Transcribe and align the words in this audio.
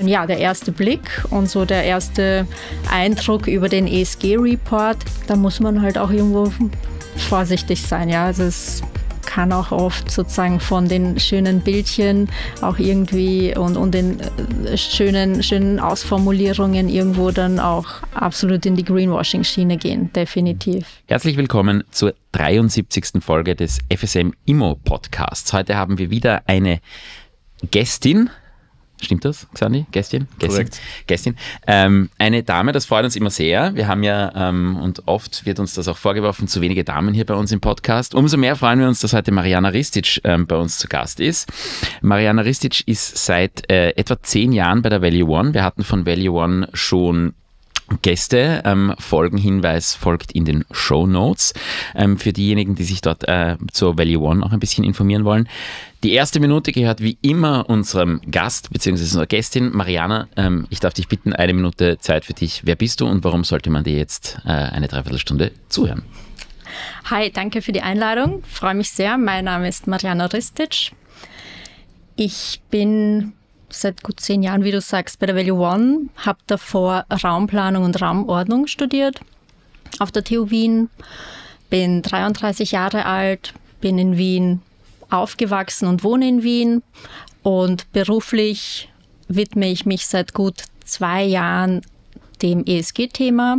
Ja, 0.00 0.26
der 0.26 0.38
erste 0.38 0.72
Blick 0.72 1.24
und 1.30 1.48
so 1.48 1.64
der 1.64 1.84
erste 1.84 2.46
Eindruck 2.90 3.46
über 3.46 3.68
den 3.68 3.86
ESG-Report, 3.86 4.96
da 5.28 5.36
muss 5.36 5.60
man 5.60 5.82
halt 5.82 5.98
auch 5.98 6.10
irgendwo 6.10 6.52
vorsichtig 7.16 7.80
sein. 7.80 8.08
Ja, 8.08 8.26
also 8.26 8.42
es 8.42 8.82
kann 9.34 9.52
auch 9.52 9.72
oft 9.72 10.10
sozusagen 10.10 10.60
von 10.60 10.88
den 10.88 11.18
schönen 11.18 11.60
Bildchen 11.60 12.28
auch 12.60 12.78
irgendwie 12.78 13.56
und, 13.56 13.76
und 13.76 13.92
den 13.92 14.20
äh, 14.20 14.76
schönen, 14.76 15.42
schönen 15.42 15.80
Ausformulierungen 15.80 16.88
irgendwo 16.88 17.30
dann 17.32 17.58
auch 17.58 17.86
absolut 18.14 18.64
in 18.66 18.76
die 18.76 18.84
Greenwashing-Schiene 18.84 19.76
gehen, 19.76 20.12
definitiv. 20.12 20.86
Herzlich 21.06 21.36
willkommen 21.36 21.82
zur 21.90 22.14
73. 22.32 23.06
Folge 23.20 23.56
des 23.56 23.80
FSM 23.92 24.32
Immo 24.44 24.76
Podcasts. 24.76 25.52
Heute 25.52 25.76
haben 25.76 25.98
wir 25.98 26.10
wieder 26.10 26.42
eine 26.46 26.80
Gästin, 27.70 28.30
Stimmt 29.04 29.24
das, 29.24 29.46
Xandi? 29.52 29.86
Gästin? 29.90 30.28
Gästin. 30.38 30.68
Gästin. 31.06 31.36
Ähm, 31.66 32.10
eine 32.16 32.42
Dame, 32.42 32.72
das 32.72 32.86
freut 32.86 33.04
uns 33.04 33.16
immer 33.16 33.30
sehr. 33.30 33.74
Wir 33.74 33.88
haben 33.88 34.02
ja, 34.02 34.32
ähm, 34.34 34.76
und 34.76 35.06
oft 35.06 35.44
wird 35.44 35.58
uns 35.58 35.74
das 35.74 35.88
auch 35.88 35.96
vorgeworfen, 35.96 36.48
zu 36.48 36.60
wenige 36.60 36.84
Damen 36.84 37.12
hier 37.12 37.26
bei 37.26 37.34
uns 37.34 37.52
im 37.52 37.60
Podcast. 37.60 38.14
Umso 38.14 38.36
mehr 38.36 38.56
freuen 38.56 38.78
wir 38.78 38.88
uns, 38.88 39.00
dass 39.00 39.12
heute 39.12 39.32
Mariana 39.32 39.70
Ristic 39.70 40.20
ähm, 40.24 40.46
bei 40.46 40.56
uns 40.56 40.78
zu 40.78 40.88
Gast 40.88 41.20
ist. 41.20 41.52
Mariana 42.02 42.42
Ristic 42.42 42.86
ist 42.86 43.18
seit 43.18 43.70
äh, 43.70 43.90
etwa 43.90 44.22
zehn 44.22 44.52
Jahren 44.52 44.80
bei 44.80 44.88
der 44.88 45.02
Value 45.02 45.28
One. 45.28 45.54
Wir 45.54 45.64
hatten 45.64 45.84
von 45.84 46.06
Value 46.06 46.32
One 46.32 46.68
schon 46.72 47.34
Gäste. 48.02 48.62
Ähm, 48.64 48.94
Folgenhinweis 48.98 49.94
folgt 49.94 50.32
in 50.32 50.44
den 50.44 50.64
Show 50.70 51.06
Notes 51.06 51.52
ähm, 51.94 52.16
für 52.16 52.32
diejenigen, 52.32 52.74
die 52.74 52.84
sich 52.84 53.02
dort 53.02 53.28
äh, 53.28 53.56
zur 53.72 53.98
Value 53.98 54.20
One 54.20 54.44
auch 54.44 54.52
ein 54.52 54.60
bisschen 54.60 54.84
informieren 54.84 55.24
wollen. 55.24 55.48
Die 56.04 56.12
erste 56.12 56.38
Minute 56.38 56.70
gehört 56.70 57.00
wie 57.00 57.16
immer 57.22 57.70
unserem 57.70 58.20
Gast 58.30 58.70
bzw. 58.70 58.90
unserer 58.90 59.24
Gästin 59.24 59.74
Mariana. 59.74 60.28
Ähm, 60.36 60.66
ich 60.68 60.78
darf 60.78 60.92
dich 60.92 61.08
bitten, 61.08 61.32
eine 61.32 61.54
Minute 61.54 61.96
Zeit 61.96 62.26
für 62.26 62.34
dich. 62.34 62.60
Wer 62.66 62.76
bist 62.76 63.00
du 63.00 63.06
und 63.06 63.24
warum 63.24 63.42
sollte 63.42 63.70
man 63.70 63.84
dir 63.84 63.96
jetzt 63.96 64.38
äh, 64.44 64.50
eine 64.50 64.86
Dreiviertelstunde 64.86 65.52
zuhören? 65.70 66.02
Hi, 67.06 67.30
danke 67.30 67.62
für 67.62 67.72
die 67.72 67.80
Einladung. 67.80 68.42
Freue 68.44 68.74
mich 68.74 68.90
sehr. 68.90 69.16
Mein 69.16 69.46
Name 69.46 69.66
ist 69.66 69.86
Mariana 69.86 70.26
Ristic. 70.26 70.92
Ich 72.16 72.60
bin 72.70 73.32
seit 73.70 74.02
gut 74.02 74.20
zehn 74.20 74.42
Jahren, 74.42 74.62
wie 74.62 74.72
du 74.72 74.82
sagst, 74.82 75.18
bei 75.20 75.24
der 75.24 75.36
Value 75.36 75.58
One, 75.58 76.10
habe 76.18 76.40
davor 76.46 77.06
Raumplanung 77.24 77.82
und 77.82 78.02
Raumordnung 78.02 78.66
studiert 78.66 79.22
auf 80.00 80.12
der 80.12 80.22
TU 80.22 80.50
Wien, 80.50 80.90
bin 81.70 82.02
33 82.02 82.72
Jahre 82.72 83.06
alt, 83.06 83.54
bin 83.80 83.96
in 83.96 84.18
Wien 84.18 84.60
aufgewachsen 85.18 85.88
und 85.88 86.04
wohne 86.04 86.28
in 86.28 86.42
Wien. 86.42 86.82
Und 87.42 87.90
beruflich 87.92 88.90
widme 89.28 89.70
ich 89.70 89.86
mich 89.86 90.06
seit 90.06 90.34
gut 90.34 90.62
zwei 90.84 91.24
Jahren 91.24 91.82
dem 92.42 92.64
ESG-Thema, 92.64 93.58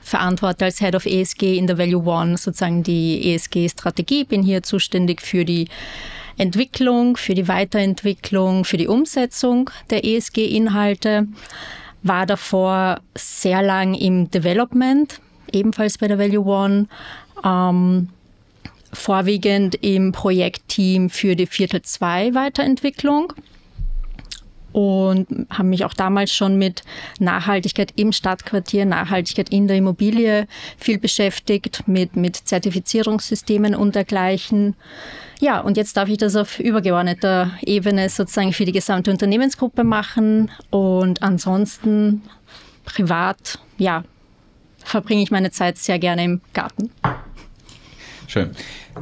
verantworte 0.00 0.64
als 0.64 0.78
Head 0.78 0.94
of 0.94 1.06
ESG 1.06 1.56
in 1.56 1.66
der 1.66 1.78
Value 1.78 2.04
One 2.04 2.36
sozusagen 2.36 2.82
die 2.82 3.32
ESG-Strategie, 3.32 4.24
bin 4.24 4.42
hier 4.42 4.62
zuständig 4.62 5.22
für 5.22 5.44
die 5.44 5.68
Entwicklung, 6.36 7.16
für 7.16 7.34
die 7.34 7.48
Weiterentwicklung, 7.48 8.64
für 8.64 8.76
die 8.76 8.88
Umsetzung 8.88 9.70
der 9.90 10.04
ESG-Inhalte, 10.04 11.28
war 12.02 12.26
davor 12.26 13.00
sehr 13.14 13.62
lang 13.62 13.94
im 13.94 14.30
Development, 14.30 15.20
ebenfalls 15.52 15.98
bei 15.98 16.08
der 16.08 16.18
Value 16.18 16.44
One, 16.44 16.88
ähm, 17.44 18.08
vorwiegend 18.92 19.76
im 19.76 20.12
Projektteam 20.12 21.10
für 21.10 21.36
die 21.36 21.46
Viertel 21.46 21.82
2 21.82 22.34
Weiterentwicklung 22.34 23.32
und 24.72 25.26
haben 25.50 25.68
mich 25.68 25.84
auch 25.84 25.94
damals 25.94 26.32
schon 26.32 26.56
mit 26.56 26.82
Nachhaltigkeit 27.18 27.92
im 27.96 28.12
Stadtquartier, 28.12 28.84
Nachhaltigkeit 28.86 29.48
in 29.50 29.66
der 29.66 29.76
Immobilie 29.76 30.46
viel 30.78 30.98
beschäftigt, 30.98 31.84
mit, 31.86 32.16
mit 32.16 32.36
Zertifizierungssystemen 32.36 33.74
und 33.74 33.94
dergleichen. 33.94 34.76
Ja, 35.40 35.60
und 35.60 35.76
jetzt 35.76 35.96
darf 35.96 36.08
ich 36.08 36.18
das 36.18 36.36
auf 36.36 36.60
übergeordneter 36.60 37.50
Ebene 37.62 38.08
sozusagen 38.08 38.52
für 38.52 38.64
die 38.64 38.72
gesamte 38.72 39.10
Unternehmensgruppe 39.10 39.84
machen 39.84 40.50
und 40.70 41.22
ansonsten 41.22 42.22
privat, 42.84 43.58
ja, 43.78 44.04
verbringe 44.84 45.22
ich 45.22 45.30
meine 45.30 45.50
Zeit 45.50 45.78
sehr 45.78 45.98
gerne 45.98 46.24
im 46.24 46.40
Garten. 46.52 46.90
Schön. 48.30 48.50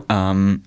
Ähm, 0.09 0.63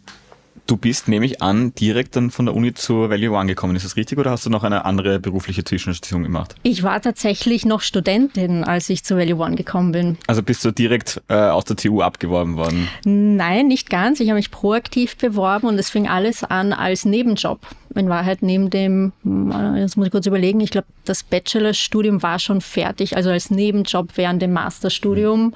Du 0.71 0.77
bist, 0.77 1.09
nehme 1.09 1.25
ich 1.25 1.41
an, 1.41 1.75
direkt 1.75 2.15
dann 2.15 2.31
von 2.31 2.45
der 2.45 2.55
Uni 2.55 2.73
zur 2.73 3.09
Value 3.09 3.31
One 3.31 3.47
gekommen. 3.47 3.75
Ist 3.75 3.83
das 3.83 3.97
richtig 3.97 4.17
oder 4.17 4.31
hast 4.31 4.45
du 4.45 4.49
noch 4.49 4.63
eine 4.63 4.85
andere 4.85 5.19
berufliche 5.19 5.65
Zwischenstation 5.65 6.23
gemacht? 6.23 6.55
Ich 6.63 6.81
war 6.81 7.01
tatsächlich 7.01 7.65
noch 7.65 7.81
Studentin, 7.81 8.63
als 8.63 8.89
ich 8.89 9.03
zur 9.03 9.17
Value 9.17 9.35
One 9.35 9.55
gekommen 9.55 9.91
bin. 9.91 10.17
Also 10.27 10.41
bist 10.41 10.63
du 10.63 10.71
direkt 10.71 11.21
äh, 11.27 11.33
aus 11.33 11.65
der 11.65 11.75
TU 11.75 12.01
abgeworben 12.01 12.55
worden? 12.55 12.87
Nein, 13.03 13.67
nicht 13.67 13.89
ganz. 13.89 14.21
Ich 14.21 14.29
habe 14.29 14.37
mich 14.37 14.49
proaktiv 14.49 15.17
beworben 15.17 15.67
und 15.67 15.77
es 15.77 15.89
fing 15.89 16.07
alles 16.07 16.45
an 16.45 16.71
als 16.71 17.03
Nebenjob. 17.03 17.59
In 17.93 18.07
Wahrheit 18.07 18.41
neben 18.41 18.69
dem, 18.69 19.11
jetzt 19.75 19.97
muss 19.97 20.05
ich 20.05 20.11
kurz 20.13 20.25
überlegen, 20.25 20.61
ich 20.61 20.71
glaube, 20.71 20.87
das 21.03 21.23
Bachelorstudium 21.23 22.23
war 22.23 22.39
schon 22.39 22.61
fertig, 22.61 23.17
also 23.17 23.29
als 23.29 23.51
Nebenjob 23.51 24.15
während 24.15 24.41
dem 24.41 24.53
Masterstudium. 24.53 25.53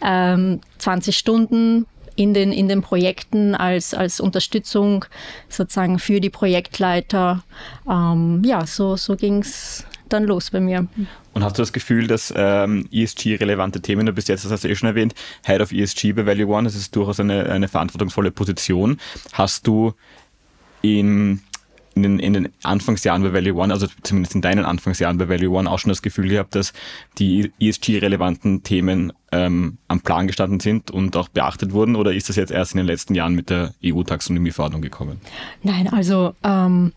Ähm, 0.00 0.60
20 0.78 1.16
Stunden 1.16 1.86
in 2.22 2.34
den, 2.34 2.52
in 2.52 2.68
den 2.68 2.82
Projekten 2.82 3.54
als, 3.54 3.94
als 3.94 4.20
Unterstützung 4.20 5.04
sozusagen 5.48 5.98
für 5.98 6.20
die 6.20 6.30
Projektleiter. 6.30 7.42
Ähm, 7.88 8.42
ja, 8.44 8.64
so, 8.66 8.96
so 8.96 9.16
ging 9.16 9.40
es 9.40 9.84
dann 10.08 10.24
los 10.24 10.50
bei 10.50 10.60
mir. 10.60 10.86
Und 11.32 11.42
hast 11.42 11.58
du 11.58 11.62
das 11.62 11.72
Gefühl, 11.72 12.06
dass 12.06 12.32
ähm, 12.36 12.86
ESG-relevante 12.92 13.80
Themen, 13.80 14.06
du 14.06 14.12
bist 14.12 14.28
jetzt, 14.28 14.44
das 14.44 14.52
hast 14.52 14.64
du 14.64 14.68
eh 14.68 14.76
schon 14.76 14.88
erwähnt, 14.88 15.14
Head 15.44 15.60
of 15.60 15.72
ESG 15.72 16.12
bei 16.12 16.26
Value 16.26 16.46
One, 16.46 16.64
das 16.64 16.74
ist 16.74 16.94
durchaus 16.94 17.18
eine, 17.20 17.46
eine 17.46 17.68
verantwortungsvolle 17.68 18.30
Position. 18.30 18.98
Hast 19.32 19.66
du 19.66 19.94
in 20.82 21.40
in 21.94 22.02
den, 22.02 22.18
in 22.18 22.32
den 22.32 22.48
Anfangsjahren 22.62 23.22
bei 23.22 23.32
Value 23.32 23.54
One, 23.54 23.72
also 23.72 23.86
zumindest 24.02 24.34
in 24.34 24.42
deinen 24.42 24.64
Anfangsjahren 24.64 25.18
bei 25.18 25.28
Value 25.28 25.50
One, 25.50 25.70
auch 25.70 25.78
schon 25.78 25.90
das 25.90 26.02
Gefühl 26.02 26.28
gehabt, 26.28 26.54
dass 26.54 26.72
die 27.18 27.52
ESG-relevanten 27.60 28.62
Themen 28.62 29.12
ähm, 29.30 29.78
am 29.88 30.00
Plan 30.00 30.26
gestanden 30.26 30.60
sind 30.60 30.90
und 30.90 31.16
auch 31.16 31.28
beachtet 31.28 31.72
wurden? 31.72 31.96
Oder 31.96 32.14
ist 32.14 32.28
das 32.28 32.36
jetzt 32.36 32.52
erst 32.52 32.72
in 32.72 32.78
den 32.78 32.86
letzten 32.86 33.14
Jahren 33.14 33.34
mit 33.34 33.50
der 33.50 33.74
EU-Taxonomie-Verordnung 33.84 34.82
gekommen? 34.82 35.20
Nein, 35.62 35.88
also 35.88 36.34
ähm, 36.44 36.92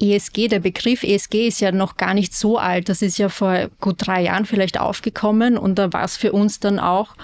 ESG, 0.00 0.48
der 0.48 0.60
Begriff 0.60 1.02
ESG 1.02 1.48
ist 1.48 1.60
ja 1.60 1.72
noch 1.72 1.96
gar 1.96 2.14
nicht 2.14 2.34
so 2.34 2.58
alt. 2.58 2.88
Das 2.88 3.02
ist 3.02 3.18
ja 3.18 3.28
vor 3.28 3.68
gut 3.80 3.96
drei 3.98 4.22
Jahren 4.22 4.44
vielleicht 4.44 4.78
aufgekommen 4.78 5.56
und 5.58 5.78
da 5.78 5.92
war 5.92 6.04
es 6.04 6.16
für 6.16 6.32
uns 6.32 6.60
dann 6.60 6.78
auch 6.78 7.16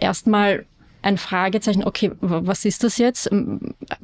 erstmal 0.00 0.66
ein 1.02 1.18
Fragezeichen, 1.18 1.84
okay, 1.84 2.12
was 2.20 2.64
ist 2.64 2.84
das 2.84 2.96
jetzt? 2.98 3.30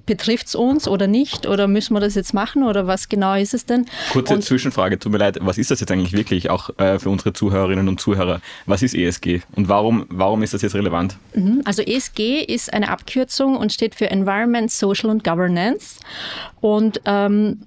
Betrifft 0.07 0.49
es 0.49 0.55
uns 0.55 0.89
oder 0.89 1.07
nicht? 1.07 1.47
Oder 1.47 1.69
müssen 1.69 1.95
wir 1.95 2.01
das 2.01 2.15
jetzt 2.15 2.35
machen? 2.35 2.65
Oder 2.65 2.87
was 2.87 3.09
genau 3.09 3.35
ist 3.35 3.55
es 3.55 3.67
denn? 3.67 3.87
Kurze 4.13 4.35
und 4.35 4.43
Zwischenfrage, 4.43 4.99
tut 4.99 5.13
mir 5.13 5.19
leid, 5.19 5.39
was 5.41 5.59
ist 5.59 5.71
das 5.71 5.81
jetzt 5.81 5.91
eigentlich 5.91 6.13
wirklich 6.13 6.51
auch 6.51 6.71
äh, 6.79 6.99
für 6.99 7.11
unsere 7.11 7.33
Zuhörerinnen 7.33 7.89
und 7.89 8.01
Zuhörer? 8.01 8.41
Was 8.67 8.83
ist 8.83 8.95
ESG 8.95 9.41
und 9.55 9.69
warum, 9.69 10.07
warum 10.09 10.43
ist 10.43 10.55
das 10.55 10.63
jetzt 10.63 10.75
relevant? 10.75 11.17
Mhm, 11.35 11.63
also 11.65 11.83
ESG 11.83 12.43
ist 12.43 12.73
eine 12.73 12.89
Abkürzung 12.91 13.57
und 13.57 13.73
steht 13.73 13.95
für 13.95 14.11
Environment, 14.11 14.71
Social 14.71 15.11
und 15.11 15.25
Governance. 15.25 16.01
Und 16.61 17.01
ähm, 17.05 17.61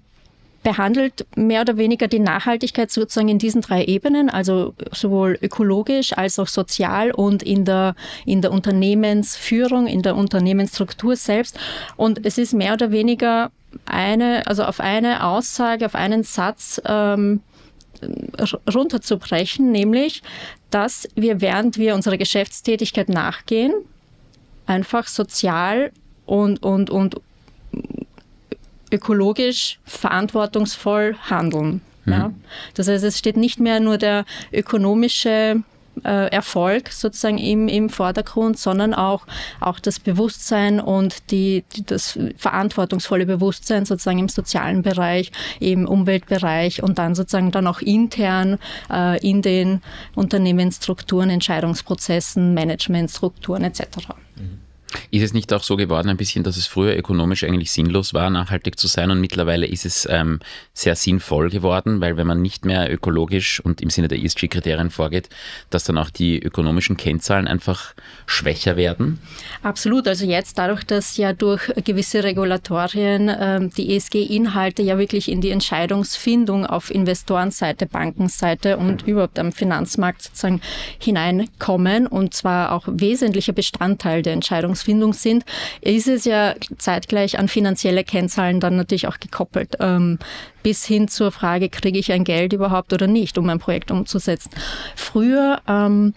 behandelt 0.63 1.25
mehr 1.35 1.61
oder 1.61 1.77
weniger 1.77 2.07
die 2.07 2.19
Nachhaltigkeit 2.19 2.91
sozusagen 2.91 3.29
in 3.29 3.39
diesen 3.39 3.61
drei 3.61 3.83
Ebenen, 3.85 4.29
also 4.29 4.73
sowohl 4.91 5.37
ökologisch 5.41 6.15
als 6.17 6.37
auch 6.37 6.47
sozial 6.47 7.11
und 7.11 7.41
in 7.41 7.65
der, 7.65 7.95
in 8.25 8.41
der 8.41 8.51
Unternehmensführung, 8.51 9.87
in 9.87 10.03
der 10.03 10.15
Unternehmensstruktur 10.15 11.15
selbst. 11.15 11.59
Und 11.97 12.25
es 12.25 12.37
ist 12.37 12.53
mehr 12.53 12.73
oder 12.73 12.91
weniger 12.91 13.51
eine, 13.85 14.45
also 14.45 14.63
auf 14.63 14.79
eine 14.79 15.25
Aussage, 15.25 15.85
auf 15.85 15.95
einen 15.95 16.23
Satz 16.23 16.79
ähm, 16.85 17.41
runterzubrechen, 18.73 19.71
nämlich, 19.71 20.21
dass 20.69 21.07
wir, 21.15 21.41
während 21.41 21.77
wir 21.77 21.95
unserer 21.95 22.17
Geschäftstätigkeit 22.17 23.09
nachgehen, 23.09 23.73
einfach 24.65 25.07
sozial 25.07 25.91
und, 26.25 26.63
und, 26.63 26.89
und 26.89 27.21
ökologisch 28.91 29.79
verantwortungsvoll 29.85 31.15
handeln. 31.29 31.81
Mhm. 32.05 32.13
Ja? 32.13 32.33
Das 32.75 32.87
heißt, 32.87 33.03
es 33.03 33.17
steht 33.17 33.37
nicht 33.37 33.59
mehr 33.59 33.79
nur 33.79 33.97
der 33.97 34.25
ökonomische 34.51 35.63
äh, 36.03 36.31
Erfolg 36.31 36.89
sozusagen 36.91 37.37
im, 37.37 37.67
im 37.67 37.89
Vordergrund, 37.89 38.57
sondern 38.57 38.93
auch, 38.93 39.25
auch 39.59 39.79
das 39.79 39.99
Bewusstsein 39.99 40.79
und 40.79 41.31
die, 41.31 41.63
die, 41.75 41.85
das 41.85 42.17
verantwortungsvolle 42.37 43.25
Bewusstsein 43.25 43.85
sozusagen 43.85 44.19
im 44.19 44.29
sozialen 44.29 44.81
Bereich, 44.83 45.31
im 45.59 45.87
Umweltbereich 45.87 46.81
und 46.81 46.97
dann 46.97 47.13
sozusagen 47.15 47.51
dann 47.51 47.67
auch 47.67 47.81
intern 47.81 48.57
äh, 48.89 49.19
in 49.27 49.41
den 49.41 49.81
Unternehmensstrukturen, 50.15 51.29
Entscheidungsprozessen, 51.29 52.53
Managementstrukturen 52.53 53.63
etc. 53.63 53.81
Mhm. 54.35 54.59
Ist 55.09 55.23
es 55.23 55.33
nicht 55.33 55.51
auch 55.53 55.63
so 55.63 55.75
geworden, 55.75 56.09
ein 56.09 56.17
bisschen, 56.17 56.43
dass 56.43 56.57
es 56.57 56.67
früher 56.67 56.97
ökonomisch 56.97 57.43
eigentlich 57.43 57.71
sinnlos 57.71 58.13
war, 58.13 58.29
nachhaltig 58.29 58.79
zu 58.79 58.87
sein 58.87 59.11
und 59.11 59.21
mittlerweile 59.21 59.65
ist 59.65 59.85
es 59.85 60.07
ähm, 60.09 60.39
sehr 60.73 60.95
sinnvoll 60.95 61.49
geworden, 61.49 62.01
weil 62.01 62.17
wenn 62.17 62.27
man 62.27 62.41
nicht 62.41 62.65
mehr 62.65 62.91
ökologisch 62.91 63.59
und 63.59 63.81
im 63.81 63.89
Sinne 63.89 64.07
der 64.07 64.19
ESG-Kriterien 64.19 64.89
vorgeht, 64.89 65.29
dass 65.69 65.83
dann 65.83 65.97
auch 65.97 66.09
die 66.09 66.41
ökonomischen 66.41 66.97
Kennzahlen 66.97 67.47
einfach 67.47 67.93
schwächer 68.25 68.77
werden? 68.77 69.19
Absolut. 69.63 70.07
Also 70.07 70.25
jetzt 70.25 70.57
dadurch, 70.57 70.83
dass 70.83 71.17
ja 71.17 71.33
durch 71.33 71.71
gewisse 71.83 72.23
Regulatorien 72.23 73.29
äh, 73.29 73.69
die 73.69 73.95
ESG-Inhalte 73.95 74.81
ja 74.81 74.97
wirklich 74.97 75.31
in 75.31 75.41
die 75.41 75.51
Entscheidungsfindung 75.51 76.65
auf 76.65 76.91
Investorenseite, 76.91 77.85
Bankenseite 77.85 78.77
und 78.77 79.07
überhaupt 79.07 79.39
am 79.39 79.51
Finanzmarkt 79.51 80.21
sozusagen 80.21 80.61
hineinkommen 80.99 82.07
und 82.07 82.33
zwar 82.33 82.71
auch 82.71 82.83
wesentlicher 82.87 83.53
Bestandteil 83.53 84.21
der 84.21 84.33
Entscheidungsfindung 84.33 84.80
sind, 85.13 85.43
ist 85.81 86.07
es 86.07 86.25
ja 86.25 86.55
zeitgleich 86.77 87.39
an 87.39 87.47
finanzielle 87.47 88.03
Kennzahlen 88.03 88.59
dann 88.59 88.75
natürlich 88.75 89.07
auch 89.07 89.19
gekoppelt. 89.19 89.75
Ähm, 89.79 90.19
bis 90.63 90.85
hin 90.85 91.07
zur 91.07 91.31
Frage, 91.31 91.69
kriege 91.69 91.97
ich 91.97 92.11
ein 92.11 92.23
Geld 92.23 92.53
überhaupt 92.53 92.93
oder 92.93 93.07
nicht, 93.07 93.37
um 93.37 93.49
ein 93.49 93.59
Projekt 93.59 93.91
umzusetzen. 93.91 94.51
Früher 94.95 95.61
ähm, 95.67 96.13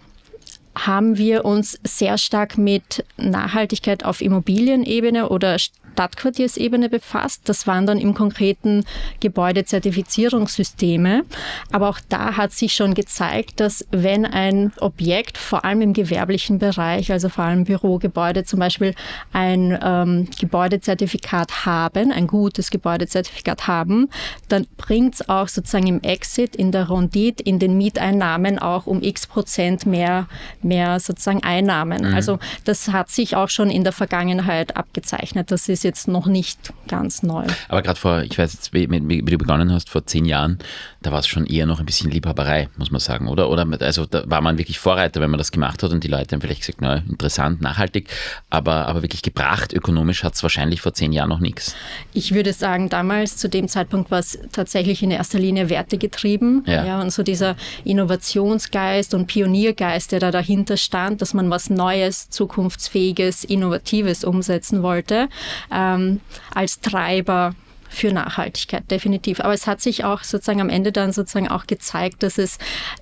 haben 0.76 1.18
wir 1.18 1.44
uns 1.44 1.78
sehr 1.84 2.18
stark 2.18 2.58
mit 2.58 3.04
Nachhaltigkeit 3.16 4.04
auf 4.04 4.20
Immobilienebene 4.20 5.28
oder 5.28 5.58
Stadtquartiersebene 5.94 6.88
befasst. 6.88 7.48
Das 7.48 7.68
waren 7.68 7.86
dann 7.86 7.98
im 7.98 8.14
konkreten 8.14 8.84
Gebäudezertifizierungssysteme. 9.20 11.22
Aber 11.70 11.88
auch 11.88 12.00
da 12.08 12.36
hat 12.36 12.50
sich 12.52 12.74
schon 12.74 12.94
gezeigt, 12.94 13.60
dass 13.60 13.86
wenn 13.92 14.26
ein 14.26 14.72
Objekt, 14.80 15.38
vor 15.38 15.64
allem 15.64 15.82
im 15.82 15.92
gewerblichen 15.92 16.58
Bereich, 16.58 17.12
also 17.12 17.28
vor 17.28 17.44
allem 17.44 17.62
Bürogebäude 17.64 18.42
zum 18.44 18.58
Beispiel, 18.58 18.96
ein 19.32 19.78
ähm, 19.82 20.28
Gebäudezertifikat 20.38 21.64
haben, 21.64 22.10
ein 22.10 22.26
gutes 22.26 22.70
Gebäudezertifikat 22.70 23.68
haben, 23.68 24.10
dann 24.48 24.66
bringt 24.76 25.14
es 25.14 25.28
auch 25.28 25.46
sozusagen 25.48 25.86
im 25.86 26.02
Exit, 26.02 26.56
in 26.56 26.72
der 26.72 26.90
Rendite, 26.90 27.44
in 27.44 27.60
den 27.60 27.78
Mieteinnahmen 27.78 28.58
auch 28.58 28.86
um 28.86 29.00
x 29.02 29.28
Prozent 29.28 29.86
mehr, 29.86 30.26
mehr 30.64 30.98
sozusagen 31.00 31.42
Einnahmen. 31.42 32.08
Mhm. 32.08 32.14
Also 32.14 32.38
das 32.64 32.88
hat 32.88 33.10
sich 33.10 33.36
auch 33.36 33.48
schon 33.48 33.70
in 33.70 33.84
der 33.84 33.92
Vergangenheit 33.92 34.76
abgezeichnet. 34.76 35.50
Das 35.50 35.68
ist 35.68 35.84
jetzt 35.84 36.08
noch 36.08 36.26
nicht 36.26 36.72
ganz 36.88 37.22
neu. 37.22 37.44
Aber 37.68 37.82
gerade 37.82 38.00
vor, 38.00 38.22
ich 38.22 38.38
weiß 38.38 38.52
jetzt, 38.54 38.72
wie, 38.72 38.88
wie, 38.90 39.22
du 39.22 39.38
begonnen 39.38 39.72
hast, 39.72 39.90
vor 39.90 40.06
zehn 40.06 40.24
Jahren, 40.24 40.58
da 41.02 41.12
war 41.12 41.20
es 41.20 41.26
schon 41.26 41.46
eher 41.46 41.66
noch 41.66 41.80
ein 41.80 41.86
bisschen 41.86 42.10
Liebhaberei, 42.10 42.68
muss 42.76 42.90
man 42.90 43.00
sagen, 43.00 43.28
oder? 43.28 43.50
Oder 43.50 43.66
also 43.80 44.06
da 44.06 44.22
war 44.26 44.40
man 44.40 44.58
wirklich 44.58 44.78
Vorreiter, 44.78 45.20
wenn 45.20 45.30
man 45.30 45.38
das 45.38 45.52
gemacht 45.52 45.82
hat 45.82 45.90
und 45.92 46.02
die 46.02 46.08
Leute 46.08 46.34
haben 46.34 46.40
vielleicht 46.40 46.60
gesagt, 46.60 46.80
na, 46.80 46.96
interessant, 47.08 47.60
nachhaltig, 47.60 48.08
aber, 48.50 48.86
aber 48.86 49.02
wirklich 49.02 49.22
gebracht 49.22 49.72
ökonomisch 49.74 50.24
hat 50.24 50.34
es 50.34 50.42
wahrscheinlich 50.42 50.80
vor 50.80 50.94
zehn 50.94 51.12
Jahren 51.12 51.28
noch 51.28 51.40
nichts. 51.40 51.74
Ich 52.12 52.32
würde 52.32 52.52
sagen, 52.52 52.88
damals 52.88 53.36
zu 53.36 53.48
dem 53.48 53.68
Zeitpunkt 53.68 54.10
war 54.10 54.20
es 54.20 54.38
tatsächlich 54.52 55.02
in 55.02 55.10
erster 55.10 55.38
Linie 55.38 55.68
Werte 55.68 55.98
getrieben. 55.98 56.64
Ja. 56.66 56.84
ja. 56.84 57.00
Und 57.00 57.12
so 57.12 57.22
dieser 57.22 57.56
Innovationsgeist 57.84 59.14
und 59.14 59.26
Pioniergeist, 59.26 60.12
der 60.12 60.20
da 60.20 60.30
dahinter 60.30 60.53
stand, 60.76 61.20
dass 61.20 61.34
man 61.34 61.50
was 61.50 61.70
Neues, 61.70 62.30
Zukunftsfähiges, 62.30 63.44
Innovatives 63.44 64.24
umsetzen 64.24 64.82
wollte 64.82 65.28
ähm, 65.72 66.20
als 66.54 66.80
Treiber 66.80 67.54
für 67.94 68.12
Nachhaltigkeit, 68.12 68.90
definitiv. 68.90 69.40
Aber 69.40 69.54
es 69.54 69.66
hat 69.66 69.80
sich 69.80 70.04
auch 70.04 70.24
sozusagen 70.24 70.60
am 70.60 70.68
Ende 70.68 70.92
dann 70.92 71.12
sozusagen 71.12 71.48
auch 71.48 71.66
gezeigt, 71.66 72.22
dass 72.22 72.38
es 72.38 72.58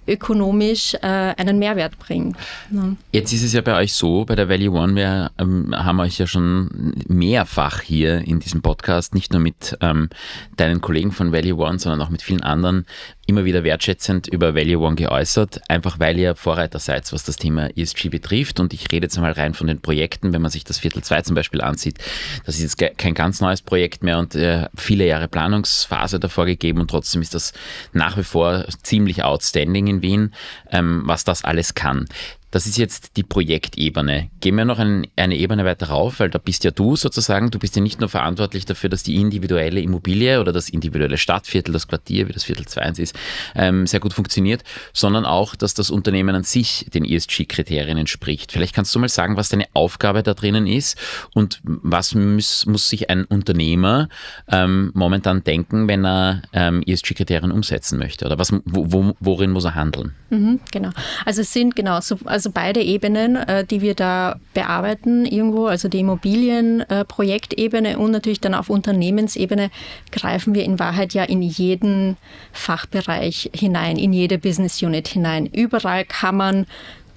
ökonomisch 0.06 0.94
äh, 0.94 0.98
einen 1.06 1.58
Mehrwert 1.58 1.98
bringt. 1.98 2.36
Ja. 2.70 2.94
Jetzt 3.10 3.32
ist 3.32 3.42
es 3.42 3.52
ja 3.52 3.62
bei 3.62 3.76
euch 3.76 3.94
so, 3.94 4.24
bei 4.24 4.36
der 4.36 4.48
Value 4.48 4.78
One, 4.78 4.94
wir 4.94 5.30
ähm, 5.38 5.74
haben 5.74 5.98
euch 6.00 6.18
ja 6.18 6.26
schon 6.26 6.94
mehrfach 7.08 7.80
hier 7.80 8.18
in 8.26 8.38
diesem 8.40 8.62
Podcast, 8.62 9.14
nicht 9.14 9.32
nur 9.32 9.40
mit 9.40 9.76
ähm, 9.80 10.10
deinen 10.56 10.80
Kollegen 10.80 11.12
von 11.12 11.32
Value 11.32 11.56
One, 11.56 11.78
sondern 11.78 12.02
auch 12.02 12.10
mit 12.10 12.22
vielen 12.22 12.42
anderen 12.42 12.86
immer 13.26 13.44
wieder 13.44 13.64
wertschätzend 13.64 14.26
über 14.26 14.54
Value 14.54 14.78
One 14.78 14.96
geäußert, 14.96 15.60
einfach 15.68 15.98
weil 16.00 16.18
ihr 16.18 16.34
Vorreiter 16.34 16.78
seid, 16.78 17.12
was 17.12 17.24
das 17.24 17.36
Thema 17.36 17.68
ESG 17.76 18.08
betrifft. 18.08 18.60
Und 18.60 18.74
ich 18.74 18.90
rede 18.90 19.06
jetzt 19.06 19.18
mal 19.18 19.32
rein 19.32 19.54
von 19.54 19.66
den 19.66 19.80
Projekten, 19.80 20.32
wenn 20.32 20.42
man 20.42 20.50
sich 20.50 20.64
das 20.64 20.78
Viertel 20.78 21.02
2 21.02 21.22
zum 21.22 21.34
Beispiel 21.34 21.60
ansieht. 21.60 21.98
Das 22.44 22.58
ist 22.58 22.80
jetzt 22.80 22.98
kein 22.98 23.14
ganz 23.14 23.40
neues 23.40 23.62
Projekt 23.62 24.02
mehr 24.02 24.18
und 24.18 24.34
äh, 24.34 24.66
viele 24.76 25.06
Jahre 25.06 25.28
Planungsphase 25.28 26.18
davor 26.18 26.46
gegeben 26.46 26.80
und 26.80 26.90
trotzdem 26.90 27.22
ist 27.22 27.34
das 27.34 27.52
nach 27.92 28.16
wie 28.16 28.24
vor 28.24 28.64
ziemlich 28.82 29.22
outstanding 29.22 29.86
in 29.86 30.02
Wien, 30.02 30.34
ähm, 30.70 31.02
was 31.04 31.24
das 31.24 31.44
alles 31.44 31.74
kann. 31.74 32.06
Das 32.52 32.66
ist 32.66 32.76
jetzt 32.76 33.16
die 33.16 33.22
Projektebene. 33.22 34.28
Gehen 34.40 34.56
wir 34.56 34.66
noch 34.66 34.78
ein, 34.78 35.06
eine 35.16 35.36
Ebene 35.36 35.64
weiter 35.64 35.88
rauf, 35.88 36.20
weil 36.20 36.28
da 36.28 36.38
bist 36.38 36.64
ja 36.64 36.70
du 36.70 36.96
sozusagen, 36.96 37.50
du 37.50 37.58
bist 37.58 37.74
ja 37.76 37.82
nicht 37.82 37.98
nur 37.98 38.10
verantwortlich 38.10 38.66
dafür, 38.66 38.90
dass 38.90 39.02
die 39.02 39.16
individuelle 39.16 39.80
Immobilie 39.80 40.38
oder 40.38 40.52
das 40.52 40.68
individuelle 40.68 41.16
Stadtviertel, 41.16 41.72
das 41.72 41.88
Quartier, 41.88 42.28
wie 42.28 42.32
das 42.32 42.44
Viertel 42.44 42.66
2 42.66 42.92
ist, 42.98 43.16
ähm, 43.54 43.86
sehr 43.86 44.00
gut 44.00 44.12
funktioniert, 44.12 44.62
sondern 44.92 45.24
auch, 45.24 45.56
dass 45.56 45.72
das 45.72 45.88
Unternehmen 45.88 46.34
an 46.34 46.42
sich 46.42 46.86
den 46.92 47.06
ESG-Kriterien 47.06 47.96
entspricht. 47.96 48.52
Vielleicht 48.52 48.74
kannst 48.74 48.94
du 48.94 48.98
mal 48.98 49.08
sagen, 49.08 49.38
was 49.38 49.48
deine 49.48 49.64
Aufgabe 49.72 50.22
da 50.22 50.34
drinnen 50.34 50.66
ist 50.66 50.98
und 51.34 51.60
was 51.64 52.14
muss, 52.14 52.66
muss 52.66 52.86
sich 52.86 53.08
ein 53.08 53.24
Unternehmer 53.24 54.10
ähm, 54.48 54.90
momentan 54.92 55.42
denken, 55.42 55.88
wenn 55.88 56.04
er 56.04 56.42
ähm, 56.52 56.82
ESG-Kriterien 56.86 57.50
umsetzen 57.50 57.98
möchte 57.98 58.26
oder 58.26 58.38
was, 58.38 58.52
wo, 58.66 59.14
worin 59.20 59.52
muss 59.52 59.64
er 59.64 59.74
handeln? 59.74 60.14
Mhm, 60.28 60.60
genau. 60.70 60.90
Also 61.24 61.40
es 61.40 61.52
sind 61.52 61.76
genau 61.76 62.00
so, 62.00 62.18
also 62.24 62.41
also 62.42 62.50
beide 62.52 62.82
Ebenen, 62.82 63.36
äh, 63.36 63.64
die 63.64 63.82
wir 63.82 63.94
da 63.94 64.34
bearbeiten 64.52 65.24
irgendwo, 65.24 65.66
also 65.66 65.86
die 65.88 66.00
Immobilienprojektebene 66.00 67.92
äh, 67.92 67.94
und 67.94 68.10
natürlich 68.10 68.40
dann 68.40 68.54
auf 68.54 68.68
Unternehmensebene 68.68 69.70
greifen 70.10 70.52
wir 70.52 70.64
in 70.64 70.80
Wahrheit 70.80 71.14
ja 71.14 71.22
in 71.22 71.40
jeden 71.40 72.16
Fachbereich 72.50 73.52
hinein, 73.54 73.96
in 73.96 74.12
jede 74.12 74.38
Business 74.38 74.82
Unit 74.82 75.06
hinein. 75.06 75.46
Überall 75.46 76.04
kann 76.04 76.36
man 76.36 76.66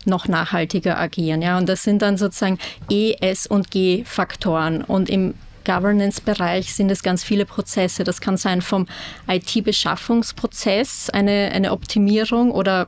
noch 0.05 0.27
nachhaltiger 0.27 0.99
agieren. 0.99 1.41
Ja? 1.41 1.57
Und 1.57 1.67
das 1.67 1.81
sind 1.81 2.03
dann 2.03 2.17
sozusagen 2.17 2.59
E, 2.91 3.15
S 3.19 3.47
und 3.47 3.71
G-Faktoren. 3.71 4.83
Und 4.83 5.09
im 5.09 5.33
Governance-Bereich 5.65 6.75
sind 6.75 6.91
es 6.91 7.01
ganz 7.01 7.23
viele 7.23 7.47
Prozesse. 7.47 8.03
Das 8.03 8.21
kann 8.21 8.37
sein 8.37 8.61
vom 8.61 8.85
IT-Beschaffungsprozess, 9.27 11.09
eine, 11.09 11.49
eine 11.51 11.71
Optimierung 11.71 12.51
oder 12.51 12.87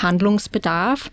Handlungsbedarf 0.00 1.10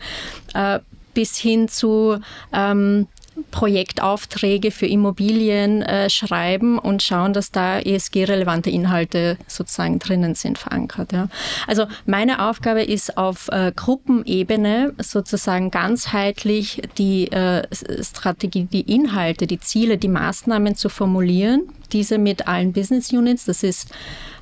äh, 0.54 0.80
bis 1.14 1.38
hin 1.38 1.68
zu 1.68 2.20
ähm, 2.54 3.08
Projektaufträge 3.52 4.72
für 4.72 4.86
Immobilien 4.86 5.82
äh, 5.82 6.10
schreiben 6.10 6.80
und 6.80 7.04
schauen, 7.04 7.34
dass 7.34 7.52
da 7.52 7.80
ESG-relevante 7.80 8.70
Inhalte 8.70 9.38
sozusagen 9.48 10.00
drinnen 10.00 10.36
sind, 10.36 10.58
verankert. 10.58 11.12
Ja. 11.12 11.28
Also 11.68 11.86
meine 12.06 12.48
Aufgabe 12.48 12.84
ist 12.84 13.18
auf 13.18 13.50
äh, 13.52 13.72
Gruppenebene 13.76 14.94
sozusagen 14.98 15.72
ganzheitlich 15.72 16.82
die 16.98 17.32
äh, 17.32 17.64
Strategie, 18.04 18.66
die 18.66 18.82
Inhalte, 18.82 19.48
die 19.48 19.60
Ziele, 19.60 19.98
die 19.98 20.08
Maßnahmen 20.08 20.76
zu 20.76 20.90
formulieren, 20.90 21.64
diese 21.92 22.18
mit 22.18 22.48
allen 22.48 22.74
Business 22.74 23.12
Units, 23.12 23.46
das 23.46 23.64
ist 23.64 23.90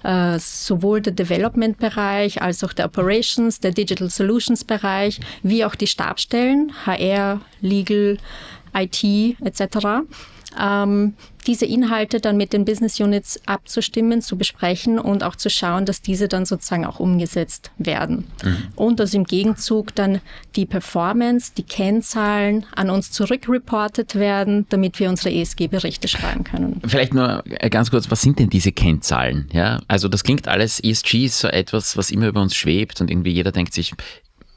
äh, 0.04 0.40
sowohl 0.40 1.02
der 1.02 1.14
Development-Bereich 1.14 2.42
als 2.42 2.64
auch 2.64 2.74
der 2.74 2.86
Operations, 2.86 3.60
der 3.60 3.72
Digital 3.72 4.10
Solutions-Bereich, 4.10 5.20
wie 5.44 5.66
auch 5.66 5.76
die 5.76 5.88
Stabstellen, 5.88 6.72
HR, 6.86 7.42
Legal, 7.62 8.18
IT 8.78 9.04
etc. 9.42 10.06
Ähm, 10.60 11.14
diese 11.46 11.66
Inhalte 11.66 12.20
dann 12.20 12.36
mit 12.36 12.52
den 12.52 12.66
Business 12.66 13.00
Units 13.00 13.40
abzustimmen, 13.46 14.22
zu 14.22 14.38
besprechen 14.38 15.00
und 15.00 15.24
auch 15.24 15.36
zu 15.36 15.50
schauen, 15.50 15.86
dass 15.86 16.02
diese 16.02 16.28
dann 16.28 16.46
sozusagen 16.46 16.86
auch 16.86 17.00
umgesetzt 17.00 17.72
werden. 17.78 18.28
Mhm. 18.44 18.58
Und 18.76 19.00
dass 19.00 19.14
im 19.14 19.24
Gegenzug 19.24 19.96
dann 19.96 20.20
die 20.56 20.66
Performance, 20.66 21.54
die 21.58 21.64
Kennzahlen 21.64 22.66
an 22.76 22.90
uns 22.90 23.12
zurückreportet 23.12 24.16
werden, 24.16 24.66
damit 24.70 25.00
wir 25.00 25.10
unsere 25.10 25.34
ESG-Berichte 25.34 26.08
schreiben 26.08 26.44
können. 26.44 26.82
Vielleicht 26.86 27.14
nur 27.14 27.44
äh, 27.46 27.70
ganz 27.70 27.92
kurz, 27.92 28.12
was 28.12 28.22
sind 28.22 28.40
denn 28.40 28.50
diese 28.50 28.74
Kennzahlen? 28.74 29.50
Ja, 29.54 29.80
also 29.88 30.10
das 30.10 30.24
klingt 30.24 30.48
alles, 30.48 30.82
ESG 30.82 31.26
ist 31.26 31.40
so 31.40 31.48
etwas, 31.48 31.96
was 31.96 32.12
immer 32.12 32.28
über 32.28 32.42
uns 32.42 32.56
schwebt 32.56 33.00
und 33.00 33.10
irgendwie 33.10 33.32
jeder 33.32 33.54
denkt 33.54 33.74
sich, 33.74 33.94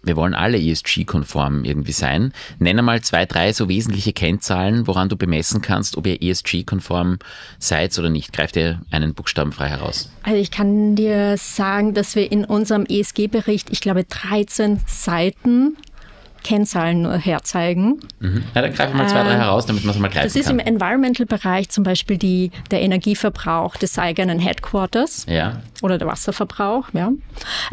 wir 0.03 0.17
wollen 0.17 0.35
alle 0.35 0.59
ESG-konform 0.59 1.65
irgendwie 1.65 1.93
sein. 1.93 2.33
Nenne 2.59 2.83
mal 2.83 3.01
zwei, 3.03 3.27
drei 3.27 3.53
so 3.53 3.69
wesentliche 3.69 4.13
Kennzahlen, 4.13 4.87
woran 4.87 5.09
du 5.09 5.17
bemessen 5.17 5.61
kannst, 5.61 5.97
ob 5.97 6.07
ihr 6.07 6.23
ESG-konform 6.23 7.19
seid 7.59 7.99
oder 7.99 8.11
nicht. 8.11 8.33
Greift 8.33 8.57
ihr 8.57 8.81
einen 8.91 9.15
Buchstaben 9.15 9.53
frei 9.53 9.69
heraus? 9.69 10.11
Also 10.23 10.39
ich 10.39 10.51
kann 10.51 10.97
dir 10.97 11.37
sagen, 11.37 11.95
dass 11.95 12.15
wir 12.15 12.31
in 12.31 12.45
unserem 12.45 12.87
ESG-Bericht, 12.87 13.71
ich 13.71 13.81
glaube, 13.81 14.05
13 14.05 14.81
Seiten 14.87 15.77
Kennzahlen 16.43 17.03
nur 17.03 17.17
herzeigen. 17.17 18.01
Mhm. 18.21 18.45
Ja, 18.55 18.63
dann 18.63 18.73
greifen 18.73 18.97
wir 18.97 19.05
mal 19.05 19.09
zwei, 19.09 19.23
drei 19.23 19.35
ähm, 19.35 19.41
heraus, 19.41 19.67
damit 19.67 19.85
man 19.85 19.95
es 19.95 20.01
mal 20.01 20.09
greifen 20.09 20.25
Das 20.25 20.37
ist 20.37 20.47
kann. 20.47 20.59
im 20.59 20.67
Environmental-Bereich 20.67 21.69
zum 21.69 21.85
Beispiel 21.85 22.19
die, 22.19 22.51
der 22.71 22.83
Energieverbrauch 22.83 23.77
des 23.77 23.99
eigenen 23.99 24.39
Headquarters 24.39 25.27
ja. 25.29 25.61
oder 25.83 25.99
der 25.99 26.09
Wasserverbrauch. 26.09 26.89
Ja. 26.93 27.13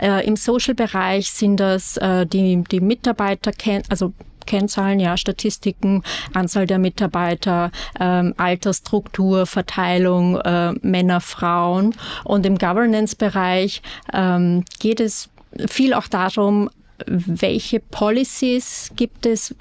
Äh, 0.02 0.26
Im 0.26 0.36
Social-Bereich 0.36 1.32
sind 1.32 1.60
das 1.60 1.98
äh, 1.98 2.26
die, 2.26 2.64
die 2.70 2.80
Mitarbeiter, 2.80 3.52
also 3.90 4.14
Kennzahlen, 4.48 5.00
ja, 5.00 5.16
Statistiken, 5.18 6.02
Anzahl 6.34 6.66
der 6.66 6.80
Mitarbeiter, 6.80 7.70
ähm, 8.00 8.34
Altersstruktur, 8.38 9.46
Verteilung, 9.46 10.40
äh, 10.40 10.72
Männer, 10.82 11.22
Frauen. 11.22 11.94
Und 12.24 12.46
im 12.48 12.58
Governance-Bereich 12.58 13.84
ähm, 14.14 14.66
geht 14.80 15.00
es 15.00 15.30
viel 15.68 15.94
auch 15.94 16.08
darum, 16.08 16.70
welche 17.06 17.80
Policies 17.80 18.92
gibt 18.96 19.26
es, 19.26 19.56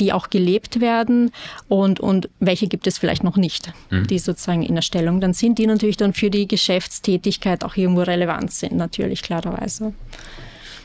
die 0.00 0.12
auch 0.12 0.30
gelebt 0.30 0.80
werden 0.80 1.30
und, 1.68 2.00
und 2.00 2.28
welche 2.40 2.66
gibt 2.66 2.86
es 2.86 2.98
vielleicht 2.98 3.24
noch 3.24 3.36
nicht, 3.36 3.72
mhm. 3.90 4.06
die 4.06 4.18
sozusagen 4.18 4.62
in 4.62 4.76
Erstellung 4.76 5.20
dann 5.20 5.34
sind, 5.34 5.58
die 5.58 5.66
natürlich 5.66 5.96
dann 5.96 6.12
für 6.12 6.30
die 6.30 6.48
Geschäftstätigkeit 6.48 7.64
auch 7.64 7.76
irgendwo 7.76 8.02
relevant 8.02 8.52
sind, 8.52 8.74
natürlich 8.74 9.22
klarerweise. 9.22 9.92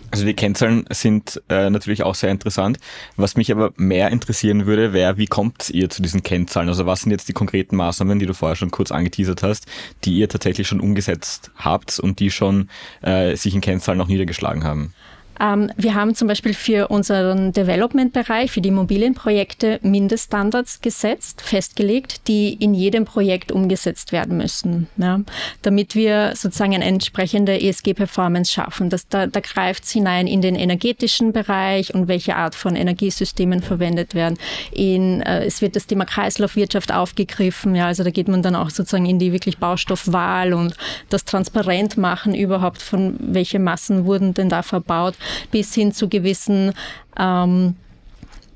Also 0.10 0.26
die 0.26 0.34
Kennzahlen 0.34 0.86
sind 0.90 1.42
äh, 1.50 1.70
natürlich 1.70 2.04
auch 2.04 2.16
sehr 2.16 2.32
interessant. 2.32 2.78
Was 3.18 3.36
mich 3.36 3.52
aber 3.52 3.74
mehr 3.76 4.10
interessieren 4.10 4.66
würde, 4.66 4.94
wäre, 4.94 5.18
wie 5.18 5.26
kommt 5.26 5.70
ihr 5.70 5.90
zu 5.90 6.02
diesen 6.02 6.24
Kennzahlen? 6.24 6.70
Also 6.70 6.86
was 6.86 7.02
sind 7.02 7.12
jetzt 7.12 7.28
die 7.28 7.34
konkreten 7.34 7.76
Maßnahmen, 7.76 8.18
die 8.18 8.26
du 8.26 8.34
vorher 8.34 8.56
schon 8.56 8.72
kurz 8.72 8.92
angeteasert 8.92 9.44
hast, 9.44 9.66
die 10.06 10.18
ihr 10.18 10.30
tatsächlich 10.30 10.68
schon 10.68 10.80
umgesetzt 10.80 11.52
habt 11.58 12.00
und 12.00 12.20
die 12.20 12.32
schon 12.32 12.70
äh, 13.02 13.36
sich 13.36 13.54
in 13.54 13.62
Kennzahlen 13.62 13.98
noch 13.98 14.08
niedergeschlagen 14.08 14.64
haben? 14.64 14.94
Ähm, 15.40 15.72
wir 15.78 15.96
haben 15.96 16.16
zum 16.16 16.28
Beispiel 16.28 16.54
für 16.54 16.88
unseren 16.88 17.52
Development-Bereich, 17.52 18.52
für 18.52 18.62
die 18.62 18.70
Immobilienprojekte 18.70 19.80
Mindeststandards 19.84 20.82
gesetzt, 20.82 21.42
festgelegt, 21.42 22.28
die 22.28 22.54
in 22.54 22.74
jedem 22.74 23.06
Projekt 23.06 23.52
umgesetzt 23.52 24.12
werden 24.12 24.38
müssen, 24.38 24.88
ja, 24.98 25.22
damit 25.62 25.96
wir 25.96 26.34
sozusagen 26.36 26.74
eine 26.74 26.86
entsprechende 26.86 27.62
ESG-Performance 27.62 28.52
schaffen. 28.52 28.90
Das, 28.90 29.08
da, 29.08 29.28
da 29.28 29.40
greift 29.40 29.84
es 29.84 29.92
hinein 29.92 30.28
in 30.28 30.42
den 30.42 30.56
energetischen 30.56 31.34
Bereich 31.34 31.94
und 31.94 32.08
welche 32.08 32.36
Art 32.36 32.56
von 32.56 32.76
Energiesystemen 32.76 33.62
verwendet 33.62 34.16
werden. 34.16 34.38
In, 34.72 35.22
äh, 35.22 35.46
es 35.46 35.62
wird 35.62 35.76
das 35.76 35.88
Thema 35.88 36.06
Kreislaufwirtschaft 36.06 36.94
aufgegriffen, 36.94 37.76
ja, 37.76 37.88
also 37.88 38.04
da 38.04 38.10
geht 38.10 38.28
man 38.28 38.42
dann 38.42 38.56
auch 38.56 38.70
sozusagen 38.70 39.06
in 39.06 39.20
die 39.20 39.32
wirklich 39.32 39.58
Baustoffwahl 39.58 40.54
und 40.54 40.76
das 41.10 41.26
transparent 41.26 41.98
machen 41.98 42.34
überhaupt, 42.34 42.82
von 42.82 43.16
welche 43.20 43.60
Massen 43.60 44.06
wurden 44.06 44.34
denn 44.34 44.50
da 44.50 44.62
verbaut 44.64 45.16
bis 45.52 45.74
hin 45.74 45.92
zu 45.92 46.10
gewissen 46.10 46.74
ähm, 47.18 47.76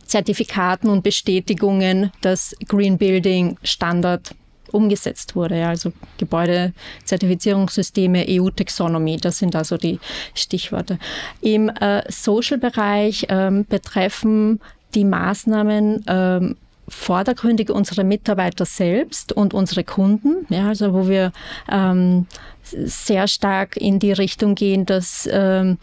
Zertifikaten 0.05 0.89
und 0.89 1.03
Bestätigungen, 1.03 2.11
dass 2.21 2.55
Green 2.67 2.97
Building 2.97 3.57
Standard 3.63 4.35
umgesetzt 4.71 5.35
wurde. 5.35 5.67
Also 5.67 5.91
Gebäudezertifizierungssysteme, 6.17 8.25
EU-Taxonomie, 8.27 9.17
das 9.17 9.37
sind 9.39 9.55
also 9.55 9.77
die 9.77 9.99
Stichworte. 10.33 10.97
Im 11.41 11.69
äh, 11.69 12.01
Social-Bereich 12.09 13.27
ähm, 13.29 13.65
betreffen 13.67 14.59
die 14.95 15.05
Maßnahmen 15.05 16.03
ähm, 16.07 16.57
vordergründig 16.87 17.69
unsere 17.69 18.03
Mitarbeiter 18.03 18.65
selbst 18.65 19.31
und 19.31 19.53
unsere 19.53 19.83
Kunden, 19.85 20.45
ja, 20.49 20.67
also 20.67 20.93
wo 20.93 21.07
wir 21.07 21.31
ähm, 21.71 22.25
sehr 22.63 23.27
stark 23.27 23.77
in 23.77 23.99
die 23.99 24.11
Richtung 24.11 24.55
gehen, 24.55 24.85
dass 24.85 25.29
ähm, 25.31 25.77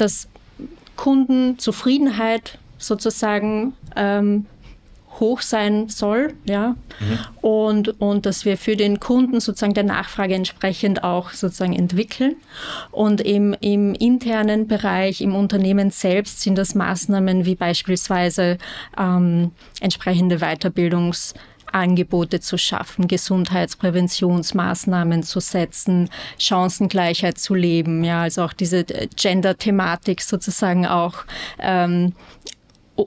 dass 0.00 0.28
Kundenzufriedenheit 0.96 2.58
sozusagen 2.78 3.74
ähm, 3.96 4.46
hoch 5.20 5.42
sein 5.42 5.88
soll, 5.88 6.34
ja, 6.44 6.76
mhm. 7.00 7.18
und, 7.40 8.00
und 8.00 8.26
dass 8.26 8.44
wir 8.44 8.56
für 8.56 8.76
den 8.76 9.00
Kunden 9.00 9.40
sozusagen 9.40 9.74
der 9.74 9.84
Nachfrage 9.84 10.34
entsprechend 10.34 11.02
auch 11.02 11.30
sozusagen 11.30 11.72
entwickeln. 11.72 12.36
Und 12.90 13.20
im, 13.20 13.54
im 13.60 13.94
internen 13.94 14.68
Bereich, 14.68 15.20
im 15.20 15.34
Unternehmen 15.34 15.90
selbst 15.90 16.40
sind 16.40 16.56
das 16.56 16.74
Maßnahmen 16.74 17.44
wie 17.44 17.56
beispielsweise 17.56 18.58
ähm, 18.96 19.52
entsprechende 19.80 20.36
Weiterbildungs- 20.36 21.34
Angebote 21.72 22.40
zu 22.40 22.58
schaffen, 22.58 23.08
Gesundheitspräventionsmaßnahmen 23.08 25.22
zu 25.22 25.40
setzen, 25.40 26.10
Chancengleichheit 26.38 27.38
zu 27.38 27.54
leben, 27.54 28.04
ja, 28.04 28.22
also 28.22 28.42
auch 28.42 28.52
diese 28.52 28.84
Gender-Thematik 28.84 30.20
sozusagen 30.22 30.86
auch 30.86 31.24
ähm, 31.58 32.12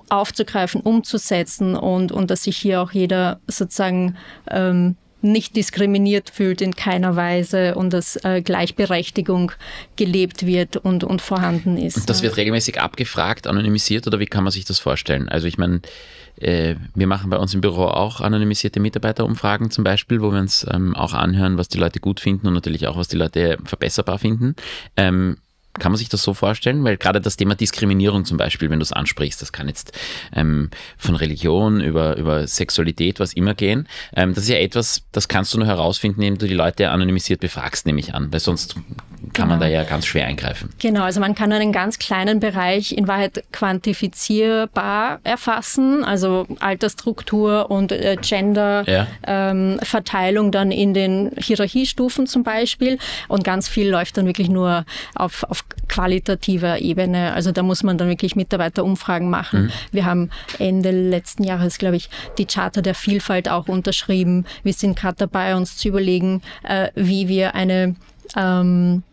aufzugreifen, 0.09 0.81
umzusetzen 0.81 1.75
und, 1.75 2.11
und 2.11 2.31
dass 2.31 2.43
sich 2.43 2.57
hier 2.57 2.81
auch 2.81 2.91
jeder 2.91 3.39
sozusagen 3.47 4.17
ähm, 4.49 4.95
nicht 5.21 5.55
diskriminiert 5.55 6.29
fühlt 6.29 6.61
in 6.61 6.75
keiner 6.75 7.15
Weise 7.15 7.75
und 7.75 7.93
dass 7.93 8.17
äh, 8.23 8.41
Gleichberechtigung 8.41 9.51
gelebt 9.95 10.45
wird 10.45 10.77
und, 10.77 11.03
und 11.03 11.21
vorhanden 11.21 11.77
ist. 11.77 11.97
Und 11.97 12.09
das 12.09 12.23
wird 12.23 12.37
regelmäßig 12.37 12.81
abgefragt, 12.81 13.47
anonymisiert 13.47 14.07
oder 14.07 14.19
wie 14.19 14.25
kann 14.25 14.43
man 14.43 14.51
sich 14.51 14.65
das 14.65 14.79
vorstellen? 14.79 15.29
Also 15.29 15.47
ich 15.47 15.57
meine, 15.57 15.75
äh, 15.75 15.79
wir 16.41 17.07
machen 17.07 17.29
bei 17.29 17.37
uns 17.37 17.53
im 17.53 17.61
Büro 17.61 17.85
auch 17.85 18.21
anonymisierte 18.21 18.79
Mitarbeiterumfragen 18.79 19.71
zum 19.71 19.83
Beispiel, 19.83 20.21
wo 20.21 20.31
wir 20.31 20.39
uns 20.39 20.65
ähm, 20.71 20.95
auch 20.95 21.13
anhören, 21.13 21.57
was 21.57 21.67
die 21.67 21.77
Leute 21.77 21.99
gut 21.99 22.19
finden 22.19 22.47
und 22.47 22.53
natürlich 22.53 22.87
auch, 22.87 22.97
was 22.97 23.07
die 23.07 23.17
Leute 23.17 23.57
verbesserbar 23.63 24.19
finden. 24.19 24.55
Ähm, 24.97 25.37
kann 25.73 25.91
man 25.91 25.97
sich 25.97 26.09
das 26.09 26.21
so 26.23 26.33
vorstellen? 26.33 26.83
Weil 26.83 26.97
gerade 26.97 27.21
das 27.21 27.37
Thema 27.37 27.55
Diskriminierung 27.55 28.25
zum 28.25 28.37
Beispiel, 28.37 28.69
wenn 28.69 28.79
du 28.79 28.83
es 28.83 28.91
ansprichst, 28.91 29.41
das 29.41 29.53
kann 29.53 29.67
jetzt 29.67 29.97
ähm, 30.33 30.69
von 30.97 31.15
Religion 31.15 31.79
über, 31.79 32.17
über 32.17 32.45
Sexualität, 32.45 33.19
was 33.19 33.33
immer 33.33 33.53
gehen. 33.53 33.87
Ähm, 34.13 34.33
das 34.33 34.43
ist 34.43 34.49
ja 34.49 34.57
etwas, 34.57 35.03
das 35.11 35.27
kannst 35.27 35.53
du 35.53 35.59
nur 35.59 35.67
herausfinden, 35.67 36.21
indem 36.21 36.39
du 36.39 36.47
die 36.47 36.53
Leute 36.53 36.89
anonymisiert 36.89 37.39
befragst, 37.39 37.85
nehme 37.85 37.99
ich 37.99 38.13
an, 38.13 38.33
weil 38.33 38.41
sonst 38.41 38.75
kann 39.33 39.43
genau. 39.47 39.47
man 39.47 39.59
da 39.59 39.67
ja 39.67 39.83
ganz 39.83 40.05
schwer 40.07 40.25
eingreifen. 40.25 40.71
Genau, 40.79 41.03
also 41.03 41.19
man 41.19 41.35
kann 41.35 41.51
einen 41.51 41.71
ganz 41.71 41.99
kleinen 41.99 42.39
Bereich 42.39 42.91
in 42.91 43.07
Wahrheit 43.07 43.43
quantifizierbar 43.51 45.19
erfassen, 45.23 46.03
also 46.03 46.47
Altersstruktur 46.59 47.69
und 47.69 47.91
äh, 47.91 48.17
Gender-Verteilung 48.19 50.45
ja. 50.45 50.47
ähm, 50.47 50.51
dann 50.51 50.71
in 50.71 50.95
den 50.95 51.29
Hierarchiestufen 51.37 52.25
zum 52.25 52.41
Beispiel. 52.43 52.97
Und 53.27 53.43
ganz 53.43 53.67
viel 53.67 53.89
läuft 53.89 54.17
dann 54.17 54.25
wirklich 54.25 54.49
nur 54.49 54.85
auf, 55.13 55.43
auf 55.43 55.65
qualitativer 55.87 56.79
Ebene. 56.79 57.33
Also 57.33 57.51
da 57.51 57.61
muss 57.63 57.83
man 57.83 57.99
dann 57.99 58.07
wirklich 58.07 58.35
Mitarbeiterumfragen 58.35 59.29
machen. 59.29 59.63
Mhm. 59.63 59.71
Wir 59.91 60.05
haben 60.05 60.29
Ende 60.57 60.91
letzten 60.91 61.43
Jahres, 61.43 61.77
glaube 61.77 61.97
ich, 61.97 62.09
die 62.37 62.45
Charta 62.45 62.79
der 62.81 62.95
Vielfalt 62.95 63.49
auch 63.49 63.67
unterschrieben. 63.67 64.45
Wir 64.63 64.71
sind 64.73 64.97
gerade 64.97 65.17
dabei, 65.17 65.55
uns 65.55 65.75
zu 65.77 65.89
überlegen, 65.89 66.41
äh, 66.63 66.87
wie 66.95 67.27
wir 67.27 67.53
eine 67.55 67.95
ähm, 68.35 69.03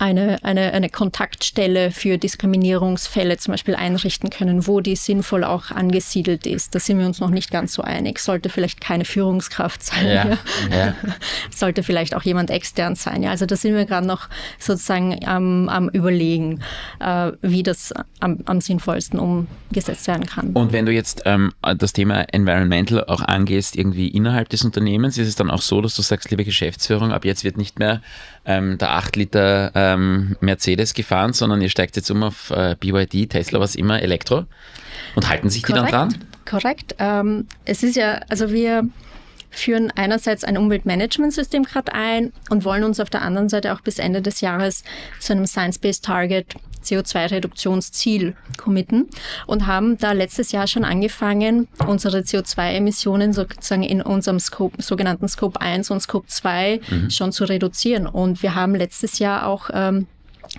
eine, 0.00 0.42
eine, 0.42 0.72
eine 0.72 0.88
Kontaktstelle 0.88 1.90
für 1.90 2.16
Diskriminierungsfälle 2.16 3.36
zum 3.36 3.52
Beispiel 3.52 3.74
einrichten 3.74 4.30
können, 4.30 4.66
wo 4.66 4.80
die 4.80 4.96
sinnvoll 4.96 5.44
auch 5.44 5.70
angesiedelt 5.70 6.46
ist. 6.46 6.74
Da 6.74 6.80
sind 6.80 6.98
wir 6.98 7.06
uns 7.06 7.20
noch 7.20 7.28
nicht 7.28 7.50
ganz 7.50 7.74
so 7.74 7.82
einig. 7.82 8.18
Sollte 8.18 8.48
vielleicht 8.48 8.80
keine 8.80 9.04
Führungskraft 9.04 9.82
sein. 9.82 10.06
Ja, 10.06 10.38
ja. 10.74 10.94
Sollte 11.54 11.82
vielleicht 11.82 12.14
auch 12.16 12.22
jemand 12.22 12.50
extern 12.50 12.94
sein. 12.94 13.22
Ja, 13.22 13.30
also 13.30 13.44
da 13.44 13.56
sind 13.56 13.74
wir 13.74 13.84
gerade 13.84 14.06
noch 14.06 14.28
sozusagen 14.58 15.26
am, 15.26 15.68
am 15.68 15.90
Überlegen, 15.90 16.62
äh, 17.00 17.32
wie 17.42 17.62
das 17.62 17.92
am, 18.20 18.38
am, 18.46 18.60
sinnvollsten 18.62 19.18
umgesetzt 19.18 20.06
werden 20.06 20.24
kann. 20.24 20.52
Und 20.54 20.72
wenn 20.72 20.86
du 20.86 20.92
jetzt 20.92 21.22
ähm, 21.26 21.52
das 21.76 21.92
Thema 21.92 22.22
Environmental 22.32 23.04
auch 23.04 23.20
angehst, 23.20 23.76
irgendwie 23.76 24.08
innerhalb 24.08 24.48
des 24.48 24.64
Unternehmens, 24.64 25.18
ist 25.18 25.28
es 25.28 25.34
dann 25.36 25.50
auch 25.50 25.62
so, 25.62 25.82
dass 25.82 25.94
du 25.94 26.02
sagst, 26.02 26.30
liebe 26.30 26.44
Geschäftsführung, 26.44 27.12
ab 27.12 27.26
jetzt 27.26 27.44
wird 27.44 27.58
nicht 27.58 27.78
mehr 27.78 28.00
ähm, 28.44 28.78
der 28.78 28.92
8 28.92 29.16
Liter 29.16 29.72
ähm, 29.74 30.36
Mercedes 30.40 30.94
gefahren, 30.94 31.32
sondern 31.32 31.60
ihr 31.60 31.68
steigt 31.68 31.96
jetzt 31.96 32.10
um 32.10 32.22
auf 32.22 32.50
äh, 32.50 32.76
BYD, 32.78 33.30
Tesla, 33.30 33.60
was 33.60 33.74
immer, 33.74 34.02
Elektro. 34.02 34.44
Und 35.14 35.28
halten 35.28 35.50
sich 35.50 35.62
Korrekt. 35.62 35.88
die 35.88 35.92
dann 35.92 36.08
dran? 36.10 36.24
Korrekt. 36.48 36.96
Ähm, 36.98 37.46
es 37.64 37.82
ist 37.82 37.96
ja, 37.96 38.20
also 38.28 38.50
wir 38.50 38.88
führen 39.50 39.92
einerseits 39.94 40.44
ein 40.44 40.56
Umweltmanagementsystem 40.56 41.64
gerade 41.64 41.92
ein 41.92 42.32
und 42.50 42.64
wollen 42.64 42.84
uns 42.84 43.00
auf 43.00 43.10
der 43.10 43.22
anderen 43.22 43.48
Seite 43.48 43.72
auch 43.74 43.80
bis 43.80 43.98
Ende 43.98 44.22
des 44.22 44.40
Jahres 44.40 44.84
zu 45.18 45.32
einem 45.32 45.46
Science-Based 45.46 46.04
Target 46.04 46.54
CO2-Reduktionsziel 46.82 48.34
committen 48.56 49.08
und 49.46 49.66
haben 49.66 49.98
da 49.98 50.12
letztes 50.12 50.52
Jahr 50.52 50.66
schon 50.66 50.84
angefangen, 50.84 51.68
unsere 51.86 52.20
CO2-Emissionen 52.20 53.32
sozusagen 53.32 53.82
in 53.82 54.02
unserem 54.02 54.40
Scope, 54.40 54.82
sogenannten 54.82 55.28
Scope 55.28 55.60
1 55.60 55.90
und 55.90 56.00
Scope 56.00 56.26
2 56.26 56.80
mhm. 56.88 57.10
schon 57.10 57.32
zu 57.32 57.44
reduzieren. 57.44 58.06
Und 58.06 58.42
wir 58.42 58.54
haben 58.54 58.74
letztes 58.74 59.18
Jahr 59.18 59.46
auch 59.46 59.70
ähm, 59.72 60.06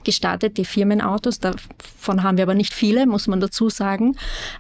gestartet, 0.03 0.58
die 0.58 0.65
Firmenautos, 0.65 1.39
davon 1.39 2.24
haben 2.24 2.38
wir 2.38 2.43
aber 2.43 2.53
nicht 2.53 2.74
viele, 2.74 3.05
muss 3.05 3.27
man 3.27 3.39
dazu 3.39 3.70
sagen, 3.70 4.15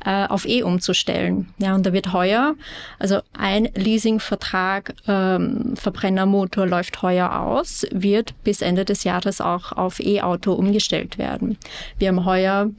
äh, 0.05 0.27
auf 0.27 0.47
E 0.47 0.63
umzustellen. 0.63 1.53
Ja, 1.57 1.75
und 1.75 1.85
da 1.85 1.93
wird 1.93 2.13
heuer, 2.13 2.55
also 2.99 3.19
ein 3.37 3.69
Leasingvertrag, 3.75 4.93
ähm, 5.07 5.75
Verbrennermotor 5.75 6.65
läuft 6.67 7.01
heuer 7.01 7.39
aus, 7.39 7.85
wird 7.91 8.33
bis 8.43 8.61
Ende 8.61 8.85
des 8.85 9.03
Jahres 9.03 9.41
auch 9.41 9.71
auf 9.71 9.99
E-Auto 9.99 10.53
umgestellt 10.53 11.17
werden. 11.17 11.57
Wir 11.97 12.09
haben 12.09 12.25
heuer 12.25 12.69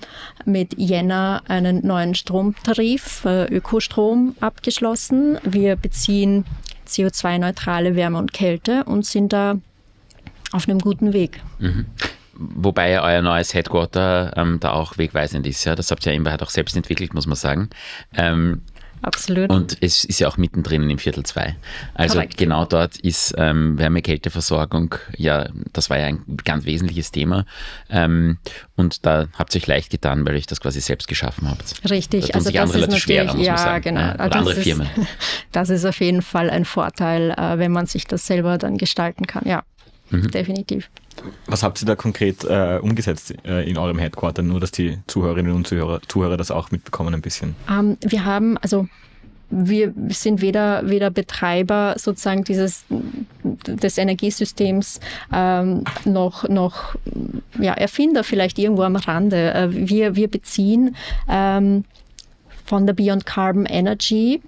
mit 0.44 0.78
Jänner 0.78 1.42
einen 1.48 1.86
neuen 1.86 2.14
Stromtarif, 2.14 3.24
äh, 3.24 3.46
Ökostrom, 3.46 4.34
abgeschlossen. 4.40 5.38
Wir 5.42 5.76
beziehen 5.76 6.44
CO2-neutrale 6.86 7.96
Wärme 7.96 8.18
und 8.18 8.32
Kälte 8.32 8.84
und 8.84 9.06
sind 9.06 9.32
da 9.32 9.58
auf 10.52 10.68
einem 10.68 10.78
guten 10.78 11.12
Weg. 11.12 11.40
Mhm 11.58 11.86
wobei 12.54 12.90
ja 12.90 13.04
euer 13.04 13.22
neues 13.22 13.54
Headquarter 13.54 14.32
ähm, 14.36 14.58
da 14.60 14.72
auch 14.72 14.98
wegweisend 14.98 15.46
ist. 15.46 15.64
Ja? 15.64 15.74
Das 15.74 15.90
habt 15.90 16.06
ihr 16.06 16.14
ja 16.14 16.30
halt 16.30 16.42
auch 16.42 16.50
selbst 16.50 16.76
entwickelt, 16.76 17.14
muss 17.14 17.26
man 17.26 17.36
sagen. 17.36 17.70
Ähm, 18.14 18.62
Absolut. 19.02 19.50
Und 19.50 19.76
es 19.80 20.04
ist 20.04 20.20
ja 20.20 20.28
auch 20.28 20.36
mittendrin 20.36 20.88
im 20.88 20.98
Viertel 20.98 21.24
2. 21.24 21.56
Also 21.94 22.14
Korrekt. 22.14 22.36
genau 22.38 22.64
dort 22.64 22.96
ist 22.98 23.34
ähm, 23.36 23.76
Wärme-Kälteversorgung, 23.76 24.94
ja, 25.16 25.48
das 25.72 25.90
war 25.90 25.98
ja 25.98 26.06
ein 26.06 26.22
ganz 26.44 26.64
wesentliches 26.66 27.10
Thema. 27.10 27.44
Ähm, 27.90 28.38
und 28.76 29.04
da 29.04 29.26
habt 29.36 29.54
ihr 29.54 29.60
euch 29.60 29.66
leicht 29.66 29.90
getan, 29.90 30.24
weil 30.24 30.34
ihr 30.34 30.38
euch 30.38 30.46
das 30.46 30.60
quasi 30.60 30.80
selbst 30.80 31.08
geschaffen 31.08 31.50
habt. 31.50 31.90
Richtig, 31.90 32.28
Da 32.28 32.34
also 32.34 32.50
das 32.52 32.70
ist 32.70 32.76
natürlich, 32.80 33.02
schwerer, 33.02 33.36
ja, 33.38 33.78
genau. 33.80 34.00
Ja, 34.00 34.14
oder 34.14 34.20
Also 34.20 34.38
andere 34.38 34.54
das 34.54 34.64
Firmen. 34.64 34.86
Ist, 34.86 35.06
das 35.52 35.70
ist 35.70 35.84
auf 35.84 36.00
jeden 36.00 36.22
Fall 36.22 36.48
ein 36.48 36.64
Vorteil, 36.64 37.32
äh, 37.32 37.58
wenn 37.58 37.72
man 37.72 37.86
sich 37.86 38.06
das 38.06 38.26
selber 38.26 38.56
dann 38.56 38.78
gestalten 38.78 39.26
kann. 39.26 39.42
Ja, 39.46 39.64
Mhm. 40.12 40.30
definitiv. 40.30 40.90
Was 41.46 41.62
habt 41.62 41.82
ihr 41.82 41.86
da 41.86 41.96
konkret 41.96 42.44
äh, 42.44 42.78
umgesetzt 42.80 43.34
äh, 43.44 43.68
in 43.68 43.78
eurem 43.78 43.98
Headquarter? 43.98 44.42
Nur, 44.42 44.60
dass 44.60 44.70
die 44.70 44.98
Zuhörerinnen 45.06 45.52
und 45.52 45.66
Zuhörer, 45.66 46.00
Zuhörer 46.06 46.36
das 46.36 46.50
auch 46.50 46.70
mitbekommen 46.70 47.14
ein 47.14 47.22
bisschen. 47.22 47.54
Ähm, 47.68 47.96
wir 48.00 48.24
haben, 48.24 48.58
also 48.58 48.86
wir 49.50 49.92
sind 50.08 50.40
weder, 50.40 50.88
weder 50.88 51.10
Betreiber 51.10 51.94
sozusagen 51.98 52.44
dieses 52.44 52.84
des 53.66 53.98
Energiesystems 53.98 55.00
ähm, 55.32 55.84
noch, 56.04 56.48
noch 56.48 56.96
ja, 57.60 57.74
Erfinder 57.74 58.24
vielleicht 58.24 58.58
irgendwo 58.58 58.82
am 58.82 58.96
Rande. 58.96 59.52
Äh, 59.52 59.68
wir, 59.70 60.16
wir 60.16 60.28
beziehen 60.28 60.96
ähm, 61.28 61.84
von 62.64 62.86
der 62.86 62.94
Beyond 62.94 63.26
Carbon 63.26 63.66
Energy 63.66 64.40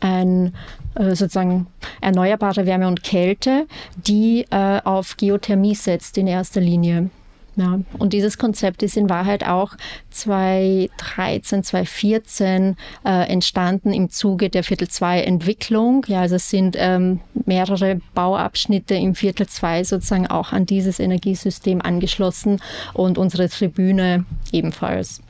ein 0.00 0.54
sozusagen 0.96 1.66
erneuerbare 2.00 2.66
Wärme 2.66 2.88
und 2.88 3.02
Kälte, 3.02 3.66
die 3.96 4.46
äh, 4.50 4.80
auf 4.84 5.16
Geothermie 5.16 5.74
setzt 5.74 6.18
in 6.18 6.26
erster 6.26 6.60
Linie. 6.60 7.10
Ja, 7.56 7.78
und 7.98 8.12
dieses 8.12 8.36
Konzept 8.36 8.82
ist 8.82 8.96
in 8.96 9.08
Wahrheit 9.08 9.46
auch 9.46 9.76
2013, 10.10 11.62
2014 11.62 12.76
äh, 13.04 13.28
entstanden 13.30 13.92
im 13.92 14.10
Zuge 14.10 14.50
der 14.50 14.64
Viertel 14.64 14.88
2 14.88 15.20
Entwicklung. 15.22 16.04
Ja, 16.08 16.22
also 16.22 16.34
es 16.34 16.50
sind 16.50 16.74
ähm, 16.76 17.20
mehrere 17.46 18.00
Bauabschnitte 18.14 18.96
im 18.96 19.14
Viertel 19.14 19.46
2 19.46 19.84
sozusagen 19.84 20.26
auch 20.26 20.52
an 20.52 20.66
dieses 20.66 20.98
Energiesystem 20.98 21.80
angeschlossen 21.80 22.60
und 22.92 23.18
unsere 23.18 23.48
Tribüne 23.48 24.24
ebenfalls. 24.50 25.20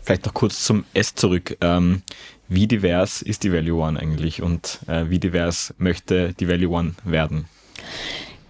Vielleicht 0.00 0.24
noch 0.24 0.34
kurz 0.34 0.64
zum 0.64 0.84
S 0.94 1.14
zurück. 1.14 1.56
Ähm, 1.60 2.02
wie 2.48 2.66
divers 2.66 3.22
ist 3.22 3.44
die 3.44 3.52
Value 3.52 3.80
One 3.80 3.98
eigentlich 3.98 4.42
und 4.42 4.80
äh, 4.86 5.08
wie 5.08 5.18
divers 5.18 5.74
möchte 5.78 6.34
die 6.34 6.48
Value 6.48 6.70
One 6.70 6.94
werden? 7.04 7.46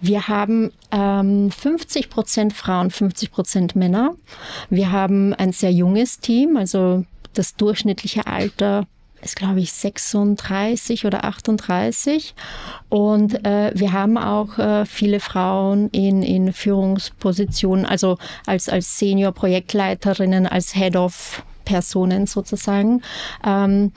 Wir 0.01 0.29
haben 0.29 0.71
ähm, 0.91 1.51
50 1.51 2.11
Prozent 2.11 2.53
Frauen, 2.53 2.91
50 2.91 3.31
Prozent 3.31 3.77
Männer. 3.77 4.15
Wir 4.69 4.93
haben 4.93 5.33
ein 5.33 5.53
sehr 5.53 5.73
junges 5.73 6.21
Team, 6.21 6.57
also 6.57 7.07
das 7.33 7.57
durchschnittliche 7.57 8.27
Alter 8.27 8.87
ist, 9.25 9.37
glaube 9.37 9.61
ich, 9.61 9.73
36 9.73 11.07
oder 11.07 11.25
38. 11.25 12.35
Und 12.91 13.47
äh, 13.47 13.73
wir 13.75 13.93
haben 13.93 14.19
auch 14.19 14.59
äh, 14.59 14.85
viele 14.85 15.21
Frauen 15.21 15.89
in, 15.91 16.23
in 16.23 16.53
Führungspositionen, 16.53 17.87
also 17.87 18.19
als, 18.47 18.69
als 18.69 18.99
Senior-Projektleiterinnen, 18.99 20.47
als 20.47 20.75
Head-of-Personen 21.65 22.27
sozusagen. 22.27 23.03
Ähm, 23.45 23.93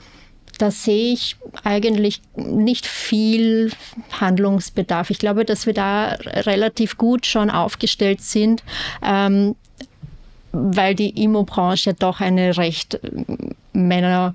da 0.58 0.70
sehe 0.72 1.12
ich 1.12 1.36
eigentlich 1.62 2.20
nicht 2.34 2.86
viel 2.86 3.70
Handlungsbedarf. 4.20 5.10
Ich 5.10 5.18
glaube, 5.18 5.44
dass 5.44 5.66
wir 5.66 5.74
da 5.74 6.16
relativ 6.24 6.96
gut 6.98 7.26
schon 7.26 7.48
aufgestellt 7.50 8.20
sind, 8.22 8.64
ähm, 9.02 9.54
weil 10.50 10.94
die 10.96 11.10
Immo-Branche 11.22 11.94
doch 11.94 12.20
eine 12.20 12.56
recht 12.56 12.94
äh, 12.94 13.00
Männer- 13.72 14.34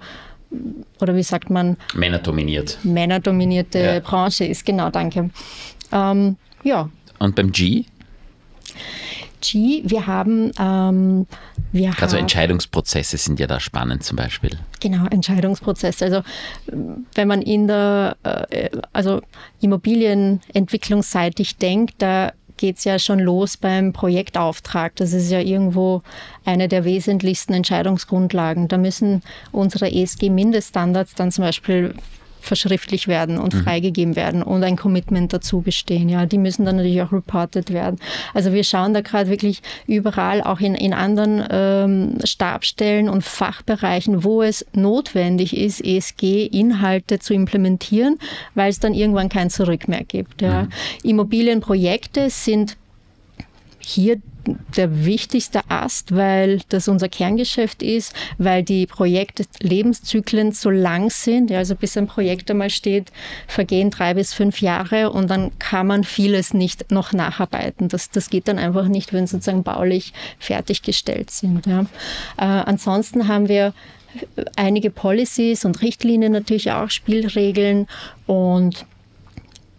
oder 1.01 1.15
wie 1.15 1.23
sagt 1.23 1.49
man, 1.49 1.77
Männer 1.95 2.19
dominiert. 2.19 2.77
männerdominierte 2.83 3.79
Ja. 3.79 3.99
Branche 3.99 4.45
ist. 4.45 4.65
Genau, 4.65 4.91
danke. 4.91 5.31
Ähm, 5.91 6.37
ja, 6.63 6.89
Und 7.19 7.35
beim 7.35 7.51
G, 7.51 7.85
G, 9.43 9.83
wir 9.85 10.07
haben, 10.07 10.51
ähm, 10.57 11.27
wir 11.71 11.91
gerade 11.91 12.09
so 12.09 12.15
haben 12.15 12.23
Entscheidungsprozesse 12.23 13.17
sind 13.17 13.39
ja 13.39 13.47
da 13.47 13.59
spannend 13.59 14.03
zum 14.03 14.15
Beispiel. 14.15 14.57
Genau, 14.79 15.05
Entscheidungsprozess. 15.07 16.01
Also 16.01 16.23
wenn 17.13 17.27
man 17.27 17.41
in 17.41 17.67
der 17.67 18.15
äh, 18.23 18.69
also 18.93 19.21
Immobilienentwicklungsseitig 19.61 21.57
denkt, 21.57 21.95
da 21.99 22.31
geht 22.57 22.77
es 22.77 22.85
ja 22.85 22.97
schon 22.99 23.19
los 23.19 23.57
beim 23.57 23.93
Projektauftrag. 23.93 24.95
Das 24.95 25.11
ist 25.11 25.29
ja 25.29 25.39
irgendwo 25.39 26.01
eine 26.45 26.67
der 26.67 26.85
wesentlichsten 26.85 27.53
Entscheidungsgrundlagen. 27.53 28.67
Da 28.67 28.77
müssen 28.77 29.21
unsere 29.51 29.91
ESG-Mindeststandards 29.91 31.15
dann 31.15 31.31
zum 31.31 31.43
Beispiel 31.43 31.95
verschriftlich 32.43 33.07
werden 33.07 33.37
und 33.37 33.53
freigegeben 33.53 34.15
werden 34.15 34.43
und 34.43 34.63
ein 34.63 34.75
Commitment 34.75 35.31
dazu 35.31 35.61
bestehen. 35.61 36.09
Ja, 36.09 36.25
die 36.25 36.37
müssen 36.37 36.65
dann 36.65 36.75
natürlich 36.75 37.01
auch 37.01 37.11
reported 37.11 37.71
werden. 37.71 37.99
Also 38.33 38.53
wir 38.53 38.63
schauen 38.63 38.93
da 38.93 39.01
gerade 39.01 39.29
wirklich 39.29 39.61
überall, 39.87 40.41
auch 40.41 40.59
in, 40.59 40.75
in 40.75 40.93
anderen 40.93 41.43
ähm, 41.49 42.17
Stabstellen 42.23 43.07
und 43.09 43.23
Fachbereichen, 43.23 44.23
wo 44.23 44.41
es 44.41 44.65
notwendig 44.73 45.55
ist, 45.55 45.83
ESG-Inhalte 45.83 47.19
zu 47.19 47.33
implementieren, 47.33 48.17
weil 48.55 48.69
es 48.69 48.79
dann 48.79 48.93
irgendwann 48.93 49.29
kein 49.29 49.49
Zurück 49.49 49.87
mehr 49.87 50.03
gibt. 50.03 50.41
Ja. 50.41 50.67
Immobilienprojekte 51.03 52.29
sind 52.29 52.77
hier 53.79 54.21
der 54.75 55.05
wichtigste 55.05 55.61
Ast, 55.69 56.15
weil 56.15 56.61
das 56.69 56.87
unser 56.87 57.09
Kerngeschäft 57.09 57.81
ist, 57.81 58.13
weil 58.37 58.63
die 58.63 58.85
Projektlebenszyklen 58.85 60.51
so 60.51 60.69
lang 60.69 61.09
sind. 61.09 61.49
Ja, 61.49 61.59
also 61.59 61.75
bis 61.75 61.97
ein 61.97 62.07
Projekt 62.07 62.51
einmal 62.51 62.69
steht, 62.69 63.11
vergehen 63.47 63.89
drei 63.89 64.13
bis 64.13 64.33
fünf 64.33 64.61
Jahre 64.61 65.11
und 65.11 65.29
dann 65.29 65.57
kann 65.59 65.87
man 65.87 66.03
vieles 66.03 66.53
nicht 66.53 66.91
noch 66.91 67.13
nacharbeiten. 67.13 67.87
Das, 67.87 68.09
das 68.09 68.29
geht 68.29 68.47
dann 68.47 68.59
einfach 68.59 68.87
nicht, 68.87 69.13
wenn 69.13 69.27
sozusagen 69.27 69.63
baulich 69.63 70.13
fertiggestellt 70.39 71.31
sind. 71.31 71.65
Ja. 71.65 71.81
Äh, 72.37 72.43
ansonsten 72.65 73.27
haben 73.27 73.47
wir 73.47 73.73
einige 74.55 74.89
Policies 74.89 75.65
und 75.65 75.81
Richtlinien 75.81 76.31
natürlich 76.31 76.71
auch, 76.71 76.89
Spielregeln 76.89 77.87
und 78.27 78.85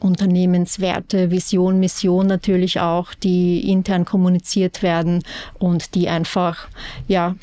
Unternehmenswerte, 0.04 1.30
Vision, 1.30 1.80
Mission 1.80 2.26
natürlich 2.26 2.80
auch, 2.80 3.14
die 3.14 3.70
intern 3.70 4.04
kommuniziert 4.04 4.82
werden 4.82 5.22
und 5.58 5.94
die 5.94 6.08
einfach, 6.08 6.68
ja, 7.08 7.34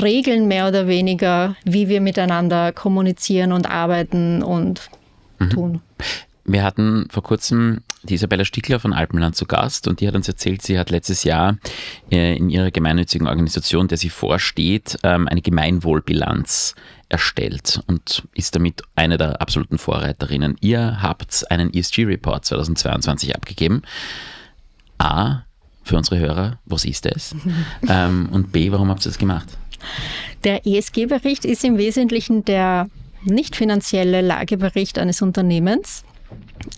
regeln 0.00 0.48
mehr 0.48 0.68
oder 0.68 0.86
weniger, 0.86 1.54
wie 1.64 1.88
wir 1.88 2.00
miteinander 2.00 2.72
kommunizieren 2.72 3.52
und 3.52 3.70
arbeiten 3.70 4.42
und 4.42 4.90
tun. 5.50 5.80
Wir 6.44 6.64
hatten 6.64 7.06
vor 7.10 7.22
kurzem 7.22 7.82
die 8.02 8.14
Isabella 8.14 8.44
Stickler 8.44 8.80
von 8.80 8.92
Alpenland 8.92 9.36
zu 9.36 9.46
Gast 9.46 9.86
und 9.86 10.00
die 10.00 10.08
hat 10.08 10.16
uns 10.16 10.26
erzählt, 10.26 10.62
sie 10.62 10.78
hat 10.78 10.90
letztes 10.90 11.22
Jahr 11.22 11.56
äh, 12.10 12.36
in 12.36 12.50
ihrer 12.50 12.70
gemeinnützigen 12.70 13.28
Organisation, 13.28 13.86
der 13.86 13.98
sie 13.98 14.08
vorsteht, 14.08 14.98
ähm, 15.04 15.28
eine 15.28 15.40
Gemeinwohlbilanz 15.40 16.74
erstellt 17.12 17.80
und 17.86 18.26
ist 18.34 18.54
damit 18.56 18.82
eine 18.96 19.18
der 19.18 19.40
absoluten 19.40 19.78
Vorreiterinnen. 19.78 20.56
Ihr 20.60 21.02
habt 21.02 21.50
einen 21.50 21.72
ESG-Report 21.72 22.44
2022 22.44 23.36
abgegeben. 23.36 23.82
A, 24.98 25.42
für 25.84 25.96
unsere 25.96 26.18
Hörer, 26.18 26.58
was 26.64 26.84
ist 26.84 27.06
es? 27.06 27.34
ähm, 27.88 28.28
und 28.32 28.52
B, 28.52 28.72
warum 28.72 28.88
habt 28.88 29.04
ihr 29.04 29.10
das 29.10 29.18
gemacht? 29.18 29.46
Der 30.44 30.66
ESG-Bericht 30.66 31.44
ist 31.44 31.64
im 31.64 31.76
Wesentlichen 31.76 32.44
der 32.44 32.88
nicht 33.24 33.56
finanzielle 33.56 34.20
Lagebericht 34.20 34.98
eines 34.98 35.22
Unternehmens. 35.22 36.04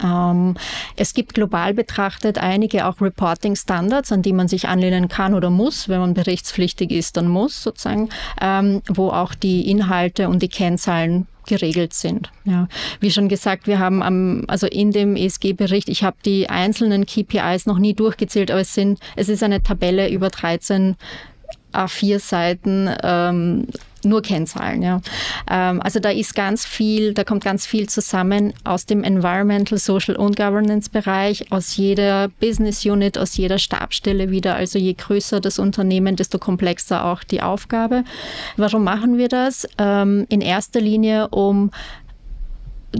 Ähm, 0.02 0.54
es 0.96 1.14
gibt 1.14 1.34
global 1.34 1.74
betrachtet 1.74 2.38
einige 2.38 2.86
auch 2.86 3.00
Reporting-Standards, 3.00 4.12
an 4.12 4.22
die 4.22 4.32
man 4.32 4.48
sich 4.48 4.68
anlehnen 4.68 5.08
kann 5.08 5.34
oder 5.34 5.50
muss. 5.50 5.88
Wenn 5.88 6.00
man 6.00 6.14
berichtspflichtig 6.14 6.90
ist, 6.90 7.16
dann 7.16 7.28
muss 7.28 7.62
sozusagen, 7.62 8.08
ähm, 8.40 8.82
wo 8.88 9.10
auch 9.10 9.34
die 9.34 9.70
Inhalte 9.70 10.28
und 10.28 10.42
die 10.42 10.48
Kennzahlen 10.48 11.26
geregelt 11.46 11.92
sind. 11.92 12.30
Ja. 12.44 12.68
Wie 13.00 13.10
schon 13.10 13.28
gesagt, 13.28 13.66
wir 13.66 13.78
haben 13.78 14.02
am, 14.02 14.44
also 14.48 14.66
in 14.66 14.92
dem 14.92 15.16
ESG-Bericht, 15.16 15.88
ich 15.88 16.02
habe 16.02 16.16
die 16.24 16.48
einzelnen 16.48 17.04
KPIs 17.04 17.66
noch 17.66 17.78
nie 17.78 17.94
durchgezählt, 17.94 18.50
aber 18.50 18.60
es 18.60 18.74
sind, 18.74 18.98
es 19.16 19.28
ist 19.28 19.42
eine 19.42 19.62
Tabelle 19.62 20.10
über 20.10 20.30
13 20.30 20.96
A4-Seiten 21.74 22.90
ähm, 23.02 23.66
nur 24.04 24.22
Kennzahlen. 24.22 24.82
Ja. 24.82 25.00
Ähm, 25.50 25.80
also 25.82 26.00
da 26.00 26.10
ist 26.10 26.34
ganz 26.34 26.64
viel, 26.66 27.14
da 27.14 27.24
kommt 27.24 27.44
ganz 27.44 27.66
viel 27.66 27.88
zusammen 27.88 28.52
aus 28.64 28.86
dem 28.86 29.02
Environmental, 29.02 29.78
Social 29.78 30.16
und 30.16 30.36
Governance 30.36 30.90
Bereich, 30.90 31.50
aus 31.52 31.76
jeder 31.76 32.28
Business 32.40 32.84
Unit, 32.84 33.18
aus 33.18 33.36
jeder 33.36 33.58
Stabstelle 33.58 34.30
wieder. 34.30 34.54
Also 34.54 34.78
je 34.78 34.94
größer 34.94 35.40
das 35.40 35.58
Unternehmen, 35.58 36.16
desto 36.16 36.38
komplexer 36.38 37.04
auch 37.04 37.24
die 37.24 37.42
Aufgabe. 37.42 38.04
Warum 38.56 38.84
machen 38.84 39.18
wir 39.18 39.28
das? 39.28 39.66
Ähm, 39.78 40.26
in 40.28 40.40
erster 40.40 40.80
Linie, 40.80 41.28
um 41.28 41.70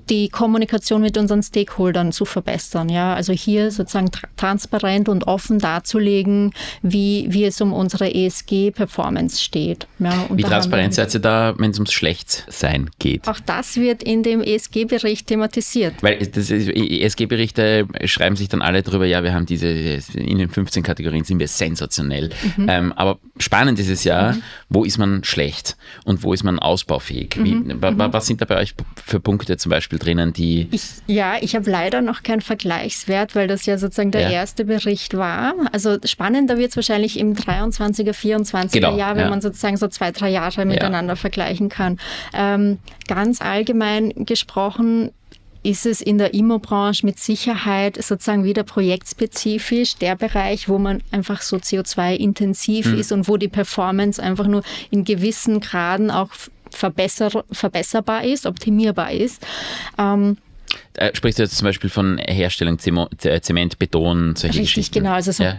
die 0.09 0.29
Kommunikation 0.29 1.01
mit 1.01 1.17
unseren 1.17 1.43
Stakeholdern 1.43 2.13
zu 2.13 2.25
verbessern. 2.25 2.89
Ja, 2.89 3.15
also 3.15 3.33
hier 3.33 3.71
sozusagen 3.71 4.11
tra 4.11 4.29
transparent 4.37 5.09
und 5.09 5.27
offen 5.27 5.59
darzulegen, 5.59 6.53
wie, 6.83 7.27
wie 7.31 7.45
es 7.45 7.61
um 7.61 7.73
unsere 7.73 8.13
ESG-Performance 8.13 9.43
steht. 9.43 9.87
Ja, 9.99 10.27
wie 10.31 10.43
transparent 10.43 10.95
seid 10.95 11.15
ihr 11.15 11.21
da, 11.21 11.55
wenn 11.57 11.71
es 11.71 11.79
ums 11.79 11.93
Schlechtsein 11.93 12.91
geht? 12.99 13.29
Auch 13.29 13.41
das 13.41 13.77
wird 13.77 14.03
in 14.03 14.23
dem 14.23 14.43
ESG-Bericht 14.43 15.29
thematisiert. 15.29 15.95
Weil 16.03 16.19
ESG-Berichte 16.21 17.87
schreiben 18.05 18.37
sich 18.37 18.49
dann 18.49 18.63
alle 18.63 18.83
darüber, 18.83 19.07
ja, 19.07 19.23
wir 19.23 19.33
haben 19.33 19.47
diese, 19.47 19.69
in 19.69 20.39
den 20.39 20.51
15 20.51 20.83
Kategorien 20.83 21.25
sind 21.25 21.39
wir 21.39 21.49
sensationell. 21.49 22.31
Mhm. 22.57 22.67
Ähm, 22.69 22.93
aber 22.93 23.19
spannend 23.39 23.79
ist 23.79 23.89
es 23.89 24.05
ja, 24.05 24.33
mhm. 24.33 24.43
wo 24.69 24.85
ist 24.85 24.99
man 24.99 25.25
schlecht 25.25 25.77
und 26.05 26.23
wo 26.23 26.33
ist 26.33 26.43
man 26.43 26.59
ausbaufähig? 26.59 27.37
Wie, 27.43 27.55
mhm. 27.55 27.77
Was 27.81 28.27
sind 28.27 28.41
da 28.41 28.45
bei 28.45 28.59
euch 28.59 28.75
für 29.05 29.21
Punkte 29.21 29.57
zum 29.57 29.71
Beispiel 29.71 29.84
drinnen, 29.89 30.33
die. 30.33 30.69
Ich, 30.71 30.83
ja, 31.07 31.37
ich 31.41 31.55
habe 31.55 31.71
leider 31.71 32.01
noch 32.01 32.23
keinen 32.23 32.41
Vergleichswert, 32.41 33.35
weil 33.35 33.49
das 33.49 33.67
ja 33.67 33.79
sozusagen 33.79 34.11
der 34.11 34.23
ja. 34.23 34.31
erste 34.31 34.65
Bericht 34.65 35.17
war. 35.17 35.55
Also 35.73 35.97
spannender 36.05 36.59
wird 36.59 36.71
es 36.71 36.77
wahrscheinlich 36.77 37.19
im 37.19 37.35
23er, 37.35 38.13
24er 38.13 38.73
genau, 38.73 38.97
Jahr, 38.97 39.17
wenn 39.17 39.25
ja. 39.25 39.31
man 39.31 39.41
sozusagen 39.41 39.77
so 39.77 39.89
zwei, 39.89 40.11
drei 40.11 40.31
Jahre 40.31 40.65
miteinander 40.65 41.17
vergleichen 41.17 41.69
kann. 41.69 41.99
Ähm, 42.33 42.79
ganz 43.07 43.41
allgemein 43.41 44.13
gesprochen 44.25 45.11
ist 45.65 45.87
es 45.87 46.03
in 46.03 46.19
der 46.19 46.35
Immobranche 46.35 47.07
mit 47.07 47.19
Sicherheit 47.19 47.97
sozusagen 47.97 48.45
wieder 48.45 48.63
projektspezifisch 48.65 49.97
der 49.97 50.15
Bereich, 50.15 50.69
wo 50.69 50.79
man 50.79 51.03
einfach 51.11 51.41
so 51.41 51.57
CO2-intensiv 51.57 52.87
mhm. 52.87 52.99
ist 52.99 53.13
und 53.13 53.29
wo 53.29 53.39
die 53.39 53.49
Performance 53.49 54.23
einfach 54.23 54.47
nur 54.47 54.63
in 54.91 55.05
gewissen 55.05 55.61
Graden 55.61 56.11
auch 56.11 56.29
verbesser, 56.75 57.45
verbesserbar 57.51 58.25
ist, 58.25 58.47
optimierbar 58.47 59.13
ist. 59.13 59.45
Ähm, 59.99 60.37
äh, 60.95 61.15
sprichst 61.15 61.39
du 61.39 61.43
jetzt 61.43 61.57
zum 61.57 61.67
Beispiel 61.67 61.91
von 61.91 62.19
Herstellung 62.19 62.79
Zement, 62.79 63.79
Beton, 63.79 64.37
solche 64.37 64.61
Richtig, 64.61 64.75
Geschichten? 64.75 64.99
genau. 65.01 65.13
Also 65.13 65.33
so 65.33 65.45
ja. 65.45 65.57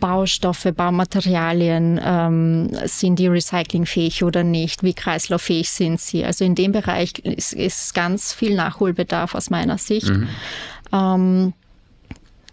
Baustoffe, 0.00 0.72
Baumaterialien, 0.74 2.00
ähm, 2.02 2.70
sind 2.84 3.18
die 3.18 3.26
recyclingfähig 3.26 4.24
oder 4.24 4.44
nicht? 4.44 4.82
Wie 4.82 4.94
kreislauffähig 4.94 5.70
sind 5.70 6.00
sie? 6.00 6.24
Also 6.24 6.44
in 6.44 6.54
dem 6.54 6.72
Bereich 6.72 7.18
ist, 7.18 7.52
ist 7.52 7.94
ganz 7.94 8.32
viel 8.32 8.54
Nachholbedarf 8.54 9.34
aus 9.34 9.50
meiner 9.50 9.78
Sicht. 9.78 10.10
Mhm. 10.10 10.28
Ähm, 10.92 11.52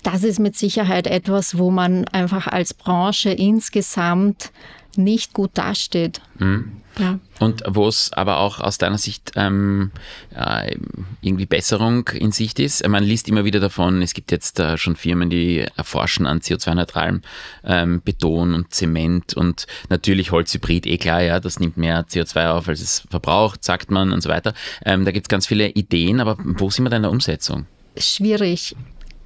das 0.03 0.23
ist 0.23 0.39
mit 0.39 0.55
Sicherheit 0.55 1.07
etwas, 1.07 1.57
wo 1.57 1.71
man 1.71 2.07
einfach 2.09 2.47
als 2.47 2.73
Branche 2.75 3.31
insgesamt 3.31 4.51
nicht 4.97 5.34
gut 5.34 5.51
dasteht. 5.53 6.21
Mhm. 6.39 6.81
Ja. 6.97 7.19
Und 7.39 7.63
wo 7.67 7.88
es 7.88 8.13
aber 8.13 8.38
auch 8.38 8.60
aus 8.60 8.77
deiner 8.77 8.97
Sicht 8.97 9.34
ähm, 9.36 9.91
äh, 10.34 10.77
irgendwie 11.21 11.45
Besserung 11.45 12.08
in 12.10 12.31
Sicht 12.31 12.60
ist. 12.60 12.88
Man 12.88 13.03
liest 13.03 13.27
immer 13.27 13.43
wieder 13.43 13.60
davon, 13.60 14.01
es 14.01 14.13
gibt 14.13 14.31
jetzt 14.31 14.60
äh, 14.60 14.77
schon 14.77 14.95
Firmen, 14.95 15.29
die 15.29 15.65
erforschen 15.75 16.25
an 16.25 16.39
CO2-neutralem 16.39 17.21
ähm, 17.65 18.01
Beton 18.01 18.53
und 18.53 18.73
Zement 18.73 19.34
und 19.34 19.67
natürlich 19.89 20.31
Holzhybrid, 20.31 20.86
eh 20.86 20.97
klar, 20.97 21.21
ja, 21.21 21.39
das 21.39 21.60
nimmt 21.60 21.75
mehr 21.75 22.05
CO2 22.05 22.51
auf, 22.51 22.69
als 22.69 22.81
es 22.81 23.03
verbraucht, 23.10 23.63
sagt 23.63 23.91
man 23.91 24.13
und 24.13 24.21
so 24.21 24.29
weiter. 24.29 24.53
Ähm, 24.86 25.03
da 25.03 25.12
gibt 25.12 25.25
es 25.25 25.29
ganz 25.29 25.47
viele 25.47 25.69
Ideen, 25.69 26.21
aber 26.21 26.38
wo 26.39 26.69
sind 26.69 26.86
wir 26.86 26.89
denn 26.89 26.97
in 26.97 27.03
der 27.03 27.12
Umsetzung? 27.12 27.65
Schwierig. 27.97 28.75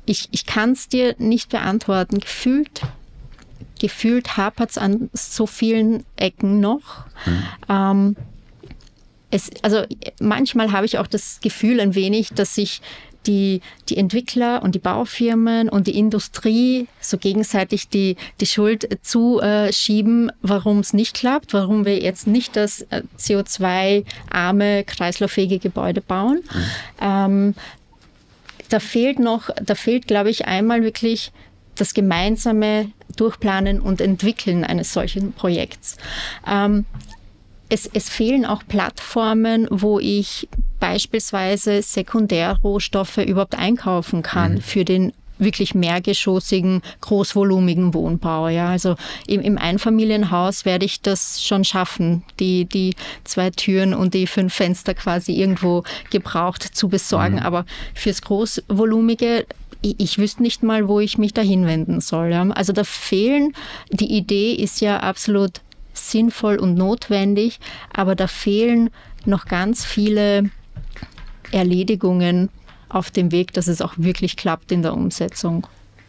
Ich, 0.06 0.28
ich 0.32 0.48
kann 0.48 0.72
es 0.72 0.88
dir 0.88 1.16
nicht 1.20 1.50
beantworten. 1.50 2.20
Gefühlt 2.20 2.82
gefühlt 3.80 4.38
hapert 4.38 4.72
es 4.72 4.78
an 4.78 5.10
so 5.14 5.48
vielen 5.48 6.04
Ecken 6.16 6.60
noch. 6.60 7.06
Mhm. 7.26 7.44
Ähm, 7.70 8.16
es, 9.32 9.50
also 9.62 9.84
manchmal 10.20 10.72
habe 10.72 10.86
ich 10.86 10.98
auch 10.98 11.08
das 11.08 11.40
Gefühl 11.42 11.80
ein 11.80 11.96
wenig, 11.96 12.30
dass 12.30 12.56
sich 12.56 12.82
die, 13.28 13.62
die 13.90 13.98
Entwickler 13.98 14.64
und 14.64 14.76
die 14.76 14.80
Baufirmen 14.80 15.70
und 15.70 15.88
die 15.88 15.98
Industrie 15.98 16.88
so 17.02 17.18
gegenseitig 17.18 17.90
die, 17.90 18.16
die 18.40 18.46
Schuld 18.46 18.88
zuschieben, 19.04 20.32
warum 20.42 20.80
es 20.80 20.94
nicht 20.94 21.16
klappt, 21.16 21.54
warum 21.54 21.86
wir 21.86 22.00
jetzt 22.00 22.28
nicht 22.28 22.56
das 22.56 22.82
äh, 22.90 23.04
CO2-arme, 23.18 24.84
kreislauffähige 24.86 25.60
Gebäude 25.60 26.02
bauen. 26.02 26.42
Mhm. 26.44 26.64
Ähm, 27.02 27.56
da 28.70 28.80
fehlt 28.80 29.20
noch, 29.20 29.50
da 29.62 29.76
fehlt, 29.76 30.08
glaube 30.08 30.30
ich, 30.30 30.46
einmal 30.46 30.84
wirklich 30.84 31.32
das 31.80 31.94
gemeinsame 31.94 32.92
Durchplanen 33.16 33.80
und 33.80 34.02
Entwickeln 34.02 34.64
eines 34.64 34.94
solchen 34.94 35.34
Projekts. 35.34 35.98
Ähm, 36.48 36.86
es, 37.70 37.90
es, 37.94 38.10
fehlen 38.10 38.46
auch 38.46 38.64
Plattformen, 38.68 39.68
wo 39.70 40.00
ich 40.00 40.48
beispielsweise 40.80 41.82
Sekundärrohstoffe 41.82 43.18
überhaupt 43.18 43.56
einkaufen 43.56 44.24
kann 44.24 44.56
mhm. 44.56 44.62
für 44.62 44.86
den 44.86 45.14
wirklich 45.40 45.74
mehrgeschossigen, 45.74 46.82
großvolumigen 47.02 47.94
Wohnbau. 47.94 48.50
Ja, 48.50 48.68
also 48.68 48.96
im, 49.26 49.42
im, 49.42 49.58
Einfamilienhaus 49.58 50.66
werde 50.66 50.86
ich 50.86 51.02
das 51.02 51.44
schon 51.44 51.64
schaffen, 51.64 52.24
die, 52.40 52.66
die 52.66 52.94
zwei 53.24 53.50
Türen 53.50 53.94
und 53.94 54.14
die 54.14 54.28
fünf 54.28 54.54
Fenster 54.54 54.94
quasi 54.94 55.34
irgendwo 55.34 55.84
gebraucht 56.10 56.64
zu 56.76 56.90
besorgen. 56.90 57.36
Mhm. 57.36 57.44
Aber 57.44 57.66
fürs 57.94 58.22
Großvolumige 58.22 59.46
ich, 59.82 60.18
wüsste 60.18 60.44
nicht 60.44 60.64
mal, 60.64 60.88
wo 60.88 61.00
ich 61.00 61.18
mich 61.18 61.34
da 61.34 61.42
hinwenden 61.42 62.02
soll. 62.02 62.32
Ja. 62.32 62.48
Also 62.50 62.74
da 62.74 62.84
fehlen, 62.84 63.54
die 63.92 64.18
Idee 64.18 64.54
ist 64.54 64.82
ja 64.82 65.00
absolut 65.00 65.62
sinnvoll 65.94 66.58
und 66.58 66.76
notwendig, 66.76 67.60
aber 67.94 68.16
da 68.16 68.28
fehlen 68.28 68.90
noch 69.26 69.46
ganz 69.46 69.86
viele 69.86 70.50
Erledigungen 71.52 72.50
auf 72.90 73.12
dem 73.12 73.32
Weg, 73.32 73.54
dass 73.54 73.68
es 73.68 73.82
auch 73.82 73.94
wirklich 73.98 74.36
klappt 74.36 74.72
in 74.72 74.82
der 74.82 74.94
Umsetzung. 74.94 75.68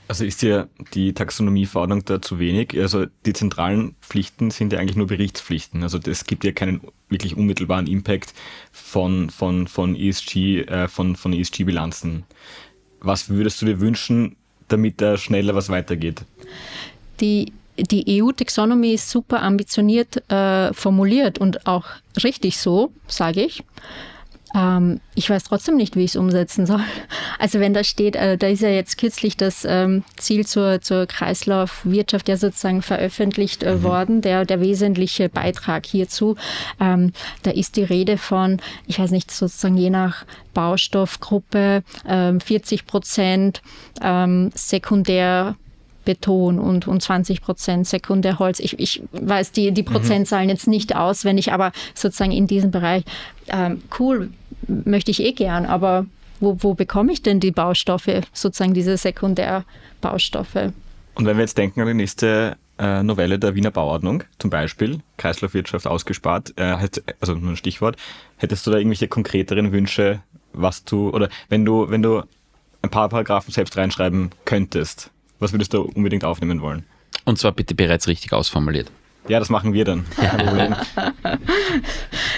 Also 0.08 0.24
ist 0.24 0.42
dir 0.42 0.68
die 0.92 1.12
Taxonomieverordnung 1.14 2.04
da 2.04 2.20
zu 2.20 2.40
wenig? 2.40 2.76
Also 2.76 3.06
die 3.26 3.32
zentralen 3.32 3.94
Pflichten 4.00 4.50
sind 4.50 4.72
ja 4.72 4.80
eigentlich 4.80 4.96
nur 4.96 5.06
Berichtspflichten. 5.06 5.84
Also 5.84 6.00
es 6.04 6.24
gibt 6.24 6.42
ja 6.42 6.50
keinen 6.50 6.80
wirklich 7.08 7.36
unmittelbaren 7.36 7.86
Impact 7.86 8.34
von, 8.72 9.30
von, 9.30 9.68
von 9.68 9.94
ESG, 9.94 10.62
äh, 10.62 10.88
von, 10.88 11.14
von 11.14 11.32
ESG-Bilanzen. 11.32 12.24
Was 13.00 13.28
würdest 13.28 13.60
du 13.62 13.66
dir 13.66 13.80
wünschen, 13.80 14.36
damit 14.68 15.00
da 15.00 15.16
schneller 15.16 15.54
was 15.54 15.68
weitergeht? 15.68 16.22
Die 17.20 17.52
die 17.78 18.22
EU-Taxonomie 18.22 18.94
ist 18.94 19.08
super 19.08 19.42
ambitioniert 19.42 20.30
äh, 20.30 20.72
formuliert 20.74 21.38
und 21.38 21.66
auch 21.66 21.86
richtig 22.22 22.58
so, 22.58 22.92
sage 23.06 23.42
ich. 23.42 23.62
Ähm, 24.54 25.00
ich 25.14 25.30
weiß 25.30 25.44
trotzdem 25.44 25.76
nicht, 25.76 25.96
wie 25.96 26.04
ich 26.04 26.10
es 26.10 26.16
umsetzen 26.16 26.66
soll. 26.66 26.82
Also 27.40 27.58
wenn 27.58 27.72
da 27.72 27.82
steht, 27.82 28.16
äh, 28.16 28.36
da 28.36 28.48
ist 28.48 28.60
ja 28.60 28.68
jetzt 28.68 28.98
kürzlich 28.98 29.34
das 29.34 29.64
ähm, 29.66 30.04
Ziel 30.18 30.46
zur, 30.46 30.82
zur 30.82 31.06
Kreislaufwirtschaft 31.06 32.28
ja 32.28 32.36
sozusagen 32.36 32.82
veröffentlicht 32.82 33.62
äh, 33.62 33.76
mhm. 33.76 33.82
worden, 33.82 34.20
der, 34.20 34.44
der 34.44 34.60
wesentliche 34.60 35.30
Beitrag 35.30 35.86
hierzu. 35.86 36.36
Ähm, 36.78 37.14
da 37.42 37.50
ist 37.50 37.76
die 37.76 37.82
Rede 37.82 38.18
von, 38.18 38.58
ich 38.86 38.98
weiß 38.98 39.10
nicht, 39.10 39.30
sozusagen 39.30 39.78
je 39.78 39.88
nach 39.88 40.26
Baustoffgruppe 40.52 41.82
40 42.04 42.80
ähm, 42.80 42.86
Prozent 42.86 43.62
ähm, 44.02 44.50
sekundär 44.54 45.56
Beton 46.04 46.58
und, 46.58 46.86
und 46.86 47.02
20 47.02 47.40
Prozent 47.40 47.86
Sekundärholz. 47.86 48.60
Ich, 48.60 48.78
ich 48.78 49.02
weiß 49.12 49.52
die, 49.52 49.72
die 49.72 49.82
mhm. 49.82 49.86
Prozentzahlen 49.86 50.50
jetzt 50.50 50.66
nicht 50.66 50.94
auswendig, 50.94 51.52
aber 51.54 51.72
sozusagen 51.94 52.32
in 52.32 52.46
diesem 52.46 52.70
Bereich, 52.70 53.04
ähm, 53.48 53.82
cool, 53.98 54.30
möchte 54.66 55.10
ich 55.10 55.22
eh 55.22 55.32
gern, 55.32 55.64
aber 55.64 56.04
wo, 56.40 56.56
wo 56.60 56.74
bekomme 56.74 57.12
ich 57.12 57.22
denn 57.22 57.40
die 57.40 57.50
Baustoffe, 57.50 58.22
sozusagen 58.32 58.74
diese 58.74 58.96
Sekundärbaustoffe? 58.96 60.72
Und 61.14 61.26
wenn 61.26 61.36
wir 61.36 61.42
jetzt 61.42 61.58
denken 61.58 61.80
an 61.80 61.86
die 61.86 61.94
nächste 61.94 62.56
äh, 62.78 63.02
Novelle 63.02 63.38
der 63.38 63.54
Wiener 63.54 63.70
Bauordnung, 63.70 64.24
zum 64.38 64.50
Beispiel 64.50 65.00
Kreislaufwirtschaft 65.18 65.86
ausgespart, 65.86 66.54
äh, 66.56 66.76
also 67.20 67.34
nur 67.34 67.50
ein 67.50 67.56
Stichwort, 67.56 67.96
hättest 68.36 68.66
du 68.66 68.70
da 68.70 68.78
irgendwelche 68.78 69.08
konkreteren 69.08 69.72
Wünsche, 69.72 70.22
was 70.52 70.84
du, 70.84 71.10
oder 71.10 71.28
wenn 71.48 71.64
du, 71.64 71.90
wenn 71.90 72.02
du 72.02 72.22
ein 72.82 72.90
paar 72.90 73.08
Paragraphen 73.08 73.52
selbst 73.52 73.76
reinschreiben 73.76 74.30
könntest, 74.44 75.10
was 75.38 75.52
würdest 75.52 75.74
du 75.74 75.82
unbedingt 75.82 76.24
aufnehmen 76.24 76.60
wollen? 76.62 76.84
Und 77.24 77.38
zwar 77.38 77.52
bitte 77.52 77.74
bereits 77.74 78.08
richtig 78.08 78.32
ausformuliert. 78.32 78.90
Ja, 79.28 79.38
das 79.38 79.48
machen 79.48 79.72
wir 79.72 79.84
dann. 79.84 80.06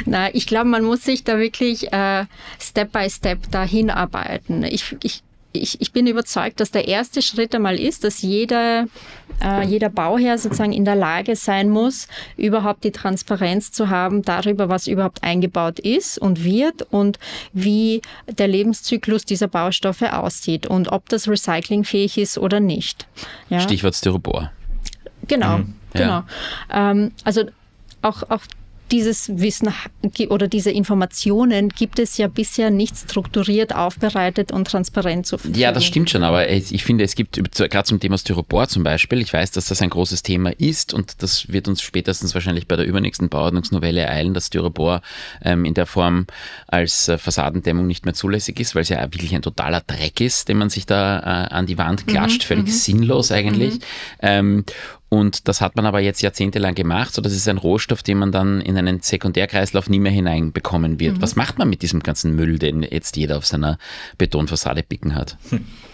Na, 0.05 0.35
ich 0.35 0.47
glaube, 0.47 0.69
man 0.69 0.85
muss 0.85 1.05
sich 1.05 1.25
da 1.25 1.39
wirklich 1.39 1.93
äh, 1.93 2.27
Step 2.61 2.93
by 2.93 3.09
Step 3.09 3.51
dahin 3.51 3.89
arbeiten. 3.91 4.63
Ich, 4.65 4.97
ich 5.03 5.23
ich, 5.53 5.81
ich 5.81 5.93
bin 5.93 6.07
überzeugt, 6.07 6.61
dass 6.61 6.71
der 6.71 6.89
erste 6.89 7.21
Schritt 7.21 7.55
einmal 7.55 7.79
ist, 7.79 8.05
dass 8.05 8.23
jeder, 8.23 8.87
äh, 9.43 9.65
jeder 9.65 9.91
Bauherr 9.91 10.39
sozusagen 10.39 10.73
in 10.73 10.85
der 10.85 10.97
Lage 10.97 11.37
sein 11.37 11.69
muss, 11.69 12.09
überhaupt 12.37 12.85
die 12.85 12.91
Transparenz 12.91 13.71
zu 13.71 13.91
haben 13.91 14.23
darüber, 14.23 14.69
was 14.69 14.87
überhaupt 14.87 15.23
eingebaut 15.23 15.79
ist 15.79 16.19
und 16.19 16.43
wird 16.43 16.83
und 16.91 17.19
wie 17.53 18.01
der 18.27 18.49
Lebenszyklus 18.49 19.25
dieser 19.25 19.49
Baustoffe 19.49 20.13
aussieht 20.13 20.67
und 20.67 20.91
ob 20.91 21.09
das 21.09 21.29
recyclingfähig 21.29 22.19
ist 22.19 22.39
oder 22.39 22.61
nicht. 22.61 23.07
Ja? 23.51 23.61
Stichwort 23.61 23.95
Styropor. 23.95 24.51
Genau, 25.29 25.59
mhm. 25.59 25.75
Genau. 25.93 26.25
Ja. 26.71 26.91
Ähm, 26.91 27.13
also 27.25 27.45
auch, 28.03 28.23
auch 28.29 28.43
dieses 28.93 29.31
Wissen 29.39 29.73
oder 30.29 30.49
diese 30.49 30.71
Informationen 30.71 31.71
gibt 31.71 31.99
es 31.99 32.19
ja 32.19 32.29
bisher 32.29 32.71
nicht 32.71 32.97
strukturiert 32.97 33.75
aufbereitet 33.75 34.53
und 34.53 34.67
transparent 34.69 35.27
zu 35.27 35.39
Verfügung. 35.39 35.59
Ja, 35.59 35.73
das 35.73 35.85
stimmt 35.85 36.11
schon, 36.11 36.23
aber 36.23 36.51
ich 36.51 36.85
finde, 36.85 37.03
es 37.03 37.15
gibt 37.15 37.37
gerade 37.57 37.85
zum 37.85 38.01
Thema 38.01 38.19
Styropor 38.19 38.69
zum 38.69 38.85
Beispiel, 38.85 39.23
ich 39.23 39.33
weiß, 39.33 39.51
dass 39.53 39.67
das 39.67 39.81
ein 39.81 39.89
großes 39.89 40.23
Thema 40.23 40.51
ist 40.51 40.93
und 40.93 41.23
das 41.23 41.51
wird 41.51 41.69
uns 41.69 41.81
spätestens 41.81 42.35
wahrscheinlich 42.35 42.69
bei 42.69 42.77
der 42.77 42.85
übernächsten 42.85 43.31
Bauordnungsnovelle 43.31 44.09
eilen, 44.09 44.35
dass 44.35 44.49
Styropor 44.49 45.01
ähm, 45.43 45.65
in 45.65 45.73
der 45.73 45.87
Form 45.87 46.27
als 46.67 47.09
äh, 47.09 47.17
Fassadendämmung 47.17 47.87
nicht 47.87 48.05
mehr 48.05 48.15
zulässig 48.15 48.61
ist, 48.61 48.75
weil 48.75 48.83
es 48.83 48.91
ja 48.91 49.01
wirklich 49.01 49.35
ein 49.35 49.43
totaler 49.43 49.81
Dreck 49.81 50.21
ist, 50.21 50.49
den 50.49 50.59
man 50.59 50.69
sich 50.69 50.85
da 50.85 51.19
äh, 51.21 51.55
an 51.55 51.65
die 51.65 51.79
Wand 51.79 52.07
klatscht, 52.07 52.43
mhm, 52.43 52.47
völlig 52.47 52.67
mhm. 52.67 52.71
sinnlos 52.71 53.33
eigentlich. 53.33 53.75
Mhm. 53.77 53.81
Ähm, 54.21 54.65
und 55.13 55.47
das 55.47 55.61
hat 55.61 55.77
man 55.77 55.85
aber 55.85 56.01
jetzt 56.01 56.23
jahrzehntelang 56.23 56.75
gemacht, 56.75 57.13
so 57.13 57.21
das 57.21 57.35
ist 57.35 57.47
ein 57.47 57.59
Rohstoff, 57.59 58.03
den 58.03 58.17
man 58.17 58.33
dann 58.33 58.63
in 58.63 58.79
einen 58.79 59.01
Sekundärkreislauf 59.01 59.91
nie 59.91 59.99
mehr 59.99 60.11
hineinbekommen 60.11 60.99
wird. 61.01 61.19
Mhm. 61.19 61.21
Was 61.21 61.37
macht 61.37 61.59
man 61.59 61.69
mit 61.69 61.83
diesem 61.83 62.01
ganzen 62.01 62.35
Müll, 62.35 62.59
den 62.59 62.83
jetzt 62.83 63.19
jeder 63.19 63.37
auf 63.37 63.45
seiner 63.45 63.77
Betonfassade 64.17 64.83
picken 64.83 65.15
hat? 65.15 65.37
Hm. 65.51 65.67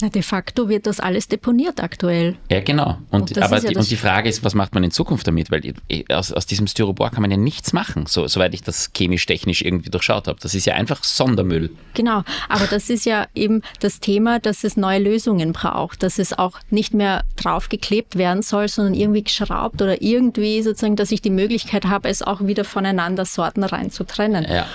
Na, 0.00 0.08
de 0.08 0.22
facto 0.22 0.68
wird 0.68 0.86
das 0.86 1.00
alles 1.00 1.28
deponiert 1.28 1.82
aktuell. 1.82 2.36
Ja, 2.50 2.60
genau. 2.60 2.98
Und, 3.10 3.30
und 3.30 3.38
aber 3.42 3.58
ja 3.58 3.70
die, 3.70 3.76
und 3.76 3.90
die 3.90 3.96
Frage 3.96 4.28
ist, 4.28 4.44
was 4.44 4.54
macht 4.54 4.74
man 4.74 4.82
in 4.84 4.90
Zukunft 4.90 5.26
damit? 5.26 5.50
Weil 5.50 5.74
aus, 6.10 6.32
aus 6.32 6.46
diesem 6.46 6.66
Styropor 6.66 7.10
kann 7.10 7.22
man 7.22 7.30
ja 7.30 7.36
nichts 7.36 7.72
machen, 7.72 8.06
so, 8.06 8.26
soweit 8.26 8.54
ich 8.54 8.62
das 8.62 8.90
chemisch-technisch 8.96 9.62
irgendwie 9.62 9.90
durchschaut 9.90 10.28
habe. 10.28 10.38
Das 10.40 10.54
ist 10.54 10.66
ja 10.66 10.74
einfach 10.74 11.04
Sondermüll. 11.04 11.70
Genau, 11.94 12.22
aber 12.48 12.66
das 12.66 12.90
ist 12.90 13.06
ja 13.06 13.26
eben 13.34 13.62
das 13.80 14.00
Thema, 14.00 14.38
dass 14.38 14.64
es 14.64 14.76
neue 14.76 14.98
Lösungen 14.98 15.52
braucht, 15.52 16.02
dass 16.02 16.18
es 16.18 16.32
auch 16.32 16.58
nicht 16.70 16.94
mehr 16.94 17.24
draufgeklebt 17.36 18.16
werden 18.16 18.42
soll, 18.42 18.68
sondern 18.68 18.94
irgendwie 18.94 19.24
geschraubt 19.24 19.80
oder 19.80 20.02
irgendwie 20.02 20.62
sozusagen, 20.62 20.96
dass 20.96 21.10
ich 21.10 21.22
die 21.22 21.30
Möglichkeit 21.30 21.84
habe, 21.84 22.08
es 22.08 22.22
auch 22.22 22.46
wieder 22.46 22.64
voneinander 22.64 23.24
Sorten 23.24 23.64
rein 23.64 23.90
zu 23.90 24.04
trennen. 24.04 24.46
Ja. 24.48 24.66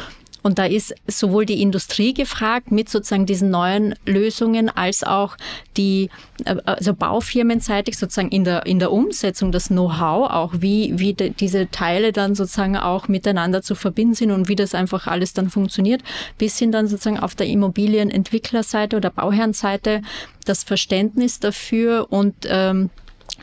Und 0.42 0.58
da 0.58 0.66
ist 0.66 0.96
sowohl 1.08 1.46
die 1.46 1.62
Industrie 1.62 2.14
gefragt 2.14 2.72
mit 2.72 2.90
sozusagen 2.90 3.26
diesen 3.26 3.50
neuen 3.50 3.96
Lösungen 4.06 4.70
als 4.70 5.04
auch 5.04 5.36
die 5.76 6.10
äh, 6.46 6.56
also 6.66 6.94
baufirmenseitig 6.94 7.98
sozusagen 7.98 8.30
in 8.30 8.44
der, 8.44 8.66
in 8.66 8.80
der 8.80 8.92
Umsetzung 8.92 9.52
das 9.52 9.68
Know-how 9.68 10.30
auch, 10.30 10.54
wie, 10.60 10.98
wie 10.98 11.14
de, 11.14 11.32
diese 11.32 11.70
Teile 11.70 12.14
dann 12.14 12.36
sozusagen 12.36 12.78
auch 12.78 13.08
miteinander 13.08 13.62
zu 13.62 13.76
verbinden 13.76 14.14
sind 14.14 14.32
und 14.32 14.48
wie 14.48 14.56
das 14.56 14.76
einfach 14.76 15.08
alles 15.08 15.34
dann 15.34 15.50
funktioniert, 15.50 16.04
bis 16.38 16.58
hin 16.58 16.72
dann 16.72 16.88
sozusagen 16.88 17.20
auf 17.20 17.36
der 17.36 17.48
Immobilienentwicklerseite 17.48 18.96
oder 18.96 19.10
Bauherrenseite 19.10 20.02
das 20.46 20.64
Verständnis 20.64 21.40
dafür 21.40 22.08
und 22.10 22.36
ähm, 22.48 22.90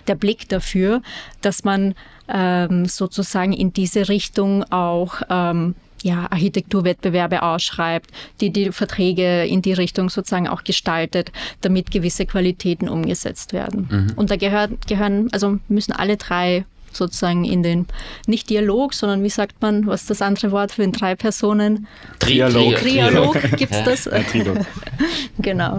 der 0.09 0.15
Blick 0.15 0.49
dafür, 0.49 1.03
dass 1.43 1.65
man 1.65 1.95
ähm, 2.29 2.87
sozusagen 2.87 3.53
in 3.53 3.73
diese 3.73 4.09
Richtung 4.09 4.65
auch 4.71 5.23
ähm, 5.29 5.75
ja, 6.03 6.27
Architekturwettbewerbe 6.31 7.43
ausschreibt, 7.43 8.11
die 8.41 8.51
die 8.51 8.73
Verträge 8.73 9.45
in 9.45 9.63
die 9.63 9.73
Richtung 9.73 10.11
sozusagen 10.11 10.49
auch 10.49 10.65
gestaltet, 10.65 11.33
damit 11.61 11.91
gewisse 11.91 12.27
Qualitäten 12.27 12.89
umgesetzt 12.89 13.53
werden. 13.53 13.89
Mhm. 13.91 14.13
Und 14.17 14.31
da 14.31 14.37
gehört, 14.37 14.87
gehören, 14.87 15.29
also 15.33 15.59
müssen 15.69 15.93
alle 15.93 16.17
drei 16.17 16.65
sozusagen 16.97 17.45
in 17.45 17.63
den, 17.63 17.87
nicht 18.27 18.51
Dialog, 18.51 18.95
sondern 18.95 19.23
wie 19.23 19.29
sagt 19.29 19.61
man, 19.63 19.87
was 19.87 20.03
ist 20.03 20.11
das 20.11 20.23
andere 20.23 20.51
Wort 20.51 20.73
für 20.73 20.83
den 20.83 20.93
drei 20.93 21.15
Personen? 21.15 21.87
Trialog. 22.19 22.77
Trialog, 22.77 23.41
gibt 23.57 23.73
es 23.73 23.85
das? 23.85 24.27
Trilog. 24.31 24.59
genau. 25.39 25.79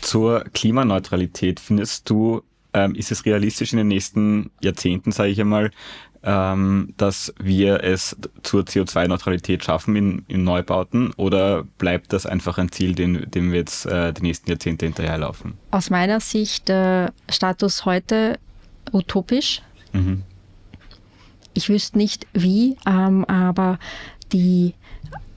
Zur 0.00 0.44
Klimaneutralität 0.54 1.60
findest 1.60 2.08
du, 2.08 2.42
ähm, 2.72 2.94
ist 2.94 3.12
es 3.12 3.24
realistisch 3.24 3.72
in 3.72 3.78
den 3.78 3.88
nächsten 3.88 4.50
Jahrzehnten, 4.62 5.12
sage 5.12 5.30
ich 5.30 5.40
einmal, 5.40 5.70
ähm, 6.22 6.94
dass 6.96 7.32
wir 7.38 7.84
es 7.84 8.16
zur 8.42 8.62
CO2-Neutralität 8.62 9.64
schaffen 9.64 9.96
in, 9.96 10.24
in, 10.28 10.44
Neubauten 10.44 11.12
oder 11.16 11.64
bleibt 11.78 12.12
das 12.12 12.26
einfach 12.26 12.58
ein 12.58 12.72
Ziel, 12.72 12.94
dem, 12.94 13.30
dem 13.30 13.52
wir 13.52 13.60
jetzt 13.60 13.86
äh, 13.86 14.12
die 14.12 14.22
nächsten 14.22 14.50
Jahrzehnte 14.50 14.86
hinterherlaufen? 14.86 15.54
Aus 15.70 15.90
meiner 15.90 16.20
Sicht 16.20 16.70
äh, 16.70 17.08
Status 17.30 17.84
heute 17.84 18.38
utopisch. 18.92 19.62
Mhm. 19.92 20.22
Ich 21.54 21.68
wüsste 21.68 21.98
nicht 21.98 22.26
wie, 22.32 22.76
ähm, 22.86 23.24
aber 23.26 23.78
die, 24.32 24.74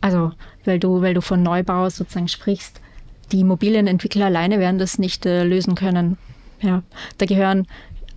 also 0.01 0.31
weil 0.65 0.79
du, 0.79 1.01
weil 1.01 1.13
du 1.13 1.21
von 1.21 1.41
Neubau 1.43 1.89
sozusagen 1.89 2.27
sprichst, 2.27 2.81
die 3.31 3.41
Immobilienentwickler 3.41 4.25
alleine 4.25 4.59
werden 4.59 4.77
das 4.77 4.97
nicht 4.97 5.25
äh, 5.25 5.43
lösen 5.43 5.75
können. 5.75 6.17
Ja, 6.61 6.83
da 7.17 7.25
gehören 7.25 7.67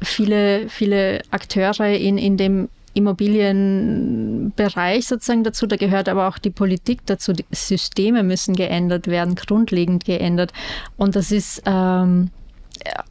viele, 0.05 0.69
viele 0.69 1.23
Akteure 1.31 1.89
in, 1.89 2.19
in 2.19 2.37
dem 2.37 2.69
Immobilienbereich 2.95 5.07
sozusagen 5.07 5.45
dazu. 5.45 5.67
Da 5.67 5.77
gehört 5.77 6.09
aber 6.09 6.29
auch 6.29 6.39
die 6.39 6.51
Politik 6.51 7.01
dazu. 7.07 7.33
Die 7.33 7.45
Systeme 7.51 8.23
müssen 8.23 8.55
geändert 8.55 9.09
werden, 9.09 9.35
grundlegend 9.35 10.05
geändert. 10.05 10.53
Und 10.97 11.17
das 11.17 11.33
ist 11.33 11.63
ähm, 11.67 12.31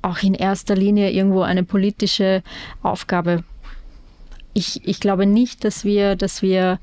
auch 0.01 0.23
in 0.23 0.33
erster 0.33 0.75
Linie 0.75 1.11
irgendwo 1.11 1.41
eine 1.41 1.63
politische 1.63 2.43
Aufgabe. 2.81 3.43
Ich, 4.53 4.87
ich 4.87 4.99
glaube 4.99 5.25
nicht, 5.25 5.63
dass 5.65 5.83
wir, 5.83 6.15
dass 6.15 6.41
wir 6.41 6.79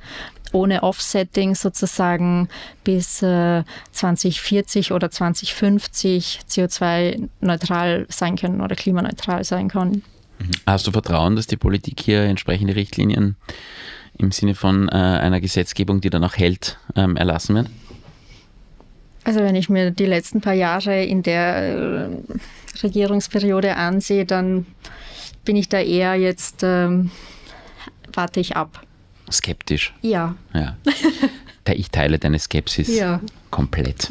ohne 0.53 0.83
Offsetting 0.83 1.55
sozusagen 1.55 2.49
bis 2.85 3.23
äh, 3.23 3.63
2040 3.93 4.93
oder 4.93 5.11
2050 5.11 6.41
CO2-neutral 6.49 8.07
sein 8.09 8.37
können 8.37 8.61
oder 8.61 8.77
klimaneutral 8.77 9.45
sein 9.45 9.69
können. 9.69 10.03
Mhm. 10.39 10.51
Hast 10.67 10.87
du 10.87 10.93
Vertrauen, 10.93 11.37
dass 11.37 11.47
die 11.47 11.57
Politik 11.57 12.01
hier 12.01 12.23
entsprechende 12.23 12.75
Richtlinien 12.75 13.37
im 14.19 14.33
Sinne 14.33 14.55
von 14.55 14.89
äh, 14.89 14.93
einer 14.93 15.41
Gesetzgebung, 15.41 16.01
die 16.01 16.11
dann 16.11 16.25
auch 16.25 16.37
hält, 16.37 16.79
ähm, 16.97 17.17
erlassen 17.17 17.55
wird? 17.55 17.71
Also 19.25 19.41
wenn 19.41 19.55
ich 19.55 19.69
mir 19.69 19.91
die 19.91 20.07
letzten 20.07 20.41
paar 20.41 20.55
Jahre 20.55 21.05
in 21.05 21.23
der 21.23 21.57
äh, 21.57 22.09
Regierungsperiode 22.83 23.77
ansehe, 23.77 24.25
dann 24.25 24.67
bin 25.45 25.57
ich 25.57 25.69
da 25.69 25.79
eher 25.79 26.15
jetzt, 26.15 26.63
ähm, 26.63 27.11
warte 28.13 28.41
ich 28.41 28.57
ab 28.57 28.87
skeptisch. 29.33 29.95
Ja. 30.03 30.35
ja. 30.55 30.77
Ich 31.73 31.93
teile 31.93 32.19
deine 32.19 32.40
Skepsis 32.40 32.88
ja. 32.88 33.21
komplett. 33.53 34.09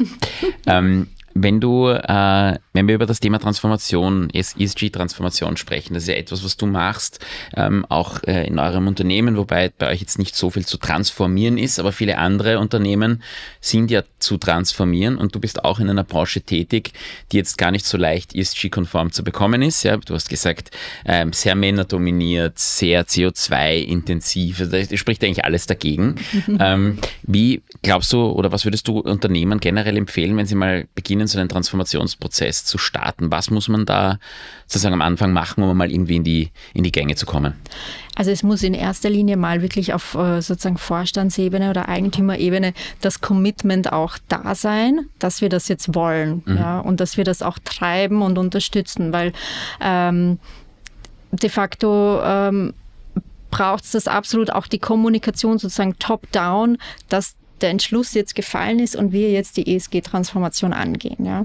ähm, 0.66 1.08
wenn 1.34 1.60
du, 1.60 1.88
äh, 1.88 2.58
wenn 2.72 2.88
wir 2.88 2.94
über 2.94 3.06
das 3.06 3.20
Thema 3.20 3.38
Transformation, 3.38 4.30
ESG-Transformation 4.30 5.56
sprechen, 5.56 5.94
das 5.94 6.04
ist 6.04 6.08
ja 6.08 6.14
etwas, 6.16 6.44
was 6.44 6.56
du 6.56 6.66
machst, 6.66 7.20
ähm, 7.54 7.86
auch 7.88 8.22
äh, 8.24 8.46
in 8.46 8.58
eurem 8.58 8.88
Unternehmen, 8.88 9.36
wobei 9.36 9.70
bei 9.76 9.88
euch 9.90 10.00
jetzt 10.00 10.18
nicht 10.18 10.34
so 10.34 10.50
viel 10.50 10.66
zu 10.66 10.76
transformieren 10.76 11.56
ist, 11.56 11.78
aber 11.78 11.92
viele 11.92 12.18
andere 12.18 12.58
Unternehmen 12.58 13.22
sind 13.60 13.90
ja 13.90 14.02
zu 14.18 14.38
transformieren 14.38 15.16
und 15.16 15.34
du 15.34 15.40
bist 15.40 15.64
auch 15.64 15.78
in 15.78 15.88
einer 15.88 16.04
Branche 16.04 16.40
tätig, 16.40 16.92
die 17.30 17.36
jetzt 17.36 17.58
gar 17.58 17.70
nicht 17.70 17.86
so 17.86 17.96
leicht 17.96 18.34
ESG-konform 18.34 19.12
zu 19.12 19.22
bekommen 19.22 19.62
ist. 19.62 19.82
Ja, 19.84 19.96
du 19.96 20.14
hast 20.14 20.28
gesagt, 20.28 20.70
ähm, 21.04 21.32
sehr 21.32 21.54
männerdominiert, 21.54 22.58
sehr 22.58 23.06
CO2-intensiv, 23.06 24.60
also 24.60 24.72
da 24.72 24.96
spricht 24.96 25.22
eigentlich 25.22 25.44
alles 25.44 25.66
dagegen. 25.66 26.16
ähm, 26.58 26.98
wie 27.22 27.62
glaubst 27.82 28.12
du 28.12 28.26
oder 28.26 28.52
was 28.52 28.64
würdest 28.64 28.88
du 28.88 28.98
Unternehmen 28.98 29.60
generell 29.60 29.96
empfehlen, 29.96 30.36
wenn 30.36 30.46
sie 30.46 30.54
mal 30.54 30.86
beginnen, 30.94 31.19
beginnen, 31.20 31.28
so 31.28 31.38
einen 31.38 31.48
Transformationsprozess 31.48 32.64
zu 32.64 32.78
starten? 32.78 33.30
Was 33.30 33.50
muss 33.50 33.68
man 33.68 33.84
da 33.84 34.18
sozusagen 34.66 34.94
am 34.94 35.02
Anfang 35.02 35.32
machen, 35.32 35.62
um 35.62 35.76
mal 35.76 35.90
irgendwie 35.90 36.16
in 36.16 36.24
die, 36.24 36.50
in 36.74 36.84
die 36.84 36.92
Gänge 36.92 37.14
zu 37.14 37.26
kommen? 37.26 37.54
Also 38.16 38.30
es 38.30 38.42
muss 38.42 38.62
in 38.62 38.74
erster 38.74 39.10
Linie 39.10 39.36
mal 39.36 39.62
wirklich 39.62 39.92
auf 39.94 40.14
äh, 40.14 40.40
sozusagen 40.40 40.78
Vorstandsebene 40.78 41.70
oder 41.70 41.88
Eigentümerebene 41.88 42.72
das 43.00 43.20
Commitment 43.20 43.92
auch 43.92 44.18
da 44.28 44.54
sein, 44.54 45.06
dass 45.18 45.40
wir 45.40 45.48
das 45.48 45.68
jetzt 45.68 45.94
wollen 45.94 46.42
mhm. 46.46 46.56
ja, 46.56 46.80
und 46.80 47.00
dass 47.00 47.16
wir 47.16 47.24
das 47.24 47.42
auch 47.42 47.58
treiben 47.58 48.22
und 48.22 48.38
unterstützen, 48.38 49.12
weil 49.12 49.32
ähm, 49.80 50.38
de 51.32 51.50
facto 51.50 52.20
ähm, 52.22 52.74
braucht 53.50 53.84
es 53.84 53.92
das 53.92 54.06
absolut 54.06 54.50
auch 54.50 54.66
die 54.66 54.78
Kommunikation 54.78 55.58
sozusagen 55.58 55.98
top-down, 55.98 56.78
dass 57.08 57.36
der 57.62 57.70
Entschluss 57.70 58.14
jetzt 58.14 58.34
gefallen 58.34 58.78
ist 58.78 58.96
und 58.96 59.12
wir 59.12 59.30
jetzt 59.30 59.56
die 59.56 59.74
ESG-Transformation 59.74 60.72
angehen. 60.72 61.24
Ja. 61.24 61.44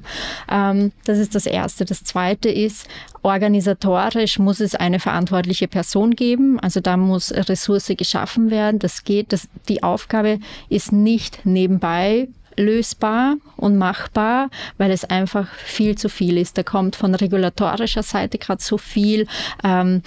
Ähm, 0.50 0.92
das 1.06 1.20
ist 1.20 1.36
das 1.36 1.46
Erste. 1.46 1.86
Das 1.86 2.04
Zweite 2.04 2.50
ist, 2.50 2.88
organisatorisch 3.22 4.40
muss 4.40 4.60
es 4.60 4.76
eine 4.76 5.00
verantwortliche 5.00 5.68
Person 5.68 6.16
geben. 6.16 6.60
Also 6.60 6.80
da 6.80 6.98
muss 6.98 7.32
Ressource 7.32 7.92
geschaffen 7.98 8.52
werden. 8.52 8.80
Das 8.80 9.04
geht. 9.04 9.34
Das, 9.34 9.48
die 9.68 9.84
Aufgabe 9.84 10.40
ist 10.70 10.92
nicht 10.92 11.46
nebenbei 11.46 12.28
lösbar 12.58 13.36
und 13.58 13.78
machbar, 13.78 14.50
weil 14.78 14.92
es 14.92 15.04
einfach 15.04 15.48
viel 15.56 15.98
zu 15.98 16.10
viel 16.10 16.38
ist. 16.38 16.58
Da 16.58 16.64
kommt 16.64 16.96
von 16.96 17.16
regulatorischer 17.16 18.04
Seite 18.04 18.38
gerade 18.38 18.62
so 18.62 18.78
viel. 18.78 19.28
Ähm, 19.64 20.02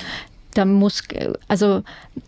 da 0.54 0.64
muss, 0.64 1.02
also 1.46 1.82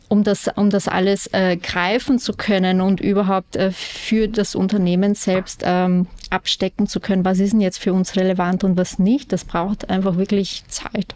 um 0.09 0.23
das, 0.25 0.49
um 0.57 0.71
das 0.71 0.89
alles 0.89 1.27
äh, 1.33 1.57
greifen 1.57 2.19
zu 2.19 2.33
können 2.33 2.81
und 2.81 3.01
überhaupt 3.01 3.57
äh, 3.57 3.71
für 3.73 4.29
das 4.29 4.55
Unternehmen 4.55 5.15
selbst 5.15 5.63
ähm, 5.65 6.07
abstecken 6.31 6.87
zu 6.87 7.01
können, 7.01 7.25
was 7.25 7.39
ist 7.39 7.53
denn 7.53 7.61
jetzt 7.61 7.79
für 7.79 7.93
uns 7.93 8.17
relevant 8.17 8.63
und 8.65 8.77
was 8.77 8.99
nicht, 8.99 9.33
das 9.33 9.45
braucht 9.45 9.91
einfach 9.91 10.17
wirklich 10.17 10.65
Zeit. 10.69 11.15